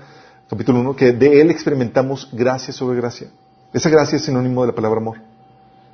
capítulo 0.49 0.81
1, 0.81 0.95
que 0.97 1.13
de 1.13 1.39
él 1.39 1.49
experimentamos 1.49 2.27
gracia 2.33 2.73
sobre 2.73 2.97
gracia. 2.97 3.29
Esa 3.73 3.89
gracia 3.89 4.17
es 4.17 4.25
sinónimo 4.25 4.61
de 4.61 4.67
la 4.67 4.75
palabra 4.75 4.99
amor. 4.99 5.17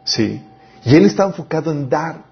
Sí. 0.04 0.44
Y 0.84 0.96
él 0.96 1.06
está 1.06 1.26
enfocado 1.26 1.72
en 1.72 1.90
dar. 1.90 2.24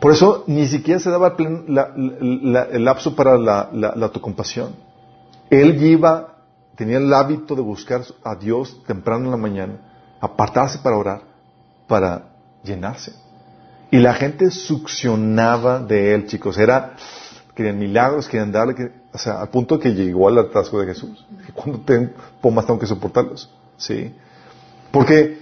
Por 0.00 0.12
eso 0.12 0.44
ni 0.46 0.66
siquiera 0.66 1.00
se 1.00 1.10
daba 1.10 1.34
el 1.38 2.84
lapso 2.84 3.16
para 3.16 3.38
la, 3.38 3.70
autocompasión. 4.02 4.74
Él 5.48 5.82
iba, 5.82 6.36
tenía 6.76 6.98
el 6.98 7.12
hábito 7.12 7.54
de 7.54 7.62
buscar 7.62 8.02
a 8.22 8.34
Dios 8.34 8.82
temprano 8.86 9.24
en 9.24 9.30
la 9.30 9.36
mañana, 9.36 9.74
apartarse 10.20 10.78
para 10.78 10.98
orar, 10.98 11.22
para 11.86 12.26
llenarse. 12.62 13.12
Y 13.90 13.98
la 13.98 14.12
gente 14.12 14.50
succionaba 14.50 15.78
de 15.78 16.14
él, 16.14 16.26
chicos. 16.26 16.58
Era, 16.58 16.96
querían 17.54 17.78
milagros, 17.78 18.28
querían 18.28 18.52
darle, 18.52 18.92
o 19.12 19.18
sea, 19.18 19.40
al 19.40 19.48
punto 19.48 19.78
que 19.78 19.94
llegó 19.94 20.28
al 20.28 20.38
atasco 20.38 20.80
de 20.80 20.86
Jesús. 20.86 21.24
¿Cuándo 21.54 21.80
tengo, 21.80 22.10
más 22.50 22.66
tengo 22.66 22.78
que 22.78 22.86
soportarlos? 22.86 23.48
Sí. 23.76 24.14
Porque 24.90 25.38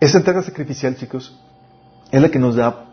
esa 0.00 0.18
entrega 0.18 0.42
sacrificial, 0.42 0.96
chicos, 0.96 1.38
es 2.10 2.20
la 2.20 2.28
que 2.28 2.38
nos 2.38 2.56
da 2.56 2.86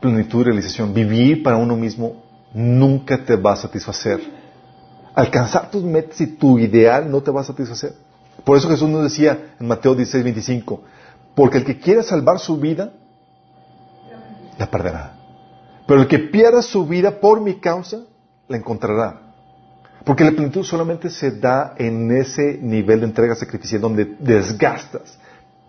plenitud 0.00 0.40
y 0.40 0.44
realización. 0.44 0.94
Vivir 0.94 1.42
para 1.42 1.56
uno 1.56 1.76
mismo 1.76 2.22
nunca 2.52 3.24
te 3.24 3.36
va 3.36 3.52
a 3.52 3.56
satisfacer. 3.56 4.20
Alcanzar 5.14 5.70
tus 5.70 5.82
metas 5.82 6.20
y 6.20 6.26
tu 6.26 6.58
ideal 6.58 7.10
no 7.10 7.22
te 7.22 7.30
va 7.30 7.40
a 7.40 7.44
satisfacer. 7.44 7.94
Por 8.44 8.56
eso 8.56 8.68
Jesús 8.68 8.88
nos 8.88 9.02
decía 9.02 9.54
en 9.58 9.66
Mateo 9.66 9.94
16, 9.94 10.24
25, 10.24 10.82
porque 11.34 11.58
el 11.58 11.64
que 11.64 11.78
quiera 11.78 12.02
salvar 12.02 12.38
su 12.38 12.56
vida, 12.56 12.92
la 14.58 14.70
perderá. 14.70 15.16
Pero 15.86 16.02
el 16.02 16.08
que 16.08 16.18
pierda 16.18 16.62
su 16.62 16.86
vida 16.86 17.20
por 17.20 17.40
mi 17.40 17.60
causa, 17.60 18.00
la 18.48 18.56
encontrará. 18.56 19.27
Porque 20.04 20.24
la 20.24 20.30
plenitud 20.30 20.64
solamente 20.64 21.10
se 21.10 21.32
da 21.32 21.74
en 21.76 22.10
ese 22.10 22.58
nivel 22.60 23.00
de 23.00 23.06
entrega 23.06 23.34
sacrificial 23.34 23.80
donde 23.80 24.04
desgastas, 24.18 25.18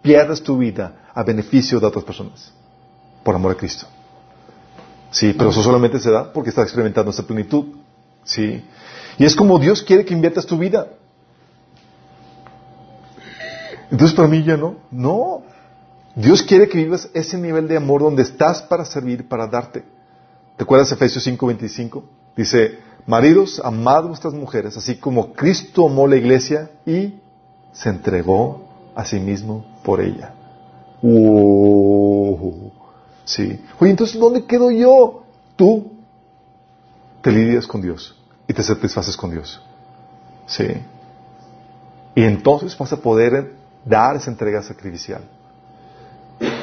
pierdes 0.02 0.42
tu 0.42 0.58
vida 0.58 1.10
a 1.14 1.24
beneficio 1.24 1.80
de 1.80 1.86
otras 1.86 2.04
personas, 2.04 2.54
por 3.24 3.36
amor 3.36 3.52
a 3.52 3.56
Cristo. 3.56 3.88
Sí, 5.12 5.34
pero 5.38 5.50
eso 5.50 5.64
solamente 5.64 6.00
se 6.00 6.12
da 6.12 6.32
porque 6.32 6.50
estás 6.50 6.66
experimentando 6.66 7.12
esa 7.12 7.24
plenitud. 7.24 7.66
Sí. 8.24 8.64
Y 9.18 9.26
es 9.26 9.36
como 9.36 9.58
Dios 9.58 9.82
quiere 9.82 10.06
que 10.06 10.14
inviertas 10.14 10.46
tu 10.46 10.58
vida. 10.58 10.88
Entonces 13.92 14.16
para 14.16 14.28
mí 14.28 14.44
ya 14.44 14.56
no. 14.56 14.78
No. 14.92 15.44
Dios 16.16 16.44
quiere 16.44 16.68
que 16.68 16.78
vivas 16.78 17.10
ese 17.14 17.38
nivel 17.38 17.68
de 17.68 17.78
amor 17.78 18.02
donde 18.02 18.22
estás 18.22 18.62
para 18.62 18.86
servir, 18.86 19.28
para 19.28 19.48
darte. 19.48 19.84
¿Te 20.58 20.64
acuerdas 20.64 20.92
Efesios 20.92 21.26
5:25? 21.26 22.04
Dice, 22.36 22.80
maridos, 23.06 23.62
amad 23.64 24.04
vuestras 24.06 24.34
mujeres, 24.34 24.78
así 24.78 24.95
como 24.95 25.34
Cristo 25.34 25.88
amó 25.88 26.08
la 26.08 26.16
iglesia 26.16 26.72
y 26.86 27.16
se 27.72 27.89
entregó 27.89 28.68
a 28.95 29.06
sí 29.06 29.20
mismo 29.20 29.66
por 29.84 30.02
ella. 30.02 30.34
Uh, 31.02 32.72
sí. 33.24 33.64
Oye, 33.80 33.91
entonces, 33.91 34.20
¿dónde 34.20 34.45
quedo 34.45 34.72
yo? 34.72 35.24
Tú 35.56 35.91
te 37.22 37.32
lidias 37.32 37.68
con 37.68 37.82
Dios 37.82 38.16
y 38.47 38.54
te 38.54 38.64
satisfaces 38.64 39.16
con 39.16 39.32
Dios. 39.32 39.62
Sí. 40.45 40.68
Y 42.16 42.24
entonces 42.24 42.78
vas 42.78 42.91
a 42.91 42.97
poder 42.97 43.54
dar 43.86 44.16
esa 44.16 44.32
entrega 44.32 44.62
sacrificial. 44.62 45.22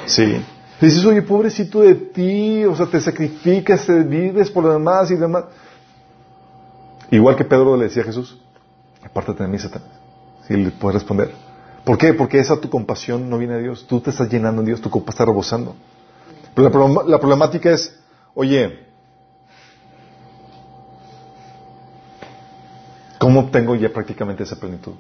Sí. 0.06 0.44
dices, 0.80 1.04
oye, 1.04 1.22
pobrecito 1.22 1.80
de 1.80 1.94
ti, 1.94 2.64
o 2.64 2.74
sea, 2.76 2.86
te 2.86 3.00
sacrificas, 3.00 3.86
te 3.86 4.02
vives 4.02 4.50
por 4.50 4.64
lo 4.64 4.72
demás 4.72 5.10
y 5.10 5.16
demás. 5.16 5.44
Igual 7.10 7.36
que 7.36 7.44
Pedro 7.44 7.76
le 7.76 7.84
decía 7.84 8.02
a 8.02 8.06
Jesús, 8.06 8.38
apártate 9.02 9.42
de 9.42 9.48
mí, 9.48 9.58
Satanás. 9.58 9.88
Si 10.46 10.54
le 10.56 10.70
puedes 10.70 10.94
responder. 10.94 11.32
¿Por 11.84 11.98
qué? 11.98 12.14
Porque 12.14 12.38
esa 12.38 12.60
tu 12.60 12.68
compasión 12.68 13.30
no 13.30 13.38
viene 13.38 13.54
de 13.54 13.62
Dios. 13.62 13.86
Tú 13.86 14.00
te 14.00 14.10
estás 14.10 14.28
llenando 14.28 14.60
en 14.62 14.66
Dios, 14.66 14.80
tu 14.80 14.90
copa 14.90 15.10
está 15.10 15.24
rebosando. 15.24 15.76
Pero 16.54 16.70
la, 16.70 17.02
la 17.04 17.18
problemática 17.18 17.70
es, 17.70 17.96
oye, 18.34 18.86
¿cómo 23.18 23.40
obtengo 23.40 23.74
ya 23.76 23.92
prácticamente 23.92 24.42
esa 24.42 24.56
plenitud? 24.56 24.94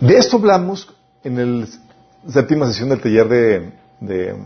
De 0.00 0.16
esto 0.16 0.36
hablamos 0.36 0.94
en 1.24 1.60
la 1.60 1.66
séptima 2.28 2.66
sesión 2.66 2.88
del 2.88 3.00
taller 3.00 3.28
de, 3.28 3.72
de, 4.00 4.36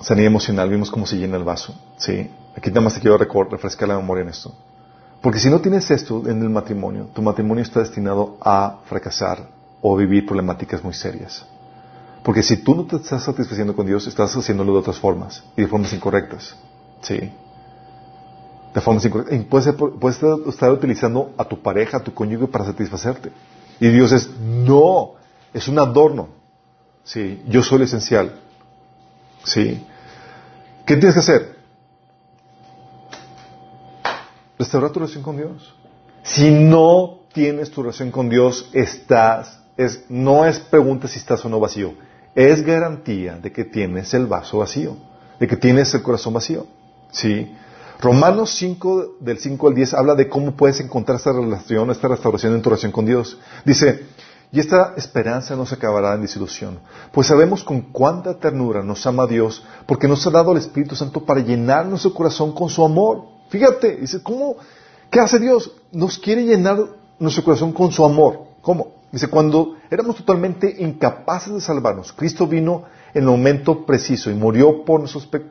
sanidad 0.00 0.26
emocional. 0.26 0.68
Vimos 0.68 0.90
cómo 0.90 1.06
se 1.06 1.16
llena 1.16 1.36
el 1.36 1.44
vaso. 1.44 1.74
¿sí? 1.96 2.30
Aquí 2.56 2.68
nada 2.68 2.82
más 2.82 2.94
te 2.94 3.00
quiero 3.00 3.16
refrescar 3.16 3.88
la 3.88 3.96
memoria 3.96 4.22
en 4.22 4.28
esto. 4.28 4.54
Porque 5.24 5.40
si 5.40 5.48
no 5.48 5.58
tienes 5.58 5.90
esto 5.90 6.28
en 6.28 6.42
el 6.42 6.50
matrimonio, 6.50 7.08
tu 7.14 7.22
matrimonio 7.22 7.62
está 7.62 7.80
destinado 7.80 8.36
a 8.42 8.80
fracasar 8.84 9.48
o 9.80 9.96
vivir 9.96 10.26
problemáticas 10.26 10.84
muy 10.84 10.92
serias. 10.92 11.46
Porque 12.22 12.42
si 12.42 12.58
tú 12.58 12.74
no 12.74 12.84
te 12.84 12.96
estás 12.96 13.22
satisfaciendo 13.22 13.74
con 13.74 13.86
Dios, 13.86 14.06
estás 14.06 14.36
haciéndolo 14.36 14.74
de 14.74 14.80
otras 14.80 14.98
formas 14.98 15.42
y 15.56 15.62
de 15.62 15.66
formas 15.66 15.94
incorrectas. 15.94 16.54
¿Sí? 17.00 17.32
De 18.74 18.80
formas 18.82 19.02
incorrectas. 19.06 19.40
Y 19.40 19.44
puedes, 19.44 19.74
puedes 19.74 20.22
estar 20.46 20.70
utilizando 20.70 21.32
a 21.38 21.46
tu 21.46 21.62
pareja, 21.62 21.96
a 21.96 22.04
tu 22.04 22.12
cónyuge 22.12 22.46
para 22.46 22.66
satisfacerte. 22.66 23.32
Y 23.80 23.88
Dios 23.88 24.12
es, 24.12 24.28
no, 24.38 25.12
es 25.54 25.68
un 25.68 25.78
adorno. 25.78 26.28
Sí, 27.02 27.42
yo 27.48 27.62
soy 27.62 27.76
el 27.76 27.84
esencial. 27.84 28.40
Sí. 29.44 29.86
¿Qué 30.84 30.96
tienes 30.98 31.14
que 31.14 31.20
hacer? 31.20 31.53
Restaurar 34.58 34.90
tu 34.90 35.00
relación 35.00 35.22
con 35.22 35.36
Dios. 35.36 35.74
Si 36.22 36.50
no 36.50 37.20
tienes 37.32 37.70
tu 37.70 37.82
relación 37.82 38.10
con 38.10 38.28
Dios, 38.28 38.70
estás, 38.72 39.60
es, 39.76 40.04
no 40.08 40.46
es 40.46 40.58
pregunta 40.58 41.08
si 41.08 41.18
estás 41.18 41.44
o 41.44 41.48
no 41.48 41.60
vacío, 41.60 41.94
es 42.34 42.64
garantía 42.64 43.36
de 43.36 43.52
que 43.52 43.64
tienes 43.64 44.14
el 44.14 44.26
vaso 44.26 44.58
vacío, 44.58 44.96
de 45.38 45.46
que 45.46 45.56
tienes 45.56 45.92
el 45.94 46.02
corazón 46.02 46.34
vacío. 46.34 46.66
¿Sí? 47.10 47.54
Romanos 48.00 48.50
5, 48.56 49.16
del 49.20 49.38
5 49.38 49.68
al 49.68 49.74
10, 49.74 49.94
habla 49.94 50.14
de 50.14 50.28
cómo 50.28 50.52
puedes 50.52 50.80
encontrar 50.80 51.16
esta 51.16 51.32
relación, 51.32 51.90
esta 51.90 52.08
restauración 52.08 52.54
en 52.54 52.62
tu 52.62 52.70
relación 52.70 52.92
con 52.92 53.06
Dios. 53.06 53.38
Dice, 53.64 54.06
y 54.52 54.60
esta 54.60 54.94
esperanza 54.96 55.56
no 55.56 55.66
se 55.66 55.74
acabará 55.74 56.14
en 56.14 56.22
disilusión, 56.22 56.78
pues 57.12 57.26
sabemos 57.26 57.64
con 57.64 57.80
cuánta 57.80 58.38
ternura 58.38 58.82
nos 58.82 59.06
ama 59.06 59.26
Dios, 59.26 59.64
porque 59.86 60.06
nos 60.06 60.24
ha 60.26 60.30
dado 60.30 60.52
el 60.52 60.58
Espíritu 60.58 60.94
Santo 60.94 61.24
para 61.24 61.40
llenar 61.40 61.86
nuestro 61.86 62.14
corazón 62.14 62.52
con 62.52 62.68
su 62.68 62.84
amor. 62.84 63.33
Fíjate, 63.54 63.98
dice, 63.98 64.20
¿cómo? 64.20 64.56
¿Qué 65.08 65.20
hace 65.20 65.38
Dios? 65.38 65.70
Nos 65.92 66.18
quiere 66.18 66.44
llenar 66.44 66.76
nuestro 67.20 67.44
corazón 67.44 67.72
con 67.72 67.92
su 67.92 68.04
amor. 68.04 68.46
¿Cómo? 68.62 68.94
Dice, 69.12 69.28
cuando 69.28 69.76
éramos 69.92 70.16
totalmente 70.16 70.74
incapaces 70.80 71.54
de 71.54 71.60
salvarnos, 71.60 72.12
Cristo 72.12 72.48
vino 72.48 72.82
en 73.14 73.22
el 73.22 73.28
momento 73.28 73.86
preciso 73.86 74.28
y 74.28 74.34
murió 74.34 74.84
por, 74.84 75.04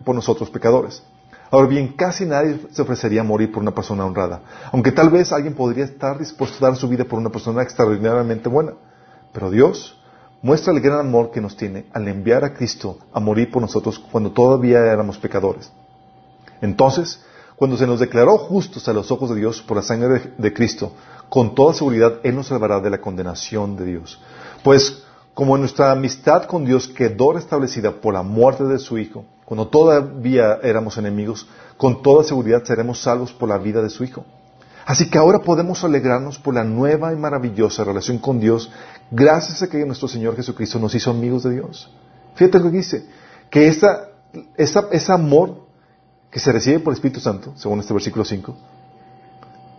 por 0.04 0.16
nosotros 0.16 0.50
pecadores. 0.50 1.02
Ahora 1.50 1.68
bien, 1.68 1.94
casi 1.96 2.26
nadie 2.26 2.60
se 2.74 2.82
ofrecería 2.82 3.22
a 3.22 3.24
morir 3.24 3.54
por 3.54 3.64
una 3.64 3.74
persona 3.74 4.06
honrada, 4.06 4.42
aunque 4.74 4.92
tal 4.92 5.10
vez 5.10 5.32
alguien 5.32 5.54
podría 5.54 5.86
estar 5.86 6.20
dispuesto 6.20 6.58
a 6.66 6.68
dar 6.72 6.78
su 6.78 6.90
vida 6.90 7.06
por 7.06 7.20
una 7.20 7.30
persona 7.30 7.64
extraordinariamente 7.64 8.50
buena. 8.50 8.74
Pero 9.32 9.50
Dios 9.50 9.98
muestra 10.42 10.74
el 10.74 10.82
gran 10.82 11.00
amor 11.00 11.32
que 11.32 11.40
nos 11.40 11.56
tiene 11.56 11.86
al 11.94 12.06
enviar 12.10 12.44
a 12.44 12.54
Cristo 12.54 12.98
a 13.14 13.22
morir 13.22 13.50
por 13.50 13.62
nosotros 13.62 13.98
cuando 13.98 14.34
todavía 14.34 14.80
éramos 14.80 15.18
pecadores. 15.18 15.72
Entonces, 16.60 17.22
cuando 17.56 17.78
se 17.78 17.88
nos 17.88 18.00
declaró 18.00 18.38
justos 18.38 18.88
a 18.88 18.94
los 18.94 19.12
ojos 19.12 19.30
de 19.30 19.38
Dios 19.38 19.62
por 19.62 19.78
la 19.78 19.84
sangre 19.84 20.34
de, 20.38 20.54
Cristo, 20.54 20.92
con 21.30 21.56
toda 21.56 21.74
seguridad 21.74 22.20
Él 22.24 22.36
nos 22.36 22.48
salvará 22.48 22.80
de 22.80 22.90
la 22.90 23.02
condenación 23.02 23.76
de 23.76 23.86
Dios. 23.86 24.20
Pues 24.64 25.04
como 25.34 25.58
nuestra 25.58 25.92
amistad 25.92 26.44
con 26.46 26.66
Dios 26.66 26.88
quedó 26.88 27.34
restablecida 27.34 27.92
por 27.92 28.14
la 28.14 28.24
muerte 28.24 28.64
de 28.66 28.80
su 28.80 28.98
Hijo, 28.98 29.26
cuando 29.46 29.68
todavía 29.68 30.60
éramos 30.64 30.98
enemigos, 30.98 31.48
con 31.78 32.02
toda 32.02 32.24
seguridad 32.24 32.64
seremos 32.64 33.02
salvos 33.02 33.34
por 33.34 33.50
la 33.50 33.58
vida 33.58 33.82
de 33.82 33.90
su 33.90 34.04
Hijo. 34.04 34.26
Así 34.86 35.10
que 35.10 35.18
ahora 35.18 35.40
podemos 35.40 35.84
alegrarnos 35.84 36.38
por 36.38 36.54
la 36.54 36.64
nueva 36.64 37.14
y 37.14 37.16
maravillosa 37.16 37.84
relación 37.84 38.18
con 38.18 38.40
Dios, 38.40 38.70
gracias 39.10 39.62
a 39.62 39.70
que 39.70 39.86
nuestro 39.86 40.08
Señor 40.08 40.36
Jesucristo 40.36 40.78
nos 40.78 40.94
hizo 40.94 41.12
amigos 41.12 41.44
de 41.44 41.52
Dios. 41.52 41.90
Fíjate 42.36 42.60
lo 42.60 42.66
que 42.66 42.78
dice, 42.78 43.06
que 43.50 43.68
esa, 43.68 44.10
ese 44.58 45.12
amor 45.12 45.63
que 46.34 46.40
se 46.40 46.52
recibe 46.52 46.80
por 46.80 46.92
el 46.92 46.96
Espíritu 46.96 47.20
Santo, 47.20 47.54
según 47.56 47.80
este 47.80 47.94
versículo 47.94 48.26
5, 48.26 48.56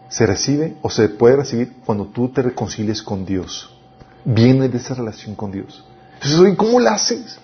se 0.08 0.24
recibe 0.24 0.76
o 0.82 0.88
se 0.88 1.08
puede 1.08 1.34
recibir 1.34 1.78
cuando 1.84 2.06
tú 2.06 2.28
te 2.28 2.42
reconcilies 2.42 3.02
con 3.02 3.26
Dios. 3.26 3.76
Viene 4.24 4.68
de 4.68 4.78
esa 4.78 4.94
relación 4.94 5.34
con 5.34 5.50
Dios. 5.50 5.84
Entonces, 6.22 6.56
¿cómo 6.56 6.78
la 6.78 6.92
haces? 6.92 7.40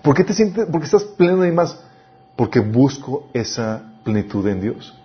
¿Por 0.00 0.14
qué 0.14 0.24
te 0.24 0.32
sientes, 0.32 0.64
por 0.64 0.80
qué 0.80 0.86
estás 0.86 1.04
pleno 1.04 1.42
de 1.42 1.52
más? 1.52 1.78
Porque 2.36 2.60
busco 2.60 3.28
esa 3.34 3.82
plenitud 4.02 4.46
en 4.48 4.62
Dios. 4.62 4.98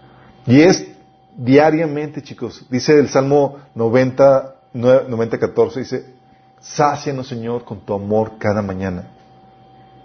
Y 0.48 0.62
es 0.62 0.88
diariamente, 1.36 2.24
chicos. 2.24 2.66
Dice 2.70 2.98
el 2.98 3.10
Salmo 3.10 3.58
90, 3.76 4.56
90 4.74 5.38
14, 5.38 5.80
dice, 5.82 6.06
sácianos, 6.62 7.28
Señor, 7.28 7.66
con 7.66 7.82
tu 7.82 7.94
amor 7.94 8.38
cada 8.38 8.62
mañana. 8.62 9.10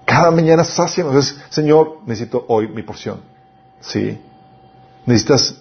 Cada 0.09 0.31
mañana 0.31 0.65
sácianos. 0.65 1.15
Es, 1.17 1.39
Señor, 1.51 1.99
necesito 2.07 2.47
hoy 2.49 2.67
mi 2.67 2.83
porción. 2.83 3.21
Sí. 3.79 4.19
Necesitas 5.05 5.55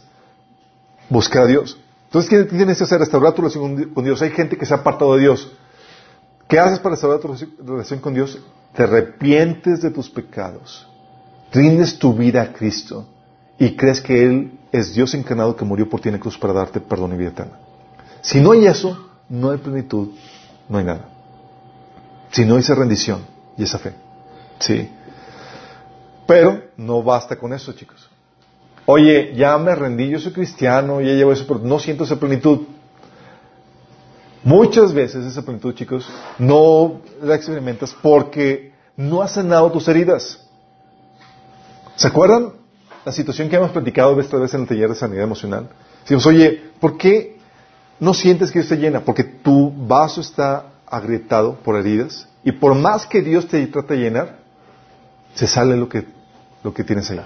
buscar 1.10 1.43
a 1.43 1.48
Dios. 1.48 1.78
Entonces, 2.06 2.30
¿qué 2.30 2.43
tienes 2.45 2.78
que 2.78 2.86
hacer? 2.86 2.98
Restaurar 2.98 3.34
tu 3.34 3.41
relación 3.41 3.91
con 3.93 4.06
Dios. 4.06 4.22
Hay 4.22 4.32
gente 4.32 4.56
que 4.56 4.66
se 4.66 4.74
ha 4.74 4.78
apartado 4.78 5.16
de 5.16 5.22
Dios. 5.24 5.52
¿Qué 6.48 6.58
haces 6.58 6.80
para 6.80 6.95
restaurar 6.95 7.20
tu 7.20 7.28
relación 7.66 8.00
con 8.00 8.14
Dios? 8.14 8.39
Te 8.74 8.84
arrepientes 8.84 9.82
de 9.82 9.91
tus 9.91 10.10
pecados. 10.10 10.88
Rindes 11.52 12.00
tu 12.00 12.14
vida 12.14 12.41
a 12.41 12.54
Cristo 12.54 13.06
y 13.60 13.76
crees 13.76 14.00
que 14.00 14.24
Él 14.24 14.60
es 14.72 14.93
Dios 14.93 15.14
encarnado 15.14 15.58
que 15.58 15.66
murió 15.66 15.89
por 15.89 16.00
ti 16.00 16.08
en 16.08 16.16
la 16.16 16.22
cruz 16.22 16.38
para 16.38 16.54
darte 16.54 16.80
perdón 16.80 17.14
y 17.14 17.18
vida 17.18 17.32
eterna. 17.32 17.60
Si 18.22 18.39
no 18.39 18.54
hay 18.54 18.66
eso, 18.66 19.10
no 19.28 19.52
hay 19.52 19.58
plenitud, 19.58 20.12
no 20.70 20.78
hay 20.78 20.86
nada. 20.86 21.10
Si 22.32 22.45
no 22.45 22.56
hay 22.56 22.62
esa 22.62 22.76
rendición 22.76 23.26
y 23.58 23.64
esa 23.64 23.78
fe. 23.78 24.07
¿Sí? 24.60 24.89
Pero 26.26 26.62
no 26.78 27.01
basta 27.03 27.38
con 27.38 27.53
eso, 27.53 27.74
chicos. 27.74 28.10
Oye, 28.86 29.34
ya 29.36 29.58
me 29.58 29.76
rendí, 29.76 30.10
yo 30.10 30.20
soy 30.20 30.32
cristiano, 30.32 31.01
ya 31.01 31.12
llevo 31.12 31.34
eso, 31.34 31.45
pero 31.47 31.60
no 31.60 31.80
siento 31.80 32.03
esa 32.03 32.18
plenitud. 32.18 32.62
Muchas 34.43 34.93
veces 34.93 35.26
esa 35.26 35.41
plenitud, 35.41 35.74
chicos, 35.74 36.08
no 36.38 37.01
la 37.22 37.36
experimentas 37.36 37.95
porque 38.01 38.74
no 38.95 39.22
has 39.22 39.34
sanado 39.34 39.72
tus 39.72 39.88
heridas. 39.88 40.39
¿Se 41.95 42.08
acuerdan 42.08 42.53
la 43.03 43.12
situación 43.12 43.49
que 43.49 43.55
hemos 43.55 43.72
platicado 43.72 44.18
esta 44.20 44.38
vez 44.38 44.53
en 44.53 44.62
el 44.62 44.68
taller 44.68 44.89
de 44.89 44.95
sanidad 44.95 45.24
emocional? 45.24 45.70
Decimos, 46.01 46.26
oye, 46.26 46.72
¿por 46.80 46.97
qué 46.97 47.38
no 47.99 48.14
sientes 48.14 48.51
que 48.51 48.60
Dios 48.60 48.70
te 48.70 48.78
llena? 48.78 49.01
Porque 49.01 49.24
tu 49.24 49.72
vaso 49.86 50.22
está 50.22 50.68
agrietado 50.86 51.55
por 51.55 51.76
heridas 51.76 52.30
y 52.43 52.53
por 52.53 52.76
más 52.76 53.05
que 53.05 53.22
Dios 53.22 53.47
te 53.47 53.66
trate 53.68 53.95
de 53.95 53.99
llenar, 53.99 54.47
se 55.38 55.46
sale 55.46 55.78
lo 55.78 55.88
que, 55.88 56.04
lo 56.64 56.74
que 56.74 56.84
tienes 56.84 57.12
ahí. 57.12 57.22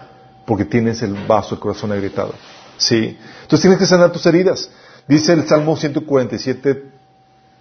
Porque 0.46 0.66
tienes 0.66 1.02
el 1.02 1.14
vaso, 1.28 1.56
el 1.56 1.62
corazón 1.62 1.92
agrietado. 1.92 2.34
¿Sí? 2.78 3.18
Entonces 3.44 3.62
tienes 3.62 3.80
que 3.80 3.86
sanar 3.86 4.12
tus 4.12 4.26
heridas. 4.26 4.70
Dice 5.08 5.32
el 5.34 5.48
Salmo 5.48 5.78
147, 5.78 6.92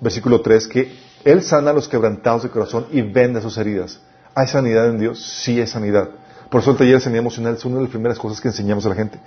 versículo 0.01 0.41
3, 0.41 0.67
que 0.67 0.93
Él 1.25 1.43
sana 1.43 1.71
a 1.71 1.73
los 1.73 1.89
quebrantados 1.89 2.43
de 2.43 2.51
corazón 2.51 2.87
y 2.91 3.01
venda 3.03 3.41
sus 3.41 3.59
heridas. 3.59 4.01
¿Hay 4.35 4.49
sanidad 4.49 4.89
en 4.89 4.99
Dios? 4.99 5.23
Sí 5.23 5.61
hay 5.61 5.67
sanidad. 5.67 6.09
Por 6.51 6.63
eso 6.63 6.73
el 6.73 6.77
taller 6.77 6.95
de 6.95 7.01
sanidad 7.01 7.21
emocional 7.21 7.55
es 7.55 7.65
una 7.65 7.77
de 7.77 7.83
las 7.83 7.91
primeras 7.91 8.19
cosas 8.19 8.41
que 8.41 8.49
enseñamos 8.49 8.85
a 8.87 8.89
la 8.89 8.97
gente. 8.97 9.21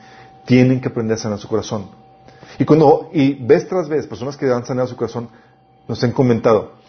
Tienen 0.46 0.82
que 0.82 0.90
aprender 0.90 1.16
a 1.16 1.22
sanar 1.22 1.40
su 1.40 1.48
corazón. 1.48 1.90
Y 2.60 2.66
cuando, 2.66 3.10
y 3.14 3.34
vez 3.34 3.68
tras 3.68 3.88
vez, 3.88 4.08
personas 4.08 4.36
que 4.36 4.52
han 4.52 4.66
sanado 4.66 4.90
su 4.90 4.96
corazón 4.98 5.30
nos 5.88 6.04
han 6.04 6.12
comentado 6.12 6.84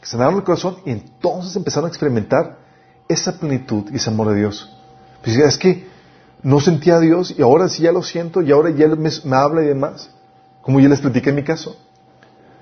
que 0.00 0.06
sanaron 0.06 0.36
el 0.36 0.44
corazón 0.44 0.78
y 0.84 0.90
entonces 0.90 1.54
empezaron 1.56 1.86
a 1.86 1.88
experimentar 1.88 2.58
esa 3.08 3.38
plenitud 3.38 3.84
y 3.92 3.96
ese 3.96 4.10
amor 4.10 4.28
de 4.30 4.36
Dios. 4.36 4.74
Pues 5.22 5.36
es 5.36 5.58
que 5.58 5.86
no 6.42 6.60
sentía 6.60 6.96
a 6.96 7.00
Dios 7.00 7.34
y 7.36 7.42
ahora 7.42 7.68
sí 7.68 7.82
ya 7.82 7.92
lo 7.92 8.02
siento 8.02 8.42
y 8.42 8.52
ahora 8.52 8.70
ya 8.70 8.88
me, 8.88 9.10
me 9.24 9.36
habla 9.36 9.62
y 9.62 9.66
demás. 9.66 10.10
Como 10.62 10.80
yo 10.80 10.88
les 10.88 11.00
platiqué 11.00 11.30
en 11.30 11.36
mi 11.36 11.42
caso. 11.44 11.76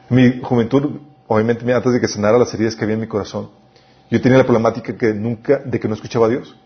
En 0.08 0.16
mi 0.16 0.40
juventud, 0.40 1.00
obviamente 1.26 1.70
antes 1.72 1.92
de 1.92 2.00
que 2.00 2.08
sanara 2.08 2.38
las 2.38 2.52
heridas 2.54 2.76
que 2.76 2.84
había 2.84 2.94
en 2.94 3.00
mi 3.00 3.08
corazón, 3.08 3.50
yo 4.10 4.20
tenía 4.20 4.38
la 4.38 4.44
problemática 4.44 4.96
que 4.96 5.12
nunca, 5.12 5.58
de 5.58 5.80
que 5.80 5.88
no 5.88 5.94
escuchaba 5.94 6.26
a 6.26 6.28
Dios. 6.30 6.56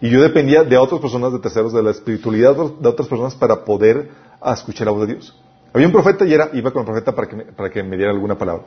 Y 0.00 0.10
yo 0.10 0.22
dependía 0.22 0.64
de 0.64 0.76
otras 0.76 1.00
personas, 1.00 1.32
de 1.32 1.38
terceros, 1.38 1.72
de 1.72 1.82
la 1.82 1.90
espiritualidad 1.90 2.54
de 2.54 2.88
otras 2.88 3.08
personas 3.08 3.34
para 3.34 3.64
poder 3.64 4.10
escuchar 4.44 4.86
la 4.86 4.92
voz 4.92 5.06
de 5.06 5.14
Dios. 5.14 5.38
Había 5.72 5.86
un 5.86 5.92
profeta 5.92 6.24
y 6.24 6.32
era, 6.32 6.50
iba 6.52 6.70
con 6.70 6.80
el 6.80 6.86
profeta 6.86 7.14
para 7.14 7.28
que, 7.28 7.36
me, 7.36 7.44
para 7.44 7.70
que 7.70 7.82
me 7.82 7.96
diera 7.96 8.12
alguna 8.12 8.36
palabra. 8.36 8.64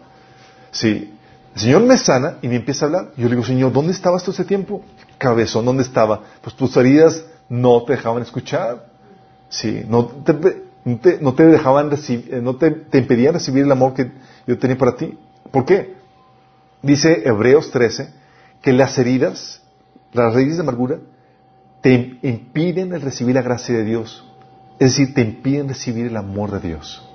Sí. 0.72 1.14
El 1.56 1.62
Señor 1.62 1.84
me 1.84 1.98
sana 1.98 2.38
y 2.42 2.48
me 2.48 2.58
empieza 2.58 2.86
a 2.86 2.88
hablar. 2.88 3.12
Yo 3.18 3.26
le 3.26 3.32
digo, 3.32 3.44
Señor, 3.44 3.72
¿dónde 3.74 3.92
estabas 3.92 4.24
todo 4.24 4.32
ese 4.32 4.46
tiempo? 4.46 4.82
Cabezón, 5.18 5.66
¿dónde 5.66 5.84
estaba? 5.84 6.22
Pues 6.42 6.56
tus 6.56 6.76
heridas 6.78 7.24
no 7.50 7.84
te 7.84 7.94
dejaban 7.94 8.22
escuchar. 8.22 8.86
Sí, 9.50 9.84
no 9.88 10.06
te, 10.06 10.64
no 11.20 11.34
te, 11.34 11.46
dejaban 11.46 11.90
recibir, 11.90 12.34
eh, 12.34 12.42
no 12.42 12.56
te, 12.56 12.72
te, 12.72 13.00
impedían 13.00 13.34
recibir 13.34 13.64
el 13.64 13.72
amor 13.72 13.94
que 13.94 14.12
yo 14.48 14.58
tenía 14.58 14.78
para 14.78 14.96
ti. 14.96 15.18
¿Por 15.52 15.66
qué? 15.66 15.96
Dice 16.82 17.24
Hebreos 17.26 17.72
13 17.72 18.14
que 18.62 18.74
las 18.74 18.98
heridas, 18.98 19.62
las 20.14 20.34
raíces 20.34 20.58
de 20.58 20.62
amargura, 20.62 21.00
te 21.82 22.20
impiden 22.22 22.94
el 22.94 23.02
recibir 23.02 23.36
la 23.36 23.42
gracia 23.42 23.76
de 23.76 23.84
Dios. 23.84 24.26
Es 24.80 24.92
decir, 24.92 25.14
te 25.14 25.22
impiden 25.22 25.68
recibir 25.68 26.08
el 26.08 26.18
amor 26.18 26.52
de 26.52 26.68
Dios. 26.68 27.06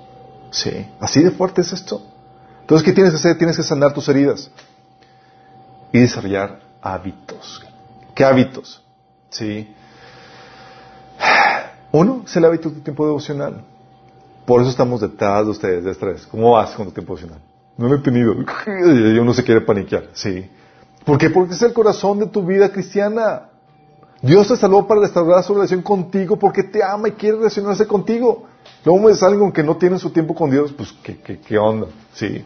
Sí, 0.51 0.87
así 0.99 1.23
de 1.23 1.31
fuerte 1.31 1.61
es 1.61 1.73
esto. 1.73 2.05
Entonces, 2.65 2.83
¿qué 2.83 2.93
tienes 2.93 3.13
que 3.13 3.17
hacer? 3.17 3.37
Tienes 3.37 3.55
que 3.55 3.61
sanar 3.61 3.93
tus 3.93 4.09
heridas 4.09 4.49
y 5.91 5.99
desarrollar 5.99 6.61
hábitos. 6.81 7.63
¿Qué 8.15 8.25
hábitos? 8.25 8.83
Sí. 9.29 9.71
Uno 11.91 12.23
es 12.25 12.35
el 12.35 12.43
hábito 12.43 12.71
de 12.71 12.81
tiempo 12.81 13.05
devocional. 13.05 13.63
Por 14.47 14.61
eso 14.61 14.71
estamos 14.71 14.99
detrás 14.99 15.45
de 15.45 15.51
ustedes, 15.51 15.83
de 15.83 15.91
estrés. 15.91 16.25
¿Cómo 16.25 16.53
vas 16.53 16.71
con 16.71 16.87
tu 16.87 16.91
tiempo 16.91 17.15
devocional? 17.15 17.39
No 17.77 17.87
lo 17.87 17.97
he 17.97 17.99
tenido. 17.99 18.33
Y 18.67 19.19
uno 19.19 19.31
se 19.31 19.43
quiere 19.43 19.61
paniquear. 19.61 20.09
Sí. 20.13 20.49
¿Por 21.05 21.19
qué? 21.19 21.29
Porque 21.29 21.53
es 21.53 21.61
el 21.61 21.71
corazón 21.71 22.17
de 22.17 22.25
tu 22.25 22.43
vida 22.43 22.69
cristiana. 22.69 23.43
Dios 24.25 24.47
te 24.47 24.55
salvó 24.57 24.87
para 24.87 25.01
restaurar 25.01 25.43
su 25.43 25.53
relación 25.53 25.83
contigo 25.83 26.37
porque 26.37 26.63
te 26.63 26.83
ama 26.83 27.09
y 27.09 27.11
quiere 27.11 27.37
relacionarse 27.37 27.85
contigo. 27.85 28.45
Luego 28.83 29.09
es 29.09 29.21
alguien 29.21 29.51
que 29.51 29.61
no 29.61 29.77
tiene 29.77 29.99
su 29.99 30.09
tiempo 30.09 30.33
con 30.33 30.49
Dios, 30.49 30.73
pues 30.73 30.91
¿qué, 31.03 31.17
qué, 31.17 31.39
qué 31.39 31.57
onda? 31.59 31.87
Sí. 32.13 32.43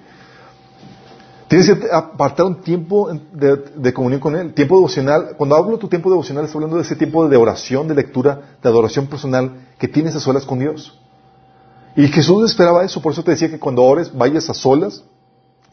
Tienes 1.47 1.67
que 1.67 1.88
apartar 1.91 2.45
un 2.45 2.61
tiempo 2.61 3.09
de, 3.32 3.55
de, 3.75 3.93
comunión 3.93 4.19
con 4.19 4.36
Él, 4.36 4.53
tiempo 4.53 4.75
devocional. 4.75 5.36
Cuando 5.38 5.55
hablo 5.55 5.71
de 5.71 5.77
tu 5.77 5.88
tiempo 5.88 6.09
devocional, 6.09 6.43
estoy 6.43 6.57
hablando 6.57 6.75
de 6.75 6.84
ese 6.84 6.97
tiempo 6.97 7.27
de 7.27 7.38
oración, 7.38 7.88
de 7.88 7.95
lectura, 7.95 8.57
de 8.61 8.69
adoración 8.69 9.07
personal 9.07 9.69
que 9.80 9.88
tienes 9.88 10.15
a 10.15 10.19
solas 10.19 10.45
con 10.45 10.59
Dios. 10.59 10.99
Y 11.95 12.07
Jesús 12.09 12.51
esperaba 12.51 12.84
eso, 12.84 13.01
por 13.01 13.13
eso 13.13 13.23
te 13.23 13.32
decía 13.32 13.49
que 13.49 13.57
cuando 13.57 13.84
ores, 13.84 14.13
vayas 14.13 14.49
a 14.49 14.53
solas, 14.53 15.03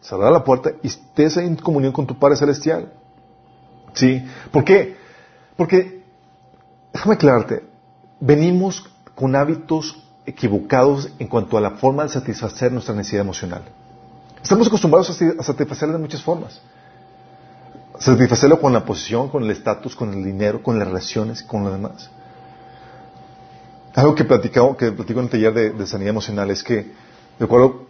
cerrar 0.00 0.32
la 0.32 0.44
puerta 0.44 0.70
y 0.82 0.86
estés 0.86 1.36
en 1.36 1.56
comunión 1.56 1.92
con 1.92 2.06
tu 2.06 2.16
Padre 2.16 2.36
Celestial. 2.36 2.92
¿Sí? 3.92 4.24
¿Por 4.52 4.64
qué? 4.64 4.96
Porque, 5.56 5.95
déjame 6.96 7.14
aclararte, 7.14 7.62
venimos 8.20 8.84
con 9.14 9.36
hábitos 9.36 10.02
equivocados 10.24 11.10
en 11.18 11.28
cuanto 11.28 11.58
a 11.58 11.60
la 11.60 11.72
forma 11.72 12.04
de 12.04 12.08
satisfacer 12.08 12.72
nuestra 12.72 12.94
necesidad 12.94 13.20
emocional. 13.20 13.62
Estamos 14.42 14.66
acostumbrados 14.66 15.10
a 15.10 15.42
satisfacerla 15.42 15.94
de 15.94 16.00
muchas 16.00 16.22
formas. 16.22 16.60
Satisfacerlo 17.98 18.60
con 18.60 18.72
la 18.72 18.84
posición, 18.84 19.28
con 19.28 19.44
el 19.44 19.50
estatus, 19.50 19.94
con 19.94 20.12
el 20.12 20.24
dinero, 20.24 20.62
con 20.62 20.78
las 20.78 20.88
relaciones, 20.88 21.42
con 21.42 21.64
lo 21.64 21.70
demás. 21.70 22.10
Algo 23.94 24.14
que 24.14 24.24
platico, 24.24 24.76
que 24.76 24.92
platico 24.92 25.20
en 25.20 25.26
el 25.26 25.30
taller 25.30 25.74
de, 25.74 25.86
sanidad 25.86 26.10
emocional 26.10 26.50
es 26.50 26.62
que, 26.62 26.92
de 27.38 27.44
acuerdo, 27.44 27.86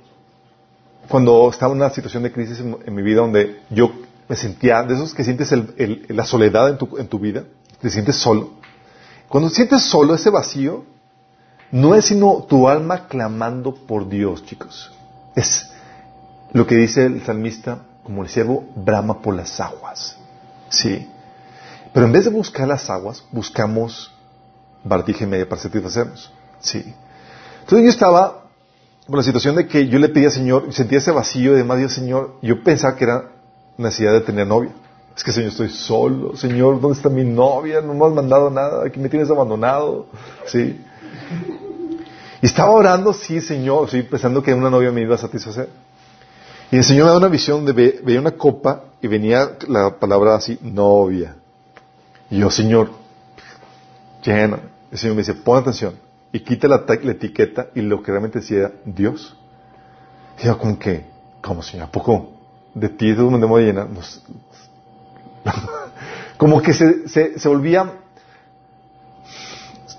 cuando 1.09 1.49
estaba 1.51 1.73
en 1.73 1.79
una 1.79 1.91
situación 1.91 2.23
de 2.25 2.33
crisis 2.33 2.59
en 2.61 2.95
mi 2.95 3.03
vida 3.03 3.21
donde 3.21 3.61
yo 3.71 3.93
me 4.29 4.37
sentía, 4.37 4.83
de 4.83 4.95
esos 4.95 5.15
que 5.15 5.23
sientes 5.23 5.53
la 6.09 6.25
soledad 6.25 6.71
en 6.71 6.79
tu, 6.79 6.97
en 6.99 7.07
tu 7.07 7.19
vida, 7.19 7.45
te 7.81 7.91
sientes 7.91 8.17
solo. 8.17 8.67
Cuando 9.29 9.51
sientes 9.51 9.83
solo 9.83 10.15
ese 10.15 10.31
vacío, 10.31 10.85
no 11.71 11.95
es 11.95 12.07
sino 12.07 12.45
tu 12.49 12.69
alma 12.69 13.09
clamando 13.09 13.75
por 13.75 14.09
Dios, 14.09 14.45
chicos. 14.45 14.93
Es 15.35 15.71
lo 16.53 16.67
que 16.67 16.77
dice 16.77 17.07
el 17.07 17.25
salmista, 17.25 17.81
como 18.05 18.23
el 18.23 18.29
siervo, 18.29 18.65
brama 18.77 19.21
por 19.21 19.35
las 19.35 19.61
aguas. 19.61 20.17
Sí. 20.69 21.09
Pero 21.93 22.07
en 22.07 22.13
vez 22.13 22.25
de 22.25 22.31
buscar 22.31 22.69
las 22.69 22.89
aguas, 22.89 23.25
buscamos 23.33 24.13
bartija 24.85 25.27
media 25.27 25.49
para 25.49 25.61
satisfacernos. 25.61 26.31
Sí. 26.61 26.95
Entonces 27.61 27.85
yo 27.85 27.91
estaba 27.91 28.45
con 29.07 29.17
la 29.17 29.23
situación 29.23 29.57
de 29.57 29.67
que 29.67 29.89
yo 29.89 29.99
le 29.99 30.09
pedía 30.09 30.29
al 30.29 30.33
Señor, 30.33 30.73
sentía 30.73 30.99
ese 30.99 31.11
vacío 31.11 31.53
y 31.53 31.57
demás, 31.57 31.81
yo, 31.81 31.89
Señor, 31.89 32.37
yo 32.43 32.63
pensaba 32.63 32.97
que 32.97 33.05
era 33.05 33.31
necesidad 33.77 34.13
de 34.13 34.21
tener 34.21 34.47
novia. 34.47 34.73
Es 35.17 35.25
que, 35.25 35.33
Señor, 35.33 35.51
estoy 35.51 35.71
solo. 35.71 36.37
Señor, 36.37 36.81
¿dónde 36.81 36.97
está 36.97 37.09
mi 37.09 37.25
novia? 37.25 37.81
No 37.81 37.95
me 37.95 38.05
has 38.05 38.13
mandado 38.13 38.51
nada. 38.51 38.87
Aquí 38.87 39.01
me 39.01 39.09
tienes 39.09 39.31
abandonado. 39.31 40.07
Sí. 40.47 40.79
Y 42.43 42.47
estaba 42.47 42.71
orando, 42.71 43.15
sí, 43.15 43.41
Señor, 43.41 43.89
sí, 43.89 44.03
pensando 44.03 44.43
que 44.43 44.53
una 44.53 44.69
novia 44.69 44.93
me 44.93 45.01
iba 45.01 45.15
a 45.15 45.19
satisfacer. 45.19 45.71
Y 46.71 46.77
el 46.77 46.85
Señor 46.85 47.07
me 47.07 47.13
da 47.13 47.17
una 47.17 47.29
visión 47.29 47.65
de 47.65 47.73
veía 47.73 48.21
una 48.21 48.33
copa 48.33 48.85
y 49.01 49.09
venía 49.09 49.57
la 49.69 49.99
palabra 49.99 50.35
así, 50.35 50.59
novia. 50.63 51.37
Y 52.31 52.41
yo, 52.41 52.51
Señor, 52.51 52.91
llena. 54.23 54.61
El 54.93 54.99
Señor 54.99 55.17
me 55.17 55.23
dice, 55.23 55.35
pon 55.35 55.59
atención. 55.59 55.95
Y 56.31 56.41
quita 56.41 56.69
la, 56.69 56.85
etiqueta 56.87 57.69
y 57.75 57.81
lo 57.81 58.03
que 58.03 58.11
realmente 58.11 58.41
decía 58.41 58.71
Dios. 58.85 59.35
Y 60.39 60.45
yo, 60.45 60.59
¿cómo 60.59 60.79
que? 60.79 61.07
¿Cómo, 61.41 61.63
Señor? 61.63 61.87
¿A 61.87 61.91
poco? 61.91 62.37
de 62.77 62.91
ti 62.91 63.09
es 63.09 63.17
donde 63.17 63.47
me 63.47 63.61
llenar. 63.61 63.89
como 66.37 66.61
que 66.63 66.73
se, 66.73 67.09
se, 67.09 67.49
volvía, 67.49 67.93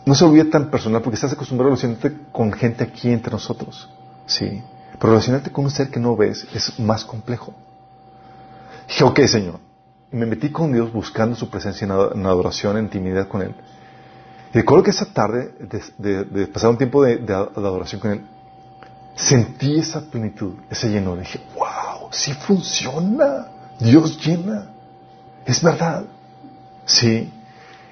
no 0.06 0.16
se 0.16 0.26
volvía 0.26 0.50
tan 0.50 0.70
personal 0.70 1.02
porque 1.02 1.16
estás 1.16 1.34
acostumbrado 1.34 1.74
a 1.74 1.76
relacionarte 1.76 2.32
con 2.32 2.52
gente 2.54 2.84
aquí 2.84 3.12
entre 3.12 3.32
nosotros. 3.32 3.90
Sí. 4.26 4.62
Pero 5.00 5.12
relacionarte 5.12 5.52
con 5.52 5.66
un 5.66 5.72
ser 5.72 5.90
que 5.90 6.00
no 6.00 6.16
ves 6.16 6.48
es 6.54 6.80
más 6.80 7.06
complejo. 7.06 7.54
Dije, 8.88 9.04
ok, 9.04 9.20
Señor. 9.26 9.60
Y 10.12 10.16
me 10.16 10.26
metí 10.26 10.50
con 10.50 10.72
Dios 10.72 10.92
buscando 10.92 11.36
su 11.36 11.50
presencia 11.50 11.86
en 11.86 12.26
adoración, 12.26 12.78
en 12.78 12.86
intimidad 12.86 13.28
con 13.28 13.42
Él. 13.42 13.54
Y 14.54 14.58
recuerdo 14.58 14.84
que 14.86 14.92
esa 14.92 15.06
tarde, 15.06 15.54
de, 15.98 16.24
de, 16.24 16.48
pasar 16.48 16.70
un 16.70 16.78
tiempo 16.78 17.04
de, 17.04 17.18
de, 17.18 17.34
adoración 17.34 18.00
con 18.00 18.12
Él, 18.12 18.22
sentí 19.16 19.78
esa 19.78 20.10
plenitud, 20.10 20.54
ese 20.70 20.90
lleno. 20.90 21.16
Dije, 21.18 21.42
wow, 21.56 22.08
sí 22.12 22.34
funciona. 22.34 23.48
Dios 23.80 24.26
llena. 24.26 24.72
Es 25.48 25.64
verdad. 25.64 26.06
Sí. 26.86 27.32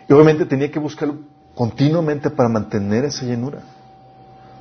Y 0.07 0.13
obviamente 0.13 0.45
tenía 0.45 0.69
que 0.69 0.77
buscarlo 0.77 1.19
continuamente 1.55 2.29
para 2.29 2.49
mantener 2.49 3.05
esa 3.05 3.25
llenura. 3.25 3.61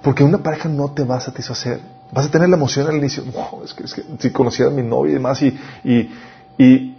Porque 0.00 0.22
una 0.22 0.38
pareja 0.38 0.68
no 0.68 0.92
te 0.92 1.02
va 1.02 1.16
a 1.16 1.20
satisfacer. 1.20 1.80
Vas 2.12 2.26
a 2.26 2.30
tener 2.30 2.48
la 2.48 2.56
emoción 2.56 2.86
al 2.86 2.96
inicio. 2.96 3.24
Wow, 3.24 3.64
es 3.64 3.74
que, 3.74 3.84
es 3.84 3.94
que 3.94 4.04
si 4.18 4.30
conociera 4.30 4.70
a 4.70 4.74
mi 4.74 4.82
novia 4.82 5.10
y 5.10 5.14
demás, 5.14 5.42
y, 5.42 5.58
y, 5.82 6.10
y 6.56 6.96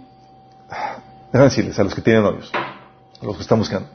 déjame 1.32 1.44
decirles 1.44 1.78
a 1.78 1.84
los 1.84 1.94
que 1.94 2.02
tienen 2.02 2.22
novios, 2.22 2.52
los 3.22 3.36
que 3.36 3.42
están 3.42 3.58
buscando. 3.58 3.88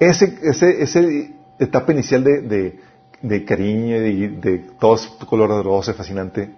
Ese, 0.00 0.38
ese, 0.42 0.82
ese 0.82 1.34
etapa 1.58 1.92
inicial 1.92 2.24
de, 2.24 2.40
de, 2.40 2.80
de 3.20 3.44
cariño 3.44 3.96
y 3.96 4.00
de, 4.00 4.28
de, 4.28 4.58
todo 4.80 4.98
color 5.26 5.54
de 5.54 5.62
rosa 5.62 5.94
fascinante 5.94 6.50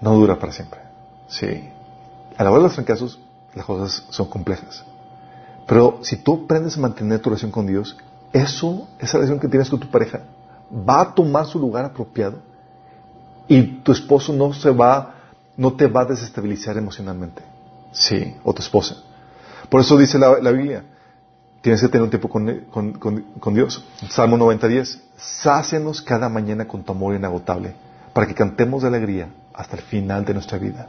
no 0.00 0.14
dura 0.14 0.38
para 0.38 0.52
siempre. 0.52 0.80
Sí. 1.26 1.68
A 2.36 2.44
la 2.44 2.50
hora 2.50 2.58
de 2.58 2.64
los 2.64 2.74
fracasos, 2.74 3.18
las 3.54 3.66
cosas 3.66 4.04
son 4.10 4.28
complejas. 4.28 4.84
Pero 5.66 6.00
si 6.02 6.16
tú 6.16 6.42
aprendes 6.44 6.76
a 6.76 6.80
mantener 6.80 7.20
tu 7.20 7.30
relación 7.30 7.50
con 7.50 7.66
Dios, 7.66 7.96
eso, 8.32 8.88
esa 8.98 9.18
relación 9.18 9.40
que 9.40 9.48
tienes 9.48 9.70
con 9.70 9.80
tu 9.80 9.88
pareja, 9.88 10.20
va 10.88 11.00
a 11.00 11.14
tomar 11.14 11.46
su 11.46 11.58
lugar 11.58 11.84
apropiado 11.84 12.38
y 13.48 13.62
tu 13.82 13.92
esposo 13.92 14.32
no 14.32 14.52
se 14.52 14.70
va, 14.70 15.14
no 15.56 15.72
te 15.74 15.86
va 15.86 16.02
a 16.02 16.06
desestabilizar 16.06 16.76
emocionalmente. 16.76 17.42
Sí, 17.92 18.36
o 18.42 18.52
tu 18.52 18.60
esposa. 18.60 18.96
Por 19.68 19.80
eso 19.80 19.96
dice 19.96 20.18
la, 20.18 20.50
Biblia, 20.50 20.84
tienes 21.60 21.80
que 21.80 21.88
tener 21.88 22.02
un 22.02 22.10
tiempo 22.10 22.28
con, 22.28 23.54
Dios. 23.54 23.84
Salmo 24.10 24.36
90.10, 24.36 25.00
sácenos 25.16 26.02
cada 26.02 26.28
mañana 26.28 26.66
con 26.66 26.82
tu 26.82 26.92
amor 26.92 27.14
inagotable, 27.14 27.74
para 28.12 28.26
que 28.26 28.34
cantemos 28.34 28.82
de 28.82 28.88
alegría 28.88 29.28
hasta 29.52 29.76
el 29.76 29.82
final 29.82 30.24
de 30.24 30.34
nuestra 30.34 30.58
vida. 30.58 30.88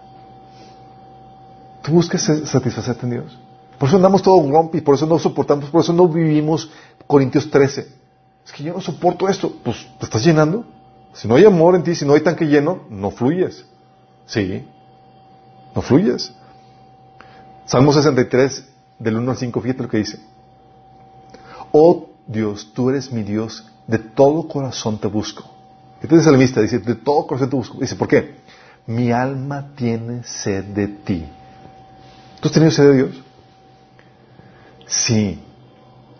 Tú 1.85 1.91
buscas 1.91 2.23
satisfacerte 2.23 3.05
en 3.05 3.11
Dios. 3.11 3.37
Por 3.77 3.87
eso 3.87 3.97
andamos 3.97 4.23
todos 4.23 4.49
rompi, 4.49 4.81
por 4.81 4.95
eso 4.95 5.05
no 5.05 5.19
soportamos, 5.19 5.69
por 5.69 5.81
eso 5.81 5.93
no 5.93 6.07
vivimos 6.07 6.71
Corintios 7.05 7.51
13. 7.51 7.87
Es 8.43 8.51
que 8.51 8.63
yo 8.63 8.73
no 8.73 8.81
soporto 8.81 9.29
esto. 9.29 9.53
Pues 9.63 9.85
te 9.99 10.05
estás 10.05 10.25
llenando. 10.25 10.65
Si 11.13 11.27
no 11.27 11.35
hay 11.35 11.45
amor 11.45 11.75
en 11.75 11.83
ti, 11.83 11.93
si 11.93 12.03
no 12.03 12.13
hay 12.13 12.21
tanque 12.21 12.45
lleno, 12.45 12.81
no 12.89 13.11
fluyes. 13.11 13.65
Sí, 14.25 14.67
no 15.75 15.81
fluyes. 15.83 16.33
Salmo 17.65 17.93
63, 17.93 18.67
del 18.97 19.17
1 19.17 19.31
al 19.31 19.37
5, 19.37 19.61
fíjate 19.61 19.83
lo 19.83 19.89
que 19.89 19.97
dice. 19.97 20.19
Oh 21.71 22.07
Dios, 22.25 22.71
tú 22.73 22.89
eres 22.89 23.11
mi 23.11 23.21
Dios, 23.21 23.63
de 23.85 23.99
todo 23.99 24.47
corazón 24.47 24.97
te 24.97 25.07
busco. 25.07 25.43
Este 26.01 26.15
es 26.15 26.21
el 26.21 26.31
salmista, 26.31 26.61
dice, 26.61 26.79
de 26.79 26.95
todo 26.95 27.27
corazón 27.27 27.51
te 27.51 27.55
busco. 27.55 27.77
Dice, 27.79 27.95
¿por 27.95 28.07
qué? 28.07 28.37
Mi 28.87 29.11
alma 29.11 29.71
tiene 29.75 30.23
sed 30.23 30.63
de 30.63 30.87
ti. 30.87 31.25
¿Tú 32.45 32.49
has 32.49 32.53
tenido 32.53 32.69
sed 32.69 32.83
de 32.83 32.93
Dios? 32.93 33.23
Sí. 34.85 35.41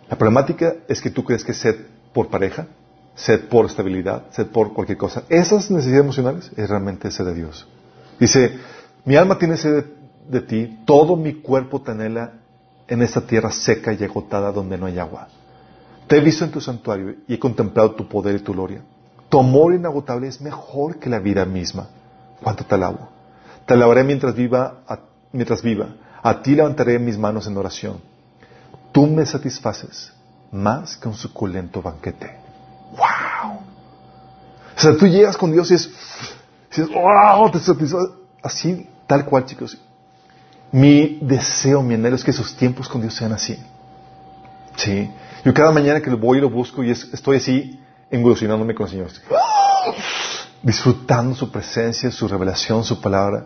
La 0.10 0.18
problemática 0.18 0.78
es 0.88 1.00
que 1.00 1.12
tú 1.12 1.24
crees 1.24 1.44
que 1.44 1.54
sed 1.54 1.76
por 2.14 2.30
pareja, 2.30 2.66
sed 3.14 3.48
por 3.48 3.68
estabilidad, 3.68 4.24
sed 4.32 4.48
por 4.48 4.74
cualquier 4.74 4.98
cosa. 4.98 5.22
Esas 5.30 5.70
necesidades 5.70 6.04
emocionales 6.04 6.52
es 6.58 6.68
realmente 6.68 7.12
sed 7.12 7.26
de 7.26 7.36
Dios. 7.36 7.68
Dice, 8.20 8.58
mi 9.04 9.16
alma 9.16 9.38
tiene 9.38 9.56
sed 9.56 9.86
de, 10.28 10.42
ti, 10.42 10.80
todo 10.84 11.16
mi 11.16 11.42
cuerpo 11.44 11.84
te 11.84 11.92
anhela 11.92 12.32
en 12.88 13.04
esta 13.04 13.22
tierra 13.22 13.52
seca 13.52 13.94
y 13.94 14.04
agotada 14.04 14.52
donde 14.52 14.80
no 14.80 14.88
hay 14.88 14.98
agua. 14.98 15.28
Te 16.08 16.18
he 16.18 16.22
visto 16.22 16.44
en 16.44 16.50
tu 16.50 16.60
santuario 16.60 17.18
y 17.28 17.36
he 17.36 17.40
contemplado 17.40 17.92
tu 17.92 18.10
poder 18.10 18.38
y 18.38 18.40
tu 18.40 18.54
gloria. 18.54 18.82
Tu 19.30 19.40
amor 19.40 19.76
inagotable 19.76 20.28
es 20.28 20.42
mejor 20.42 20.98
que 20.98 21.08
la 21.08 21.20
vida 21.20 21.46
misma. 21.46 21.88
¿Cuánto 22.42 22.66
te 22.66 22.74
alabo? 22.74 23.10
Te 23.68 23.76
alabaré 23.76 24.04
mientras 24.04 24.34
viva, 24.34 24.80
mientras 25.32 25.62
viva. 25.62 25.98
A 26.26 26.42
ti 26.42 26.56
levantaré 26.56 26.98
mis 26.98 27.20
manos 27.20 27.46
en 27.46 27.56
oración. 27.56 28.02
Tú 28.92 29.06
me 29.06 29.24
satisfaces 29.28 30.12
más 30.52 30.98
que 30.98 31.08
un 31.08 31.14
suculento 31.14 31.84
banquete. 31.84 32.36
¡Wow! 32.98 33.60
O 34.76 34.80
sea, 34.80 34.98
tú 34.98 35.06
llegas 35.06 35.38
con 35.38 35.52
Dios 35.52 35.70
y 35.70 35.76
es, 35.76 35.88
¡wow! 36.90 37.52
Te 37.52 37.60
satisface. 37.60 38.08
Así, 38.42 38.90
tal 39.06 39.24
cual, 39.26 39.46
chicos. 39.46 39.78
Mi 40.72 41.20
deseo, 41.22 41.84
mi 41.84 41.94
anhelo 41.94 42.16
es 42.16 42.24
que 42.24 42.34
sus 42.34 42.56
tiempos 42.58 42.90
con 42.90 43.02
Dios 43.02 43.14
sean 43.14 43.32
así. 43.32 43.64
Sí. 44.78 45.08
Yo 45.44 45.54
cada 45.54 45.72
mañana 45.72 46.02
que 46.02 46.10
lo 46.10 46.18
voy 46.18 46.40
y 46.40 46.42
lo 46.42 46.50
busco 46.50 46.84
y 46.84 46.90
estoy 46.90 47.38
así, 47.38 47.80
engolosionándome 48.10 48.74
con 48.74 48.88
el 48.88 48.92
Señor. 48.92 49.10
Disfrutando 50.64 51.36
su 51.36 51.52
presencia, 51.52 52.10
su 52.10 52.28
revelación, 52.28 52.84
su 52.84 53.00
palabra. 53.00 53.46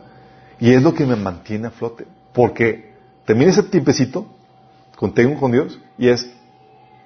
Y 0.62 0.72
es 0.72 0.82
lo 0.82 0.94
que 0.94 1.06
me 1.06 1.18
mantiene 1.18 1.68
a 1.68 1.72
flote. 1.72 2.08
Porque 2.34 2.94
termina 3.26 3.52
ese 3.52 3.64
tiempecito 3.64 4.26
contigo 4.96 5.40
con 5.40 5.52
Dios 5.52 5.80
y 5.98 6.10
es 6.10 6.30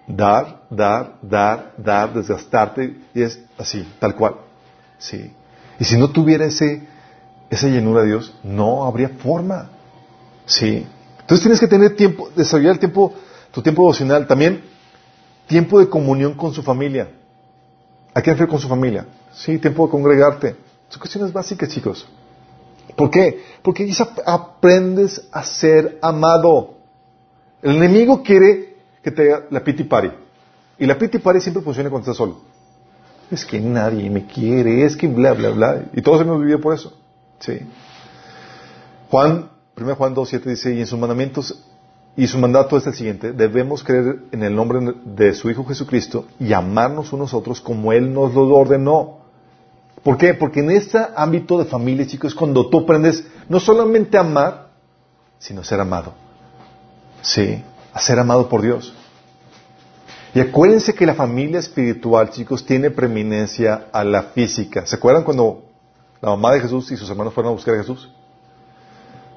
dar, 0.07 0.61
dar, 0.69 1.15
dar, 1.21 1.73
dar, 1.77 2.13
desgastarte 2.13 2.97
y 3.13 3.21
es 3.21 3.39
así, 3.57 3.87
tal 3.99 4.15
cual. 4.15 4.35
Sí. 4.97 5.31
Y 5.79 5.83
si 5.85 5.97
no 5.97 6.09
tuviera 6.09 6.45
ese, 6.45 6.83
esa 7.49 7.67
llenura 7.67 8.01
de 8.01 8.07
Dios, 8.07 8.33
no 8.43 8.85
habría 8.85 9.09
forma. 9.09 9.69
Sí. 10.45 10.85
Entonces 11.19 11.41
tienes 11.41 11.59
que 11.59 11.67
tener 11.67 11.95
tiempo, 11.95 12.29
desarrollar 12.35 12.73
el 12.73 12.79
tiempo, 12.79 13.13
tu 13.51 13.61
tiempo 13.61 13.83
devocional, 13.83 14.27
también 14.27 14.63
tiempo 15.47 15.79
de 15.79 15.87
comunión 15.87 16.33
con 16.33 16.53
su 16.53 16.63
familia. 16.63 17.09
¿A 18.13 18.21
qué 18.21 18.31
hacer 18.31 18.47
con 18.47 18.59
su 18.59 18.67
familia? 18.67 19.05
Sí, 19.33 19.57
tiempo 19.57 19.85
de 19.85 19.91
congregarte. 19.91 20.55
Son 20.89 20.99
cuestiones 20.99 21.33
básicas, 21.33 21.69
chicos. 21.69 22.07
¿Por 22.95 23.09
qué? 23.09 23.43
Porque 23.61 23.89
aprendes 24.25 25.27
a 25.31 25.43
ser 25.43 25.97
amado. 26.01 26.75
El 27.61 27.77
enemigo 27.77 28.21
quiere 28.23 28.77
que 29.01 29.11
te 29.11 29.33
haga 29.33 29.45
la 29.49 29.63
piti 29.63 29.83
pari. 29.83 30.11
Y 30.77 30.85
la 30.85 30.97
piti 30.97 31.19
pari 31.19 31.41
siempre 31.41 31.63
funciona 31.63 31.89
cuando 31.89 32.03
estás 32.03 32.17
solo. 32.17 32.41
Es 33.31 33.45
que 33.45 33.59
nadie 33.59 34.09
me 34.09 34.25
quiere, 34.25 34.85
es 34.85 34.95
que 34.95 35.07
bla, 35.07 35.33
bla, 35.33 35.49
bla. 35.49 35.85
Y 35.93 36.01
todos 36.01 36.21
hemos 36.21 36.39
vivido 36.39 36.59
por 36.59 36.73
eso. 36.73 36.93
Sí. 37.39 37.59
Juan, 39.09 39.49
1 39.77 39.95
Juan 39.95 40.13
2, 40.13 40.29
7 40.29 40.49
dice, 40.49 40.73
y 40.73 40.79
en 40.79 40.87
sus 40.87 40.99
mandamientos, 40.99 41.63
y 42.15 42.27
su 42.27 42.37
mandato 42.37 42.77
es 42.77 42.85
el 42.85 42.93
siguiente, 42.93 43.31
debemos 43.31 43.83
creer 43.83 44.19
en 44.31 44.43
el 44.43 44.55
nombre 44.55 44.79
de 45.03 45.33
su 45.33 45.49
Hijo 45.49 45.65
Jesucristo 45.65 46.27
y 46.39 46.53
amarnos 46.53 47.11
unos 47.11 47.33
a 47.33 47.37
otros 47.37 47.59
como 47.59 47.91
Él 47.91 48.13
nos 48.13 48.33
lo 48.33 48.55
ordenó. 48.55 49.22
¿Por 50.03 50.17
qué? 50.17 50.33
Porque 50.33 50.59
en 50.59 50.71
este 50.71 50.99
ámbito 51.15 51.57
de 51.57 51.65
familia, 51.65 52.05
chicos, 52.05 52.33
es 52.33 52.35
cuando 52.37 52.69
tú 52.69 52.79
aprendes 52.79 53.25
no 53.47 53.59
solamente 53.59 54.17
a 54.17 54.21
amar, 54.21 54.67
sino 55.39 55.61
a 55.61 55.63
ser 55.63 55.79
amado. 55.79 56.13
Sí, 57.21 57.63
a 57.93 57.99
ser 57.99 58.19
amado 58.19 58.49
por 58.49 58.61
Dios. 58.61 58.93
Y 60.35 60.41
acuérdense 60.41 60.93
que 60.93 61.05
la 61.05 61.13
familia 61.13 61.59
espiritual, 61.59 62.31
chicos, 62.31 62.65
tiene 62.65 62.89
preeminencia 62.91 63.87
a 63.91 64.03
la 64.03 64.23
física. 64.23 64.85
¿Se 64.85 64.95
acuerdan 64.95 65.23
cuando 65.23 65.63
la 66.21 66.31
mamá 66.31 66.53
de 66.53 66.61
Jesús 66.61 66.91
y 66.91 66.97
sus 66.97 67.09
hermanos 67.09 67.33
fueron 67.33 67.51
a 67.51 67.55
buscar 67.55 67.75
a 67.75 67.77
Jesús? 67.77 68.09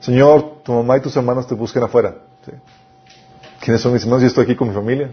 Señor, 0.00 0.62
tu 0.64 0.72
mamá 0.72 0.96
y 0.96 1.00
tus 1.00 1.16
hermanos 1.16 1.46
te 1.46 1.54
buscan 1.54 1.82
afuera. 1.82 2.16
¿Quiénes 3.60 3.80
son 3.80 3.92
mis 3.92 4.02
hermanos? 4.02 4.22
Yo 4.22 4.28
estoy 4.28 4.44
aquí 4.44 4.56
con 4.56 4.68
mi 4.68 4.74
familia. 4.74 5.10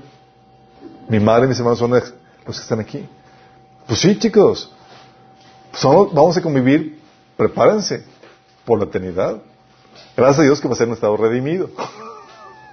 Mi 1.09 1.19
madre 1.19 1.45
y 1.45 1.49
mis 1.49 1.57
hermanos 1.57 1.79
son 1.79 1.91
los 1.91 2.11
que 2.45 2.51
están 2.51 2.79
aquí. 2.79 3.07
Pues 3.85 3.99
sí, 3.99 4.17
chicos. 4.17 4.71
Vamos 5.81 6.37
a 6.37 6.41
convivir. 6.41 6.99
Prepárense 7.37 8.03
por 8.65 8.79
la 8.79 8.85
eternidad. 8.85 9.41
Gracias 10.15 10.39
a 10.39 10.43
Dios 10.43 10.61
que 10.61 10.67
va 10.67 10.73
a 10.73 10.77
ser 10.77 10.87
un 10.87 10.93
estado 10.93 11.17
redimido. 11.17 11.69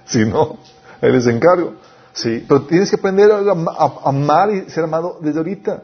Si 0.03 0.25
no, 0.25 0.57
Él 0.99 1.13
les 1.13 1.25
encargo. 1.27 1.75
Sí, 2.11 2.43
pero 2.45 2.63
tienes 2.63 2.89
que 2.89 2.97
aprender 2.97 3.31
a, 3.31 3.39
amar 4.03 4.51
y 4.51 4.69
ser 4.69 4.83
amado 4.83 5.17
desde 5.21 5.37
ahorita. 5.37 5.83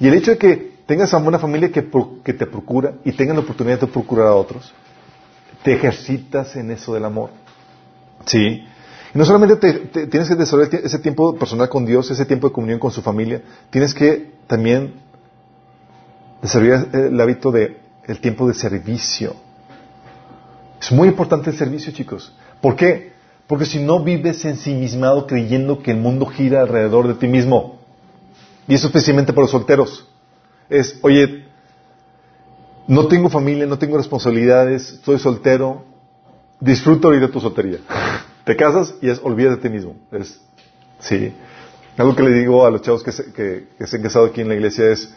Y 0.00 0.08
el 0.08 0.14
hecho 0.14 0.32
de 0.32 0.38
que 0.38 0.72
tengas 0.86 1.14
a 1.14 1.18
una 1.18 1.38
familia 1.38 1.70
que, 1.70 1.88
que 2.24 2.32
te 2.32 2.46
procura 2.46 2.94
y 3.04 3.12
tengas 3.12 3.36
la 3.36 3.42
oportunidad 3.42 3.78
de 3.78 3.86
procurar 3.86 4.26
a 4.26 4.34
otros, 4.34 4.72
te 5.62 5.74
ejercitas 5.74 6.56
en 6.56 6.72
eso 6.72 6.94
del 6.94 7.04
amor. 7.04 7.30
Sí. 8.26 8.64
Y 9.14 9.18
no 9.18 9.24
solamente 9.24 9.56
te, 9.56 10.06
tienes 10.06 10.28
que 10.28 10.34
desarrollar 10.34 10.74
ese 10.74 10.98
tiempo 10.98 11.36
personal 11.36 11.68
con 11.68 11.84
Dios, 11.84 12.10
ese 12.10 12.24
tiempo 12.24 12.48
de 12.48 12.54
comunión 12.54 12.78
con 12.78 12.90
su 12.90 13.02
familia, 13.02 13.42
tienes 13.70 13.94
que 13.94 14.32
también 14.46 14.94
desarrollar 16.42 16.88
el 16.92 17.20
hábito 17.20 17.50
de 17.50 17.80
el 18.06 18.20
tiempo 18.20 18.48
de 18.48 18.54
servicio. 18.54 19.34
Es 20.80 20.90
muy 20.90 21.08
importante 21.08 21.50
el 21.50 21.56
servicio, 21.56 21.92
chicos. 21.92 22.32
¿Por 22.60 22.76
qué? 22.76 23.12
Porque 23.46 23.66
si 23.66 23.78
no 23.78 24.02
vives 24.02 24.44
ensimismado 24.44 25.26
creyendo 25.26 25.82
que 25.82 25.90
el 25.90 25.98
mundo 25.98 26.26
gira 26.26 26.62
alrededor 26.62 27.08
de 27.08 27.14
ti 27.14 27.26
mismo, 27.26 27.78
y 28.66 28.74
eso 28.74 28.86
especialmente 28.86 29.32
para 29.32 29.42
los 29.42 29.50
solteros, 29.50 30.08
es, 30.68 30.98
oye, 31.02 31.44
no 32.86 33.06
tengo 33.08 33.28
familia, 33.28 33.66
no 33.66 33.78
tengo 33.78 33.96
responsabilidades, 33.96 34.92
estoy 34.92 35.18
soltero, 35.18 35.84
disfruta 36.60 37.08
ahorita 37.08 37.28
tu 37.28 37.40
soltería. 37.40 37.78
Te 38.44 38.56
casas 38.56 38.94
y 39.02 39.10
es, 39.10 39.20
olvídate 39.22 39.56
de 39.56 39.62
ti 39.62 39.68
mismo. 39.68 39.96
Es, 40.10 40.40
sí. 41.00 41.32
Algo 41.96 42.16
que 42.16 42.22
le 42.22 42.30
digo 42.30 42.64
a 42.64 42.70
los 42.70 42.82
chavos 42.82 43.02
que 43.02 43.12
se, 43.12 43.32
que 43.32 43.86
se 43.86 43.96
han 43.96 44.02
casado 44.02 44.26
aquí 44.26 44.40
en 44.40 44.48
la 44.48 44.54
iglesia 44.54 44.90
es, 44.90 45.12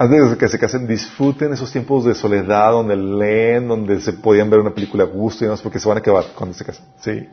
antes 0.00 0.30
de 0.30 0.38
que 0.38 0.48
se 0.48 0.58
casen, 0.58 0.86
disfruten 0.86 1.52
esos 1.52 1.70
tiempos 1.70 2.06
de 2.06 2.14
soledad 2.14 2.72
donde 2.72 2.96
leen, 2.96 3.68
donde 3.68 4.00
se 4.00 4.14
podían 4.14 4.48
ver 4.48 4.60
una 4.60 4.70
película 4.70 5.04
a 5.04 5.06
gusto 5.06 5.44
y 5.44 5.46
demás, 5.46 5.60
porque 5.60 5.78
se 5.78 5.86
van 5.86 5.98
a 5.98 6.00
acabar 6.00 6.24
cuando 6.34 6.56
se 6.56 6.64
casen. 6.64 6.86
¿sí? 7.00 7.28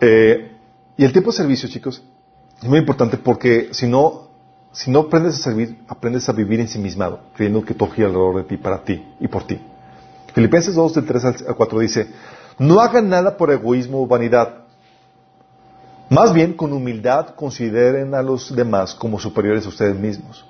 Eh, 0.00 0.52
y 0.96 1.04
el 1.04 1.10
tiempo 1.10 1.32
de 1.32 1.36
servicio, 1.38 1.68
chicos, 1.68 2.04
es 2.62 2.68
muy 2.68 2.78
importante 2.78 3.18
porque 3.18 3.70
si 3.72 3.88
no, 3.88 4.28
si 4.70 4.92
no 4.92 5.00
aprendes 5.00 5.34
a 5.34 5.38
servir, 5.38 5.76
aprendes 5.88 6.28
a 6.28 6.32
vivir 6.32 6.60
ensimismado, 6.60 7.18
creyendo 7.34 7.64
que 7.64 7.74
todo 7.74 7.90
gira 7.90 8.06
alrededor 8.06 8.36
de 8.36 8.44
ti, 8.44 8.56
para 8.56 8.84
ti 8.84 9.04
y 9.18 9.26
por 9.26 9.44
ti. 9.44 9.60
Filipenses 10.34 10.76
2, 10.76 10.94
del 10.94 11.04
3 11.04 11.24
al 11.24 11.56
4 11.56 11.78
dice, 11.80 12.10
no 12.60 12.78
hagan 12.78 13.08
nada 13.08 13.36
por 13.36 13.50
egoísmo 13.50 14.00
o 14.00 14.06
vanidad, 14.06 14.60
Más 16.10 16.32
bien, 16.32 16.52
con 16.52 16.72
humildad, 16.72 17.30
consideren 17.34 18.14
a 18.14 18.22
los 18.22 18.54
demás 18.54 18.94
como 18.94 19.18
superiores 19.18 19.66
a 19.66 19.70
ustedes 19.70 19.98
mismos. 19.98 20.44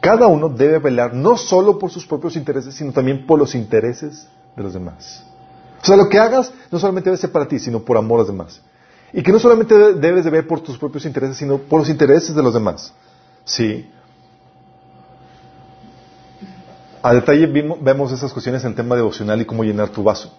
Cada 0.00 0.26
uno 0.28 0.48
debe 0.48 0.78
velar 0.78 1.12
no 1.14 1.36
solo 1.36 1.78
por 1.78 1.90
sus 1.90 2.06
propios 2.06 2.36
intereses, 2.36 2.74
sino 2.74 2.92
también 2.92 3.26
por 3.26 3.38
los 3.38 3.54
intereses 3.54 4.28
de 4.56 4.62
los 4.62 4.72
demás. 4.72 5.24
O 5.82 5.84
sea, 5.84 5.96
lo 5.96 6.08
que 6.08 6.18
hagas 6.18 6.52
no 6.70 6.78
solamente 6.78 7.10
debe 7.10 7.20
ser 7.20 7.32
para 7.32 7.48
ti, 7.48 7.58
sino 7.58 7.80
por 7.80 7.96
amor 7.96 8.18
a 8.18 8.22
los 8.22 8.28
demás. 8.28 8.60
Y 9.12 9.22
que 9.22 9.32
no 9.32 9.38
solamente 9.38 9.94
debes 9.94 10.24
de 10.24 10.30
ver 10.30 10.46
por 10.46 10.60
tus 10.60 10.78
propios 10.78 11.04
intereses, 11.04 11.36
sino 11.36 11.58
por 11.58 11.80
los 11.80 11.88
intereses 11.88 12.34
de 12.34 12.42
los 12.42 12.54
demás. 12.54 12.92
Sí. 13.44 13.90
A 17.02 17.14
detalle 17.14 17.46
vemos 17.46 18.12
esas 18.12 18.32
cuestiones 18.32 18.62
en 18.64 18.70
el 18.70 18.76
tema 18.76 18.96
devocional 18.96 19.40
y 19.40 19.46
cómo 19.46 19.64
llenar 19.64 19.88
tu 19.88 20.02
vaso. 20.02 20.36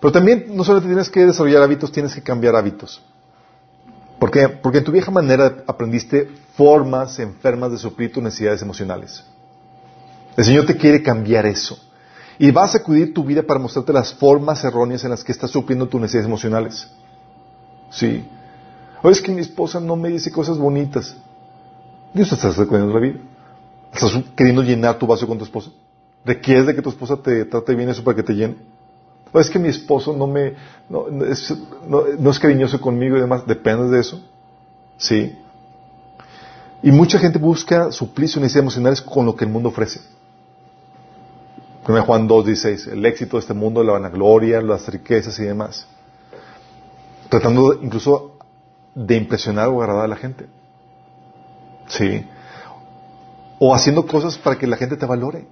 Pero 0.00 0.12
también 0.12 0.46
no 0.48 0.64
solamente 0.64 0.88
tienes 0.88 1.10
que 1.10 1.26
desarrollar 1.26 1.62
hábitos, 1.62 1.90
tienes 1.92 2.14
que 2.14 2.22
cambiar 2.22 2.54
hábitos. 2.54 3.02
¿Por 4.18 4.30
qué? 4.30 4.48
Porque 4.48 4.78
en 4.78 4.84
tu 4.84 4.92
vieja 4.92 5.10
manera 5.10 5.64
aprendiste 5.66 6.30
formas 6.60 7.18
enfermas 7.18 7.70
de 7.70 7.78
suplir 7.78 8.12
tus 8.12 8.22
necesidades 8.22 8.60
emocionales. 8.60 9.24
El 10.36 10.44
Señor 10.44 10.66
te 10.66 10.76
quiere 10.76 11.02
cambiar 11.02 11.46
eso. 11.46 11.78
Y 12.38 12.50
va 12.50 12.64
a 12.64 12.68
sacudir 12.68 13.14
tu 13.14 13.24
vida 13.24 13.42
para 13.42 13.58
mostrarte 13.58 13.94
las 13.94 14.12
formas 14.12 14.62
erróneas 14.62 15.02
en 15.04 15.08
las 15.08 15.24
que 15.24 15.32
estás 15.32 15.50
supliendo 15.50 15.88
tus 15.88 15.98
necesidades 15.98 16.26
emocionales. 16.26 16.86
Sí. 17.90 18.28
O 19.02 19.08
es 19.08 19.22
que 19.22 19.32
mi 19.32 19.40
esposa 19.40 19.80
no 19.80 19.96
me 19.96 20.10
dice 20.10 20.30
cosas 20.30 20.58
bonitas. 20.58 21.16
Dios 22.12 22.28
te 22.28 22.34
está 22.34 22.52
sacudiendo 22.52 22.92
la 22.92 23.00
vida. 23.00 23.20
Estás 23.94 24.12
queriendo 24.36 24.62
llenar 24.62 24.98
tu 24.98 25.06
vaso 25.06 25.26
con 25.26 25.38
tu 25.38 25.44
esposa. 25.44 25.70
¿Requieres 26.26 26.66
de 26.66 26.74
que 26.74 26.82
tu 26.82 26.90
esposa 26.90 27.16
te 27.16 27.46
trate 27.46 27.74
bien 27.74 27.88
eso 27.88 28.04
para 28.04 28.16
que 28.16 28.22
te 28.22 28.34
llene? 28.34 28.56
O 29.32 29.40
es 29.40 29.48
que 29.48 29.58
mi 29.58 29.68
esposo 29.68 30.12
no 30.12 30.26
me, 30.26 30.56
no, 30.90 31.08
es, 31.24 31.54
no, 31.88 32.30
es 32.30 32.38
cariñoso 32.38 32.78
conmigo 32.82 33.16
y 33.16 33.20
demás. 33.20 33.46
¿Depende 33.46 33.88
de 33.88 34.00
eso? 34.00 34.20
Sí. 34.98 35.34
Y 36.82 36.90
mucha 36.90 37.18
gente 37.18 37.38
busca 37.38 37.92
suplir 37.92 38.28
sus 38.28 38.40
necesidades 38.40 38.64
emocionales 38.64 39.02
con 39.02 39.26
lo 39.26 39.36
que 39.36 39.44
el 39.44 39.50
mundo 39.50 39.68
ofrece. 39.68 40.00
1 41.86 42.02
Juan 42.04 42.26
2, 42.26 42.46
16, 42.46 42.86
el 42.88 43.04
éxito 43.06 43.36
de 43.36 43.40
este 43.40 43.54
mundo, 43.54 43.82
la 43.82 43.92
vanagloria, 43.92 44.60
las 44.60 44.88
riquezas 44.88 45.38
y 45.38 45.44
demás. 45.44 45.86
Tratando 47.28 47.74
incluso 47.74 48.36
de 48.94 49.16
impresionar 49.16 49.68
o 49.68 49.80
agradar 49.82 50.04
a 50.04 50.08
la 50.08 50.16
gente. 50.16 50.46
Sí. 51.88 52.24
O 53.58 53.74
haciendo 53.74 54.06
cosas 54.06 54.38
para 54.38 54.56
que 54.56 54.66
la 54.66 54.76
gente 54.76 54.96
te 54.96 55.06
valore. 55.06 55.46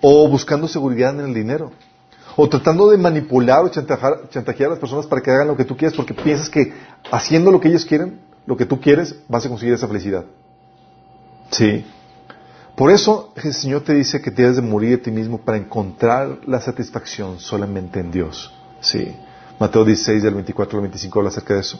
O 0.00 0.28
buscando 0.28 0.68
seguridad 0.68 1.18
en 1.18 1.26
el 1.26 1.34
dinero. 1.34 1.72
O 2.36 2.48
tratando 2.48 2.88
de 2.90 2.96
manipular 2.96 3.64
o 3.64 3.68
chantajear, 3.68 4.66
a 4.66 4.70
las 4.70 4.78
personas 4.78 5.06
para 5.06 5.20
que 5.20 5.30
hagan 5.30 5.48
lo 5.48 5.56
que 5.56 5.64
tú 5.64 5.76
quieres 5.76 5.96
porque 5.96 6.14
piensas 6.14 6.48
que 6.48 6.72
haciendo 7.10 7.50
lo 7.50 7.60
que 7.60 7.68
ellos 7.68 7.84
quieren, 7.84 8.20
lo 8.46 8.56
que 8.56 8.66
tú 8.66 8.80
quieres, 8.80 9.14
vas 9.28 9.44
a 9.46 9.48
conseguir 9.48 9.74
esa 9.74 9.88
felicidad. 9.88 10.24
Sí. 11.50 11.84
Por 12.76 12.90
eso 12.90 13.32
el 13.36 13.52
Señor 13.52 13.82
te 13.82 13.94
dice 13.94 14.22
que 14.22 14.30
debes 14.30 14.56
de 14.56 14.62
morir 14.62 14.90
de 14.90 14.98
ti 14.98 15.10
mismo 15.10 15.38
para 15.38 15.58
encontrar 15.58 16.38
la 16.46 16.60
satisfacción 16.60 17.38
solamente 17.38 18.00
en 18.00 18.10
Dios. 18.10 18.52
Sí. 18.80 19.14
Mateo 19.58 19.84
16, 19.84 20.22
del 20.22 20.34
24 20.34 20.78
al 20.78 20.82
25 20.82 21.18
habla 21.18 21.28
acerca 21.28 21.54
de 21.54 21.60
eso. 21.60 21.78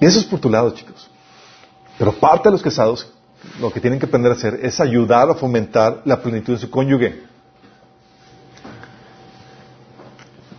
Y 0.00 0.06
eso 0.06 0.18
es 0.18 0.24
por 0.24 0.40
tu 0.40 0.50
lado, 0.50 0.70
chicos. 0.72 1.08
Pero 1.98 2.12
parte 2.12 2.48
de 2.48 2.52
los 2.52 2.62
casados, 2.62 3.12
lo 3.60 3.72
que 3.72 3.80
tienen 3.80 3.98
que 3.98 4.06
aprender 4.06 4.32
a 4.32 4.34
hacer 4.34 4.58
es 4.62 4.80
ayudar 4.80 5.30
a 5.30 5.34
fomentar 5.34 6.02
la 6.04 6.20
plenitud 6.20 6.54
de 6.54 6.58
su 6.58 6.70
cónyuge. 6.70 7.22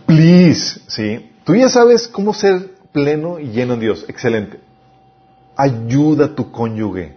Please, 0.06 0.80
¿sí? 0.88 1.30
Tú 1.44 1.54
ya 1.54 1.68
sabes 1.68 2.08
cómo 2.08 2.34
ser 2.34 2.79
pleno 2.92 3.38
y 3.38 3.48
lleno 3.50 3.74
en 3.74 3.80
Dios. 3.80 4.04
Excelente. 4.08 4.60
Ayuda 5.56 6.26
a 6.26 6.34
tu 6.34 6.50
cónyuge 6.50 7.14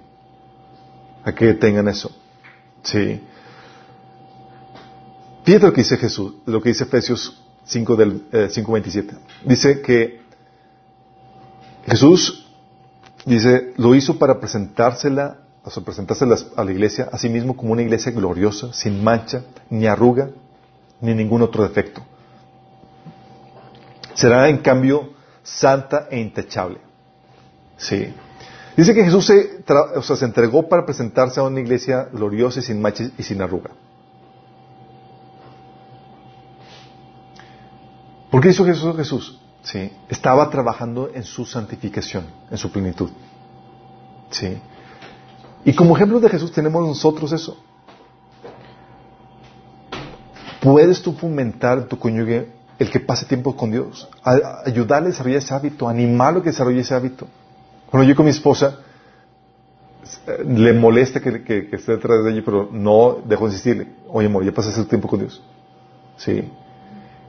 a 1.24 1.32
que 1.34 1.54
tengan 1.54 1.88
eso. 1.88 2.12
¿Sí? 2.84 3.22
Fíjate 5.44 5.66
lo 5.66 5.74
que 5.74 5.82
dice 5.82 5.98
Jesús, 5.98 6.36
lo 6.46 6.62
que 6.62 6.70
dice 6.70 6.84
Efesios 6.84 7.42
5 7.66 7.96
del 7.96 8.30
5:27. 8.32 9.14
Eh, 9.14 9.18
dice 9.46 9.82
que 9.82 10.22
Jesús 11.86 12.46
dice, 13.26 13.74
lo 13.78 13.96
hizo 13.96 14.18
para 14.18 14.40
presentársela, 14.40 15.38
o 15.64 15.70
sea, 15.70 15.84
presentársela 15.84 16.38
a 16.56 16.64
la 16.64 16.72
iglesia 16.72 17.10
a 17.12 17.18
sí 17.18 17.30
mismo 17.30 17.56
como 17.56 17.74
una 17.74 17.82
iglesia 17.82 18.12
gloriosa, 18.12 18.74
sin 18.74 19.04
mancha, 19.04 19.44
ni 19.70 19.88
arruga, 19.88 20.30
ni 21.02 21.14
ningún 21.14 21.42
otro 21.42 21.64
defecto. 21.64 22.02
Será 24.14 24.48
en 24.50 24.58
cambio 24.58 25.13
santa 25.44 26.08
e 26.10 26.20
intachable. 26.20 26.80
Sí. 27.78 28.14
Dice 28.76 28.94
que 28.96 29.04
Jesús 29.04 29.26
se, 29.26 29.64
o 29.96 30.02
sea, 30.02 30.16
se 30.16 30.26
entregó 30.26 30.68
para 30.68 30.86
presentarse 30.86 31.40
a 31.40 31.44
una 31.44 31.60
iglesia 31.60 32.10
gloriosa 32.12 32.60
y 32.60 32.64
sin 32.64 32.82
mancha 32.82 33.06
y 33.18 33.24
sin 33.24 33.42
arruga. 33.42 33.72
¿Por 38.32 38.42
qué 38.42 38.50
hizo 38.50 38.66
Jesús 38.66 38.96
Jesús? 38.96 39.40
¿sí? 39.62 39.92
estaba 40.10 40.50
trabajando 40.50 41.12
en 41.14 41.24
su 41.24 41.46
santificación, 41.46 42.26
en 42.50 42.58
su 42.58 42.72
plenitud. 42.72 43.12
¿sí? 44.32 44.58
Y 45.66 45.74
como 45.74 45.96
ejemplo 45.96 46.20
de 46.20 46.30
Jesús 46.30 46.52
tenemos 46.52 46.86
nosotros 46.86 47.32
eso. 47.32 47.58
¿Puedes 50.62 51.02
tú 51.02 51.14
fomentar 51.14 51.78
en 51.78 51.88
tu 51.88 52.00
cónyuge 52.00 52.52
el 52.84 52.92
que 52.92 53.00
pase 53.00 53.26
tiempo 53.26 53.56
con 53.56 53.72
Dios? 53.72 54.08
ayudarle 54.66 55.08
a 55.08 55.12
desarrollar 55.12 55.40
ese 55.40 55.54
hábito, 55.54 55.88
animarlo 55.88 56.40
a 56.40 56.44
que 56.44 56.50
desarrolle 56.50 56.82
ese 56.82 56.94
hábito. 56.94 57.28
Cuando 57.90 58.08
yo 58.08 58.16
con 58.16 58.26
mi 58.26 58.32
esposa, 58.32 58.80
le 60.46 60.74
molesta 60.74 61.20
que, 61.20 61.70
esté 61.72 61.92
detrás 61.94 62.24
de 62.24 62.32
ella, 62.32 62.42
pero 62.44 62.70
no 62.72 63.22
dejo 63.26 63.46
de 63.46 63.52
insistirle. 63.52 63.88
Oye, 64.10 64.28
amor, 64.28 64.44
ya 64.44 64.52
pasaste 64.52 64.84
tiempo 64.86 65.08
con 65.08 65.20
Dios. 65.20 65.42
Sí. 66.18 66.50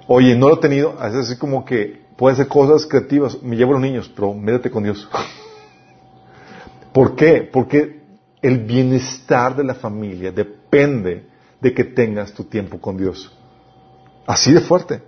Oye, 0.07 0.37
no 0.37 0.49
lo 0.49 0.57
he 0.57 0.61
tenido, 0.61 0.95
es 1.05 1.15
así 1.15 1.37
como 1.37 1.65
que 1.65 2.03
puede 2.17 2.35
hacer 2.35 2.49
cosas 2.49 2.87
creativas, 2.87 3.43
me 3.43 3.57
llevo 3.57 3.73
a 3.73 3.75
los 3.75 3.83
niños, 3.83 4.11
pero 4.15 4.35
métete 4.35 4.71
con 4.71 4.83
Dios. 4.83 5.09
¿Por 6.93 7.17
qué? 7.17 7.49
Porque 7.51 8.03
el 8.43 8.59
bienestar 8.59 9.57
de 9.57 9.65
la 9.65 9.75
familia 9.75 10.31
depende 10.31 11.27
de 11.61 11.73
que 11.73 11.85
tengas 11.85 12.33
tu 12.33 12.45
tiempo 12.45 12.79
con 12.79 12.97
Dios. 12.97 13.33
Así 14.27 14.53
de 14.53 14.61
fuerte, 14.61 15.03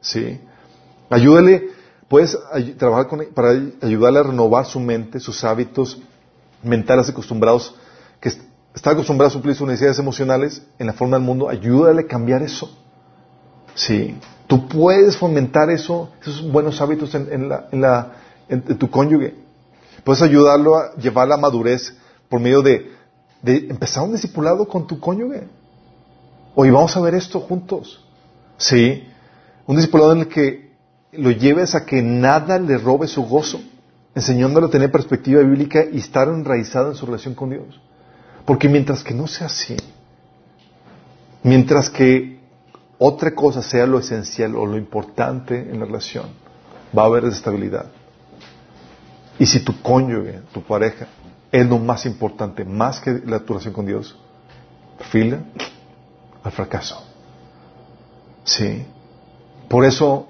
¿sí? 0.00 0.40
Ayúdale, 1.08 1.68
puedes 2.08 2.36
trabajar 2.78 3.08
con, 3.08 3.24
para 3.34 3.50
ayudarle 3.82 4.20
a 4.20 4.22
renovar 4.24 4.66
su 4.66 4.80
mente, 4.80 5.20
sus 5.20 5.42
hábitos 5.44 6.00
mentales 6.62 7.08
acostumbrados, 7.08 7.74
que 8.20 8.32
está 8.74 8.90
acostumbrado 8.90 9.28
a 9.28 9.32
suplir 9.32 9.54
sus 9.54 9.66
necesidades 9.66 9.98
emocionales 9.98 10.62
en 10.78 10.86
la 10.86 10.92
forma 10.92 11.16
del 11.16 11.24
mundo, 11.24 11.48
ayúdale 11.48 12.02
a 12.02 12.06
cambiar 12.06 12.42
eso. 12.42 12.70
Sí. 13.74 14.16
Tú 14.46 14.66
puedes 14.68 15.16
fomentar 15.16 15.70
eso, 15.70 16.10
esos 16.20 16.50
buenos 16.50 16.80
hábitos 16.80 17.14
en, 17.14 17.48
la, 17.48 18.12
tu 18.78 18.90
cónyuge. 18.90 19.34
Puedes 20.02 20.22
ayudarlo 20.22 20.76
a 20.76 20.94
llevar 20.96 21.28
la 21.28 21.36
madurez 21.36 21.94
por 22.28 22.40
medio 22.40 22.62
de, 22.62 22.90
empezar 23.44 24.02
un 24.02 24.12
discipulado 24.12 24.66
con 24.66 24.86
tu 24.86 24.98
cónyuge. 24.98 25.46
Hoy 26.56 26.70
vamos 26.70 26.96
a 26.96 27.00
ver 27.00 27.14
esto 27.14 27.38
juntos. 27.38 28.04
Sí. 28.58 29.06
Un 29.70 29.76
discipulado 29.76 30.14
en 30.14 30.18
el 30.22 30.26
que 30.26 30.72
lo 31.12 31.30
lleves 31.30 31.76
a 31.76 31.86
que 31.86 32.02
nada 32.02 32.58
le 32.58 32.76
robe 32.76 33.06
su 33.06 33.22
gozo, 33.22 33.60
enseñándole 34.16 34.66
a 34.66 34.70
tener 34.70 34.90
perspectiva 34.90 35.42
bíblica 35.42 35.84
y 35.92 35.98
estar 35.98 36.26
enraizado 36.26 36.88
en 36.88 36.96
su 36.96 37.06
relación 37.06 37.36
con 37.36 37.50
Dios. 37.50 37.80
Porque 38.44 38.68
mientras 38.68 39.04
que 39.04 39.14
no 39.14 39.28
sea 39.28 39.46
así, 39.46 39.76
mientras 41.44 41.88
que 41.88 42.40
otra 42.98 43.32
cosa 43.32 43.62
sea 43.62 43.86
lo 43.86 44.00
esencial 44.00 44.56
o 44.56 44.66
lo 44.66 44.76
importante 44.76 45.60
en 45.60 45.78
la 45.78 45.86
relación, 45.86 46.26
va 46.98 47.04
a 47.04 47.06
haber 47.06 47.26
desestabilidad. 47.26 47.86
Y 49.38 49.46
si 49.46 49.60
tu 49.60 49.80
cónyuge, 49.82 50.40
tu 50.52 50.64
pareja, 50.64 51.06
es 51.52 51.64
lo 51.64 51.78
más 51.78 52.06
importante, 52.06 52.64
más 52.64 52.98
que 52.98 53.22
la 53.24 53.38
relación 53.38 53.72
con 53.72 53.86
Dios, 53.86 54.18
fila 55.12 55.44
al 56.42 56.50
fracaso. 56.50 57.06
Sí. 58.42 58.84
Por 59.70 59.84
eso, 59.84 60.26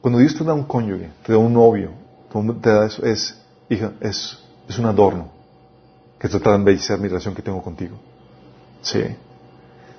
cuando 0.00 0.20
Dios 0.20 0.34
te 0.34 0.42
da 0.42 0.54
un 0.54 0.64
cónyuge, 0.64 1.10
te 1.22 1.32
da 1.32 1.38
un 1.38 1.52
novio, 1.52 1.90
eso, 2.86 3.04
es, 3.04 3.38
hija, 3.68 3.92
es 4.00 4.38
un 4.78 4.86
adorno 4.86 5.28
que 6.18 6.30
trata 6.30 6.48
de 6.48 6.56
embellecer 6.56 6.98
mi 6.98 7.08
relación 7.08 7.34
que 7.34 7.42
tengo 7.42 7.62
contigo. 7.62 7.98
Sí. 8.80 9.02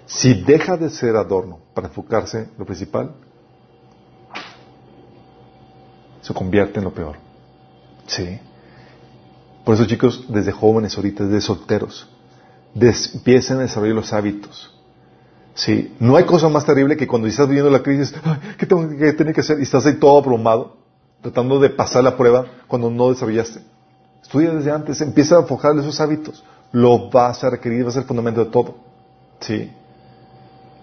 Si 0.07 0.33
deja 0.41 0.77
de 0.77 0.89
ser 0.89 1.15
adorno 1.15 1.59
para 1.75 1.89
enfocarse 1.89 2.39
en 2.39 2.51
lo 2.57 2.65
principal, 2.65 3.11
se 6.23 6.33
convierte 6.33 6.79
en 6.79 6.85
lo 6.85 6.91
peor. 6.91 7.17
Sí. 8.07 8.39
Por 9.63 9.75
eso, 9.75 9.85
chicos, 9.85 10.25
desde 10.27 10.51
jóvenes 10.51 10.97
ahorita, 10.97 11.23
desde 11.25 11.41
solteros, 11.41 12.09
empiecen 12.73 13.57
a 13.57 13.61
desarrollar 13.61 13.95
los 13.95 14.11
hábitos. 14.11 14.71
Sí. 15.55 15.95
No 15.99 16.17
hay 16.17 16.25
cosa 16.25 16.49
más 16.49 16.65
terrible 16.65 16.97
que 16.97 17.07
cuando 17.07 17.27
estás 17.27 17.47
viviendo 17.47 17.71
la 17.71 17.81
crisis, 17.81 18.13
¿qué 18.57 18.65
tengo 18.65 18.87
que 18.89 19.13
tener 19.13 19.33
que 19.33 19.41
hacer? 19.41 19.59
Y 19.59 19.63
estás 19.63 19.85
ahí 19.85 19.95
todo 19.95 20.17
abrumado. 20.19 20.77
tratando 21.21 21.59
de 21.59 21.69
pasar 21.69 22.03
la 22.03 22.15
prueba 22.15 22.45
cuando 22.67 22.91
no 22.91 23.09
desarrollaste. 23.09 23.61
Estudia 24.21 24.51
desde 24.51 24.71
antes, 24.71 25.01
empieza 25.01 25.39
a 25.39 25.43
forjar 25.43 25.77
esos 25.79 25.99
hábitos. 26.01 26.43
Lo 26.71 27.09
vas 27.09 27.43
a 27.43 27.49
requerir, 27.49 27.85
va 27.85 27.89
a 27.89 27.93
ser 27.93 28.01
el 28.01 28.07
fundamento 28.07 28.43
de 28.43 28.51
todo. 28.51 28.75
Sí. 29.39 29.71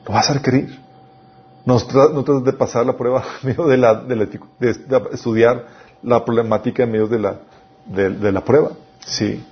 Lo 0.06 0.14
vas 0.14 0.30
a 0.30 0.34
requerir. 0.34 0.80
No, 1.64 1.76
trates 1.78 2.44
de 2.44 2.52
pasar 2.54 2.86
la 2.86 2.96
prueba 2.96 3.22
en 3.42 3.48
medio 3.48 3.66
de, 3.66 3.76
la, 3.76 3.94
de, 3.94 4.40
estudiar 5.12 5.66
la 6.02 6.24
problemática 6.24 6.84
en 6.84 6.90
medio 6.90 7.06
de 7.06 7.18
la, 7.18 7.40
de, 7.86 8.32
la 8.32 8.44
prueba. 8.44 8.70
Sí. 9.06 9.44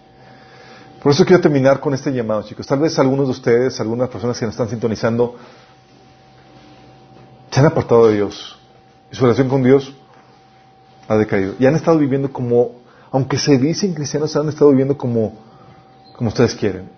Por 1.03 1.12
eso 1.12 1.24
quiero 1.24 1.40
terminar 1.40 1.80
con 1.80 1.94
este 1.94 2.12
llamado, 2.12 2.42
chicos. 2.42 2.66
Tal 2.66 2.78
vez 2.78 2.98
algunos 2.98 3.26
de 3.26 3.32
ustedes, 3.32 3.80
algunas 3.80 4.11
personas 4.11 4.38
que 4.38 4.44
nos 4.44 4.55
están 4.55 4.68
sintonizando, 4.68 5.36
se 7.51 7.61
han 7.61 7.66
apartado 7.66 8.09
de 8.09 8.16
Dios. 8.16 8.59
Y 9.11 9.16
su 9.16 9.22
relación 9.22 9.48
con 9.48 9.62
Dios 9.62 9.94
ha 11.09 11.16
decaído. 11.16 11.55
Y 11.59 11.66
han 11.66 11.74
estado 11.74 11.98
viviendo 11.98 12.30
como, 12.30 12.72
aunque 13.11 13.38
se 13.38 13.57
dicen 13.57 13.94
cristianos, 13.94 14.36
han 14.36 14.51
estado 14.51 14.70
viviendo 14.70 14.98
como, 14.98 15.38
como 16.16 16.28
ustedes 16.28 16.55
quieren. 16.55 16.90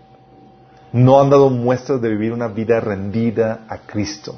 No 0.92 1.20
han 1.20 1.30
dado 1.30 1.48
muestras 1.48 2.02
de 2.02 2.08
vivir 2.08 2.32
una 2.32 2.48
vida 2.48 2.80
rendida 2.80 3.64
a 3.68 3.78
Cristo. 3.78 4.36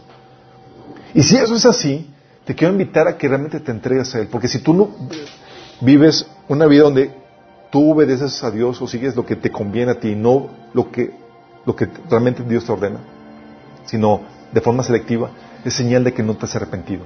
Y 1.14 1.22
si 1.22 1.36
eso 1.36 1.56
es 1.56 1.64
así, 1.64 2.10
te 2.44 2.54
quiero 2.54 2.72
invitar 2.72 3.08
a 3.08 3.16
que 3.16 3.28
realmente 3.28 3.60
te 3.60 3.70
entregues 3.72 4.14
a 4.14 4.20
Él. 4.20 4.28
Porque 4.28 4.46
si 4.46 4.58
tú 4.58 4.74
no 4.74 4.90
vives 5.80 6.26
una 6.48 6.66
vida 6.66 6.82
donde 6.82 7.23
tú 7.74 7.90
obedeces 7.90 8.44
a 8.44 8.52
Dios 8.52 8.80
o 8.80 8.86
sigues 8.86 9.16
lo 9.16 9.26
que 9.26 9.34
te 9.34 9.50
conviene 9.50 9.90
a 9.90 9.98
ti 9.98 10.14
no 10.14 10.46
lo 10.74 10.92
que, 10.92 11.12
lo 11.66 11.74
que 11.74 11.88
realmente 12.08 12.44
Dios 12.44 12.64
te 12.64 12.70
ordena, 12.70 13.00
sino 13.84 14.20
de 14.52 14.60
forma 14.60 14.84
selectiva, 14.84 15.30
es 15.64 15.74
señal 15.74 16.04
de 16.04 16.12
que 16.14 16.22
no 16.22 16.36
te 16.36 16.44
has 16.44 16.54
arrepentido. 16.54 17.04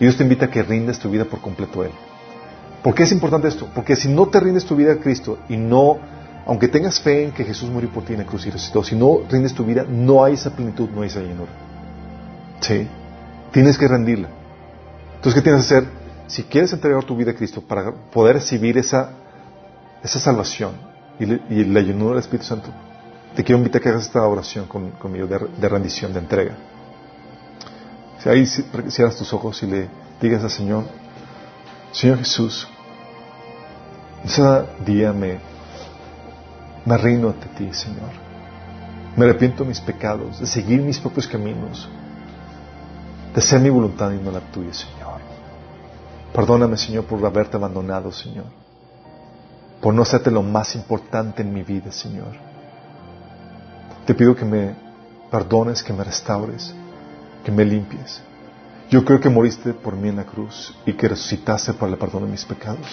Y 0.00 0.04
Dios 0.04 0.16
te 0.16 0.24
invita 0.24 0.46
a 0.46 0.50
que 0.50 0.64
rindes 0.64 0.98
tu 0.98 1.08
vida 1.10 1.26
por 1.26 1.40
completo 1.40 1.82
a 1.82 1.86
Él. 1.86 1.92
¿Por 2.82 2.92
qué 2.92 3.04
es 3.04 3.12
importante 3.12 3.46
esto? 3.46 3.68
Porque 3.72 3.94
si 3.94 4.08
no 4.08 4.26
te 4.26 4.40
rindes 4.40 4.64
tu 4.64 4.74
vida 4.74 4.94
a 4.94 4.96
Cristo 4.96 5.38
y 5.48 5.56
no, 5.56 5.96
aunque 6.44 6.66
tengas 6.66 6.98
fe 6.98 7.26
en 7.26 7.30
que 7.30 7.44
Jesús 7.44 7.70
murió 7.70 7.88
por 7.90 8.04
ti 8.04 8.14
en 8.14 8.18
la 8.18 8.26
cruz 8.26 8.42
si 8.42 8.96
no 8.96 9.20
rindes 9.30 9.54
tu 9.54 9.64
vida, 9.64 9.86
no 9.88 10.24
hay 10.24 10.34
esa 10.34 10.50
plenitud, 10.50 10.88
no 10.90 11.02
hay 11.02 11.06
esa 11.06 11.20
llenura. 11.20 11.52
¿Sí? 12.58 12.88
Tienes 13.52 13.78
que 13.78 13.86
rendirla. 13.86 14.28
Entonces, 15.14 15.40
¿qué 15.40 15.44
tienes 15.44 15.68
que 15.68 15.76
hacer? 15.76 15.88
Si 16.26 16.42
quieres 16.42 16.72
entregar 16.72 17.04
tu 17.04 17.14
vida 17.14 17.30
a 17.30 17.34
Cristo 17.34 17.60
para 17.60 17.92
poder 17.92 18.34
recibir 18.34 18.76
esa, 18.76 19.21
esa 20.02 20.18
salvación 20.18 20.72
y, 21.18 21.26
la 21.64 21.80
llenura 21.80 22.10
del 22.10 22.20
Espíritu 22.20 22.46
Santo, 22.46 22.70
te 23.36 23.44
quiero 23.44 23.58
invitar 23.58 23.80
a 23.80 23.82
que 23.82 23.88
hagas 23.90 24.02
esta 24.02 24.26
oración 24.26 24.66
conmigo 24.66 25.26
de, 25.26 25.68
rendición, 25.68 26.12
de 26.12 26.18
entrega. 26.18 26.54
Si 28.18 28.28
ahí 28.28 28.46
cierras 28.46 29.16
tus 29.16 29.32
ojos 29.32 29.62
y 29.62 29.66
le 29.66 29.88
digas 30.20 30.42
al 30.42 30.50
Señor, 30.50 30.84
Señor 31.92 32.18
Jesús, 32.18 32.68
ese 34.24 34.42
día 34.84 35.12
me, 35.12 35.38
me 36.84 36.98
rindo 36.98 37.28
ante 37.28 37.46
ti, 37.48 37.72
Señor. 37.72 38.10
Me 39.16 39.24
arrepiento 39.24 39.62
de 39.62 39.68
mis 39.68 39.80
pecados, 39.80 40.40
de 40.40 40.46
seguir 40.46 40.80
mis 40.80 40.98
propios 40.98 41.26
caminos, 41.26 41.88
de 43.34 43.40
ser 43.40 43.60
mi 43.60 43.70
voluntad 43.70 44.10
y 44.12 44.16
no 44.16 44.30
la 44.30 44.40
tuya, 44.40 44.72
Señor. 44.72 45.20
Perdóname, 46.32 46.76
Señor, 46.76 47.04
por 47.04 47.24
haberte 47.24 47.56
abandonado, 47.56 48.10
Señor. 48.10 48.46
Por 49.82 49.92
no 49.92 50.02
hacerte 50.02 50.30
lo 50.30 50.42
más 50.42 50.74
importante 50.74 51.42
en 51.42 51.52
mi 51.52 51.62
vida, 51.62 51.92
Señor. 51.92 52.32
Te 54.06 54.14
pido 54.14 54.34
que 54.34 54.46
me 54.46 54.74
perdones, 55.30 55.82
que 55.82 55.92
me 55.92 56.04
restaures, 56.04 56.74
que 57.44 57.52
me 57.52 57.64
limpies. 57.64 58.22
Yo 58.88 59.04
creo 59.04 59.20
que 59.20 59.28
moriste 59.28 59.74
por 59.74 59.94
mí 59.94 60.08
en 60.08 60.16
la 60.16 60.24
cruz 60.24 60.74
y 60.86 60.94
que 60.94 61.08
resucitaste 61.08 61.74
para 61.74 61.92
el 61.92 61.98
perdón 61.98 62.24
de 62.24 62.30
mis 62.30 62.44
pecados. 62.44 62.86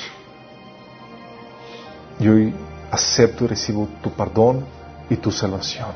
Yo 2.19 2.33
hoy 2.33 2.53
acepto 2.91 3.45
y 3.45 3.47
recibo 3.47 3.87
tu 4.03 4.11
perdón 4.11 4.65
y 5.09 5.15
tu 5.15 5.31
salvación. 5.31 5.91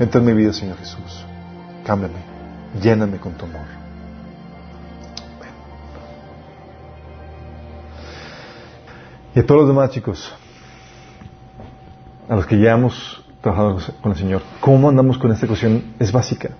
Entra 0.00 0.20
en 0.20 0.26
mi 0.26 0.32
vida, 0.32 0.52
Señor 0.52 0.78
Jesús. 0.78 1.24
Cámbiame 1.84 2.34
lléname 2.80 3.18
con 3.18 3.32
tu 3.34 3.44
amor. 3.44 3.83
Y 9.34 9.40
a 9.40 9.46
todos 9.46 9.62
los 9.62 9.68
demás 9.68 9.90
chicos, 9.90 10.32
a 12.28 12.36
los 12.36 12.46
que 12.46 12.58
ya 12.58 12.72
hemos 12.72 13.24
trabajado 13.40 13.78
con 14.00 14.12
el 14.12 14.18
Señor, 14.18 14.42
¿cómo 14.60 14.88
andamos 14.88 15.18
con 15.18 15.32
esta 15.32 15.48
cuestión? 15.48 15.94
Es 15.98 16.12
básica. 16.12 16.50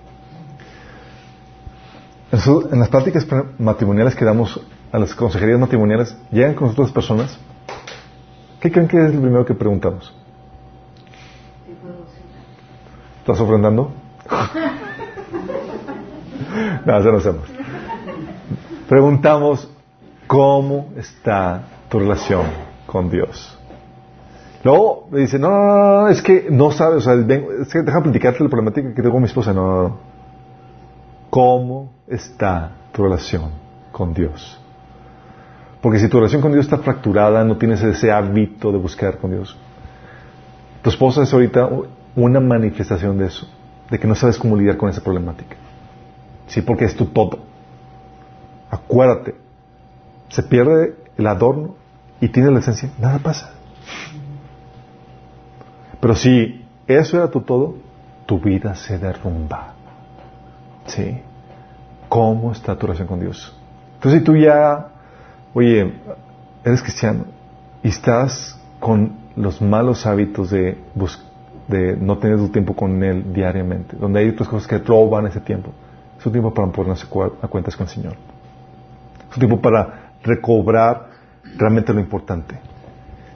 En 2.31 2.79
las 2.79 2.89
prácticas 2.89 3.25
matrimoniales 3.57 4.13
que 4.13 4.25
damos 4.25 4.59
a 4.91 4.99
las 4.99 5.15
consejerías 5.15 5.57
matrimoniales, 5.57 6.17
llegan 6.31 6.53
con 6.53 6.67
nosotros 6.67 6.91
personas. 6.91 7.39
¿Qué 8.59 8.69
creen 8.69 8.89
que 8.89 9.05
es 9.05 9.15
lo 9.15 9.21
primero 9.21 9.45
que 9.45 9.53
preguntamos? 9.53 10.13
¿Estás 13.19 13.39
ofrendando? 13.39 13.93
no, 16.85 16.99
eso 16.99 17.11
no 17.11 17.17
hacemos. 17.19 17.45
Preguntamos, 18.89 19.71
¿cómo 20.27 20.89
está 20.97 21.69
tu 21.89 21.99
relación 21.99 22.45
con 22.85 23.09
Dios? 23.09 23.57
Luego 24.63 25.07
me 25.11 25.19
dice, 25.19 25.37
no, 25.37 25.49
no, 25.49 26.01
no, 26.01 26.07
es 26.09 26.23
que 26.23 26.47
no 26.49 26.71
sabes, 26.71 26.97
o 26.97 27.01
sea, 27.01 27.13
es 27.13 27.71
que 27.71 27.83
deja 27.83 28.01
platicarte 28.01 28.43
la 28.43 28.49
problemática 28.49 28.89
que 28.89 29.01
tengo 29.01 29.11
con 29.11 29.21
mi 29.21 29.27
esposa. 29.27 29.53
No, 29.53 29.67
no, 29.67 29.83
no. 29.83 29.97
¿Cómo 31.29 31.91
está 32.07 32.71
tu 32.91 33.03
relación 33.03 33.51
con 33.91 34.13
Dios? 34.13 34.59
Porque 35.81 35.99
si 35.99 36.09
tu 36.09 36.17
relación 36.17 36.41
con 36.41 36.51
Dios 36.51 36.65
está 36.65 36.79
fracturada, 36.79 37.43
no 37.43 37.57
tienes 37.57 37.83
ese 37.83 38.11
hábito 38.11 38.71
de 38.71 38.79
buscar 38.79 39.19
con 39.19 39.29
Dios. 39.29 39.55
Tu 40.81 40.89
esposa 40.89 41.21
es 41.21 41.31
ahorita 41.31 41.69
una 42.15 42.39
manifestación 42.39 43.19
de 43.19 43.27
eso, 43.27 43.47
de 43.91 43.99
que 43.99 44.07
no 44.07 44.15
sabes 44.15 44.39
cómo 44.39 44.55
lidiar 44.55 44.77
con 44.77 44.89
esa 44.89 45.01
problemática. 45.01 45.57
Sí, 46.47 46.63
porque 46.63 46.85
es 46.85 46.95
tu 46.95 47.05
todo. 47.05 47.37
Acuérdate, 48.71 49.35
se 50.29 50.41
pierde 50.41 50.95
el 51.17 51.27
adorno 51.27 51.75
y 52.19 52.29
tiene 52.29 52.51
la 52.51 52.59
esencia, 52.59 52.89
nada 52.99 53.19
pasa. 53.19 53.51
Pero 55.99 56.15
si 56.15 56.65
eso 56.87 57.17
era 57.17 57.29
tu 57.29 57.41
todo, 57.41 57.75
tu 58.25 58.39
vida 58.39 58.75
se 58.75 58.97
derrumba. 58.97 59.73
¿Sí? 60.85 61.21
¿Cómo 62.09 62.51
está 62.51 62.77
tu 62.77 62.85
relación 62.85 63.07
con 63.07 63.19
Dios? 63.19 63.55
Entonces, 63.95 64.19
si 64.19 64.25
tú 64.25 64.35
ya, 64.35 64.89
oye, 65.53 65.93
eres 66.63 66.81
cristiano 66.81 67.25
y 67.81 67.87
estás 67.87 68.59
con 68.79 69.13
los 69.35 69.61
malos 69.61 70.05
hábitos 70.05 70.51
de, 70.51 70.77
de 71.67 71.97
no 71.97 72.17
tener 72.19 72.37
tu 72.37 72.49
tiempo 72.49 72.75
con 72.75 73.03
Él 73.03 73.33
diariamente, 73.33 73.97
donde 73.97 74.19
hay 74.19 74.29
otras 74.29 74.47
cosas 74.47 74.67
que 74.67 74.77
roban 74.77 75.25
ese 75.27 75.41
tiempo, 75.41 75.71
es 76.19 76.25
un 76.25 76.31
tiempo 76.31 76.53
para 76.53 76.71
ponernos 76.71 77.07
a 77.41 77.47
cuentas 77.47 77.75
con 77.75 77.87
el 77.87 77.93
Señor. 77.93 78.13
Es 79.29 79.35
un 79.35 79.39
tiempo 79.39 79.59
para 79.59 80.04
recobrar 80.25 81.09
realmente 81.57 81.93
lo 81.93 81.99
importante. 81.99 82.59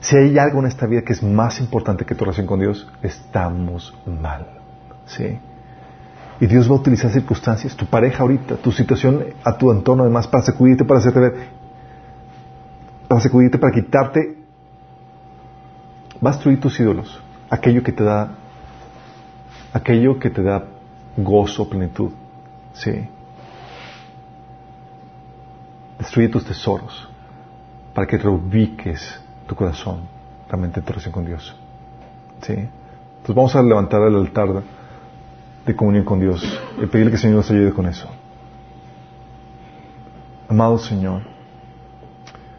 Si 0.00 0.16
hay 0.16 0.38
algo 0.38 0.60
en 0.60 0.66
esta 0.66 0.86
vida 0.86 1.02
que 1.02 1.12
es 1.12 1.22
más 1.22 1.60
importante 1.60 2.04
que 2.04 2.14
tu 2.14 2.24
relación 2.24 2.46
con 2.46 2.60
Dios, 2.60 2.90
estamos 3.02 3.96
mal. 4.06 4.46
¿Sí? 5.06 5.38
Y 6.40 6.46
Dios 6.46 6.70
va 6.70 6.74
a 6.74 6.78
utilizar 6.78 7.10
circunstancias, 7.10 7.76
tu 7.76 7.86
pareja 7.86 8.22
ahorita, 8.22 8.56
tu 8.56 8.72
situación, 8.72 9.24
a 9.44 9.58
tu 9.58 9.70
entorno 9.70 10.04
además, 10.04 10.26
para 10.26 10.42
sacudirte, 10.42 10.84
para 10.84 11.00
hacerte 11.00 11.20
ver, 11.20 11.34
para 13.06 13.20
sacudirte, 13.20 13.58
para 13.58 13.74
quitarte, 13.74 14.38
va 16.24 16.30
a 16.30 16.32
destruir 16.32 16.58
tus 16.58 16.80
ídolos, 16.80 17.20
aquello 17.50 17.82
que 17.82 17.92
te 17.92 18.04
da, 18.04 18.36
aquello 19.74 20.18
que 20.18 20.30
te 20.30 20.42
da 20.42 20.64
gozo, 21.18 21.68
plenitud. 21.68 22.10
Sí. 22.72 23.06
Destruye 26.00 26.30
tus 26.30 26.46
tesoros 26.46 27.06
para 27.94 28.06
que 28.06 28.16
reubiques 28.16 29.20
tu 29.46 29.54
corazón 29.54 30.00
realmente 30.48 30.80
en 30.80 30.86
tu 30.86 30.92
relación 30.92 31.12
con 31.12 31.26
Dios. 31.26 31.54
¿Sí? 32.40 32.54
Entonces 32.54 33.34
vamos 33.36 33.54
a 33.54 33.62
levantar 33.62 34.00
el 34.02 34.16
altar 34.16 34.62
de 35.66 35.76
comunión 35.76 36.06
con 36.06 36.18
Dios 36.18 36.42
y 36.78 36.86
pedirle 36.86 37.10
que 37.10 37.16
el 37.16 37.20
Señor 37.20 37.36
nos 37.36 37.50
ayude 37.50 37.72
con 37.72 37.86
eso. 37.86 38.08
Amado 40.48 40.78
Señor, 40.78 41.20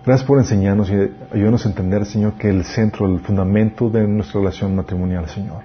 gracias 0.06 0.28
por 0.28 0.38
enseñarnos 0.38 0.92
y 0.92 0.94
ayudarnos 1.34 1.66
a 1.66 1.70
entender, 1.70 2.06
Señor, 2.06 2.34
que 2.34 2.48
el 2.48 2.64
centro, 2.64 3.08
el 3.08 3.22
fundamento 3.22 3.90
de 3.90 4.08
nuestra 4.08 4.40
relación 4.40 4.76
matrimonial, 4.76 5.28
Señor, 5.28 5.64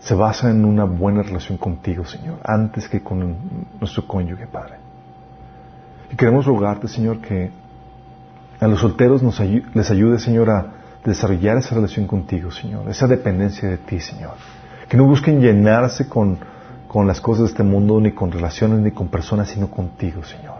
se 0.00 0.14
basa 0.16 0.50
en 0.50 0.64
una 0.64 0.84
buena 0.84 1.22
relación 1.22 1.56
contigo, 1.58 2.04
Señor, 2.04 2.38
antes 2.42 2.88
que 2.88 3.02
con 3.02 3.36
nuestro 3.78 4.04
cónyuge, 4.06 4.48
Padre. 4.48 4.83
Y 6.14 6.16
queremos 6.16 6.46
rogarte, 6.46 6.86
Señor, 6.86 7.18
que 7.18 7.50
a 8.60 8.68
los 8.68 8.78
solteros 8.78 9.20
nos 9.20 9.40
les 9.40 9.90
ayude, 9.90 10.20
Señor, 10.20 10.48
a 10.48 10.66
desarrollar 11.04 11.56
esa 11.56 11.74
relación 11.74 12.06
contigo, 12.06 12.52
Señor, 12.52 12.88
esa 12.88 13.08
dependencia 13.08 13.68
de 13.68 13.78
ti, 13.78 13.98
Señor. 13.98 14.34
Que 14.88 14.96
no 14.96 15.06
busquen 15.06 15.40
llenarse 15.40 16.08
con, 16.08 16.38
con 16.86 17.08
las 17.08 17.20
cosas 17.20 17.46
de 17.46 17.48
este 17.48 17.62
mundo, 17.64 17.98
ni 17.98 18.12
con 18.12 18.30
relaciones, 18.30 18.78
ni 18.78 18.92
con 18.92 19.08
personas, 19.08 19.48
sino 19.48 19.68
contigo, 19.68 20.22
Señor. 20.22 20.58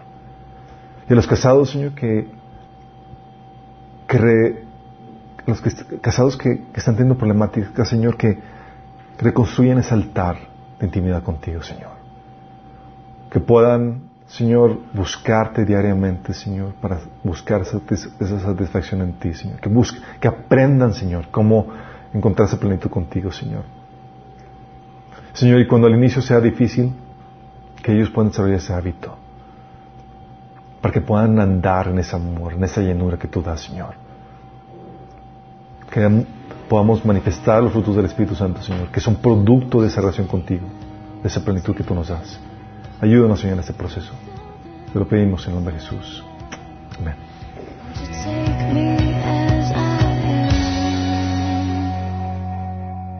Y 1.09 1.13
a 1.13 1.15
los 1.15 1.25
casados, 1.25 1.69
Señor, 1.69 1.93
que, 1.93 2.27
que 4.09 4.65
los 5.45 5.61
casados 6.01 6.35
que, 6.35 6.65
están 6.75 6.95
teniendo 6.95 7.17
problemáticas, 7.17 7.87
Señor, 7.87 8.17
que, 8.17 8.39
reconstruyan 9.19 9.77
ese 9.77 9.93
altar 9.93 10.35
de 10.81 10.85
intimidad 10.85 11.23
contigo, 11.23 11.63
Señor. 11.63 11.91
Que 13.31 13.39
puedan, 13.39 14.14
Señor, 14.27 14.79
buscarte 14.93 15.65
diariamente, 15.65 16.33
Señor, 16.33 16.73
para 16.81 16.99
buscar 17.23 17.61
esa, 17.61 17.79
satisfacción 18.39 19.01
en 19.01 19.13
ti, 19.13 19.33
Señor. 19.33 19.59
Que, 19.59 19.69
busque, 19.69 19.99
que 20.19 20.27
aprendan, 20.27 20.93
Señor, 20.93 21.27
cómo 21.29 21.67
encontrarse 22.13 22.57
plenitud 22.57 22.89
contigo, 22.89 23.31
Señor. 23.31 23.63
Señor, 25.33 25.59
y 25.59 25.67
cuando 25.67 25.87
al 25.87 25.95
inicio 25.95 26.21
sea 26.21 26.39
difícil, 26.39 26.93
que 27.83 27.93
ellos 27.93 28.09
puedan 28.09 28.31
desarrollar 28.31 28.57
ese 28.57 28.73
hábito, 28.73 29.15
para 30.81 30.93
que 30.93 31.01
puedan 31.01 31.39
andar 31.39 31.87
en 31.87 31.99
ese 31.99 32.15
amor, 32.15 32.53
en 32.53 32.63
esa 32.63 32.81
llenura 32.81 33.17
que 33.17 33.27
tú 33.27 33.43
das, 33.43 33.61
Señor. 33.61 33.93
Que 35.91 36.25
podamos 36.67 37.05
manifestar 37.05 37.61
los 37.61 37.71
frutos 37.71 37.95
del 37.95 38.05
Espíritu 38.05 38.33
Santo, 38.33 38.61
Señor, 38.63 38.87
que 38.87 38.99
son 38.99 39.17
producto 39.17 39.81
de 39.81 39.87
esa 39.87 40.01
relación 40.01 40.25
contigo, 40.25 40.67
de 41.21 41.27
esa 41.27 41.41
plenitud 41.41 41.75
que 41.75 41.83
tú 41.83 41.93
nos 41.93 42.07
das. 42.07 42.39
Ayúdanos, 43.01 43.39
Señor, 43.39 43.55
en 43.55 43.59
este 43.61 43.73
proceso. 43.73 44.11
Te 44.91 44.99
lo 44.99 45.07
pedimos 45.07 45.43
en 45.43 45.49
el 45.49 45.55
nombre 45.55 45.73
de 45.75 45.81
Jesús. 45.81 46.23
Amén. 46.99 47.15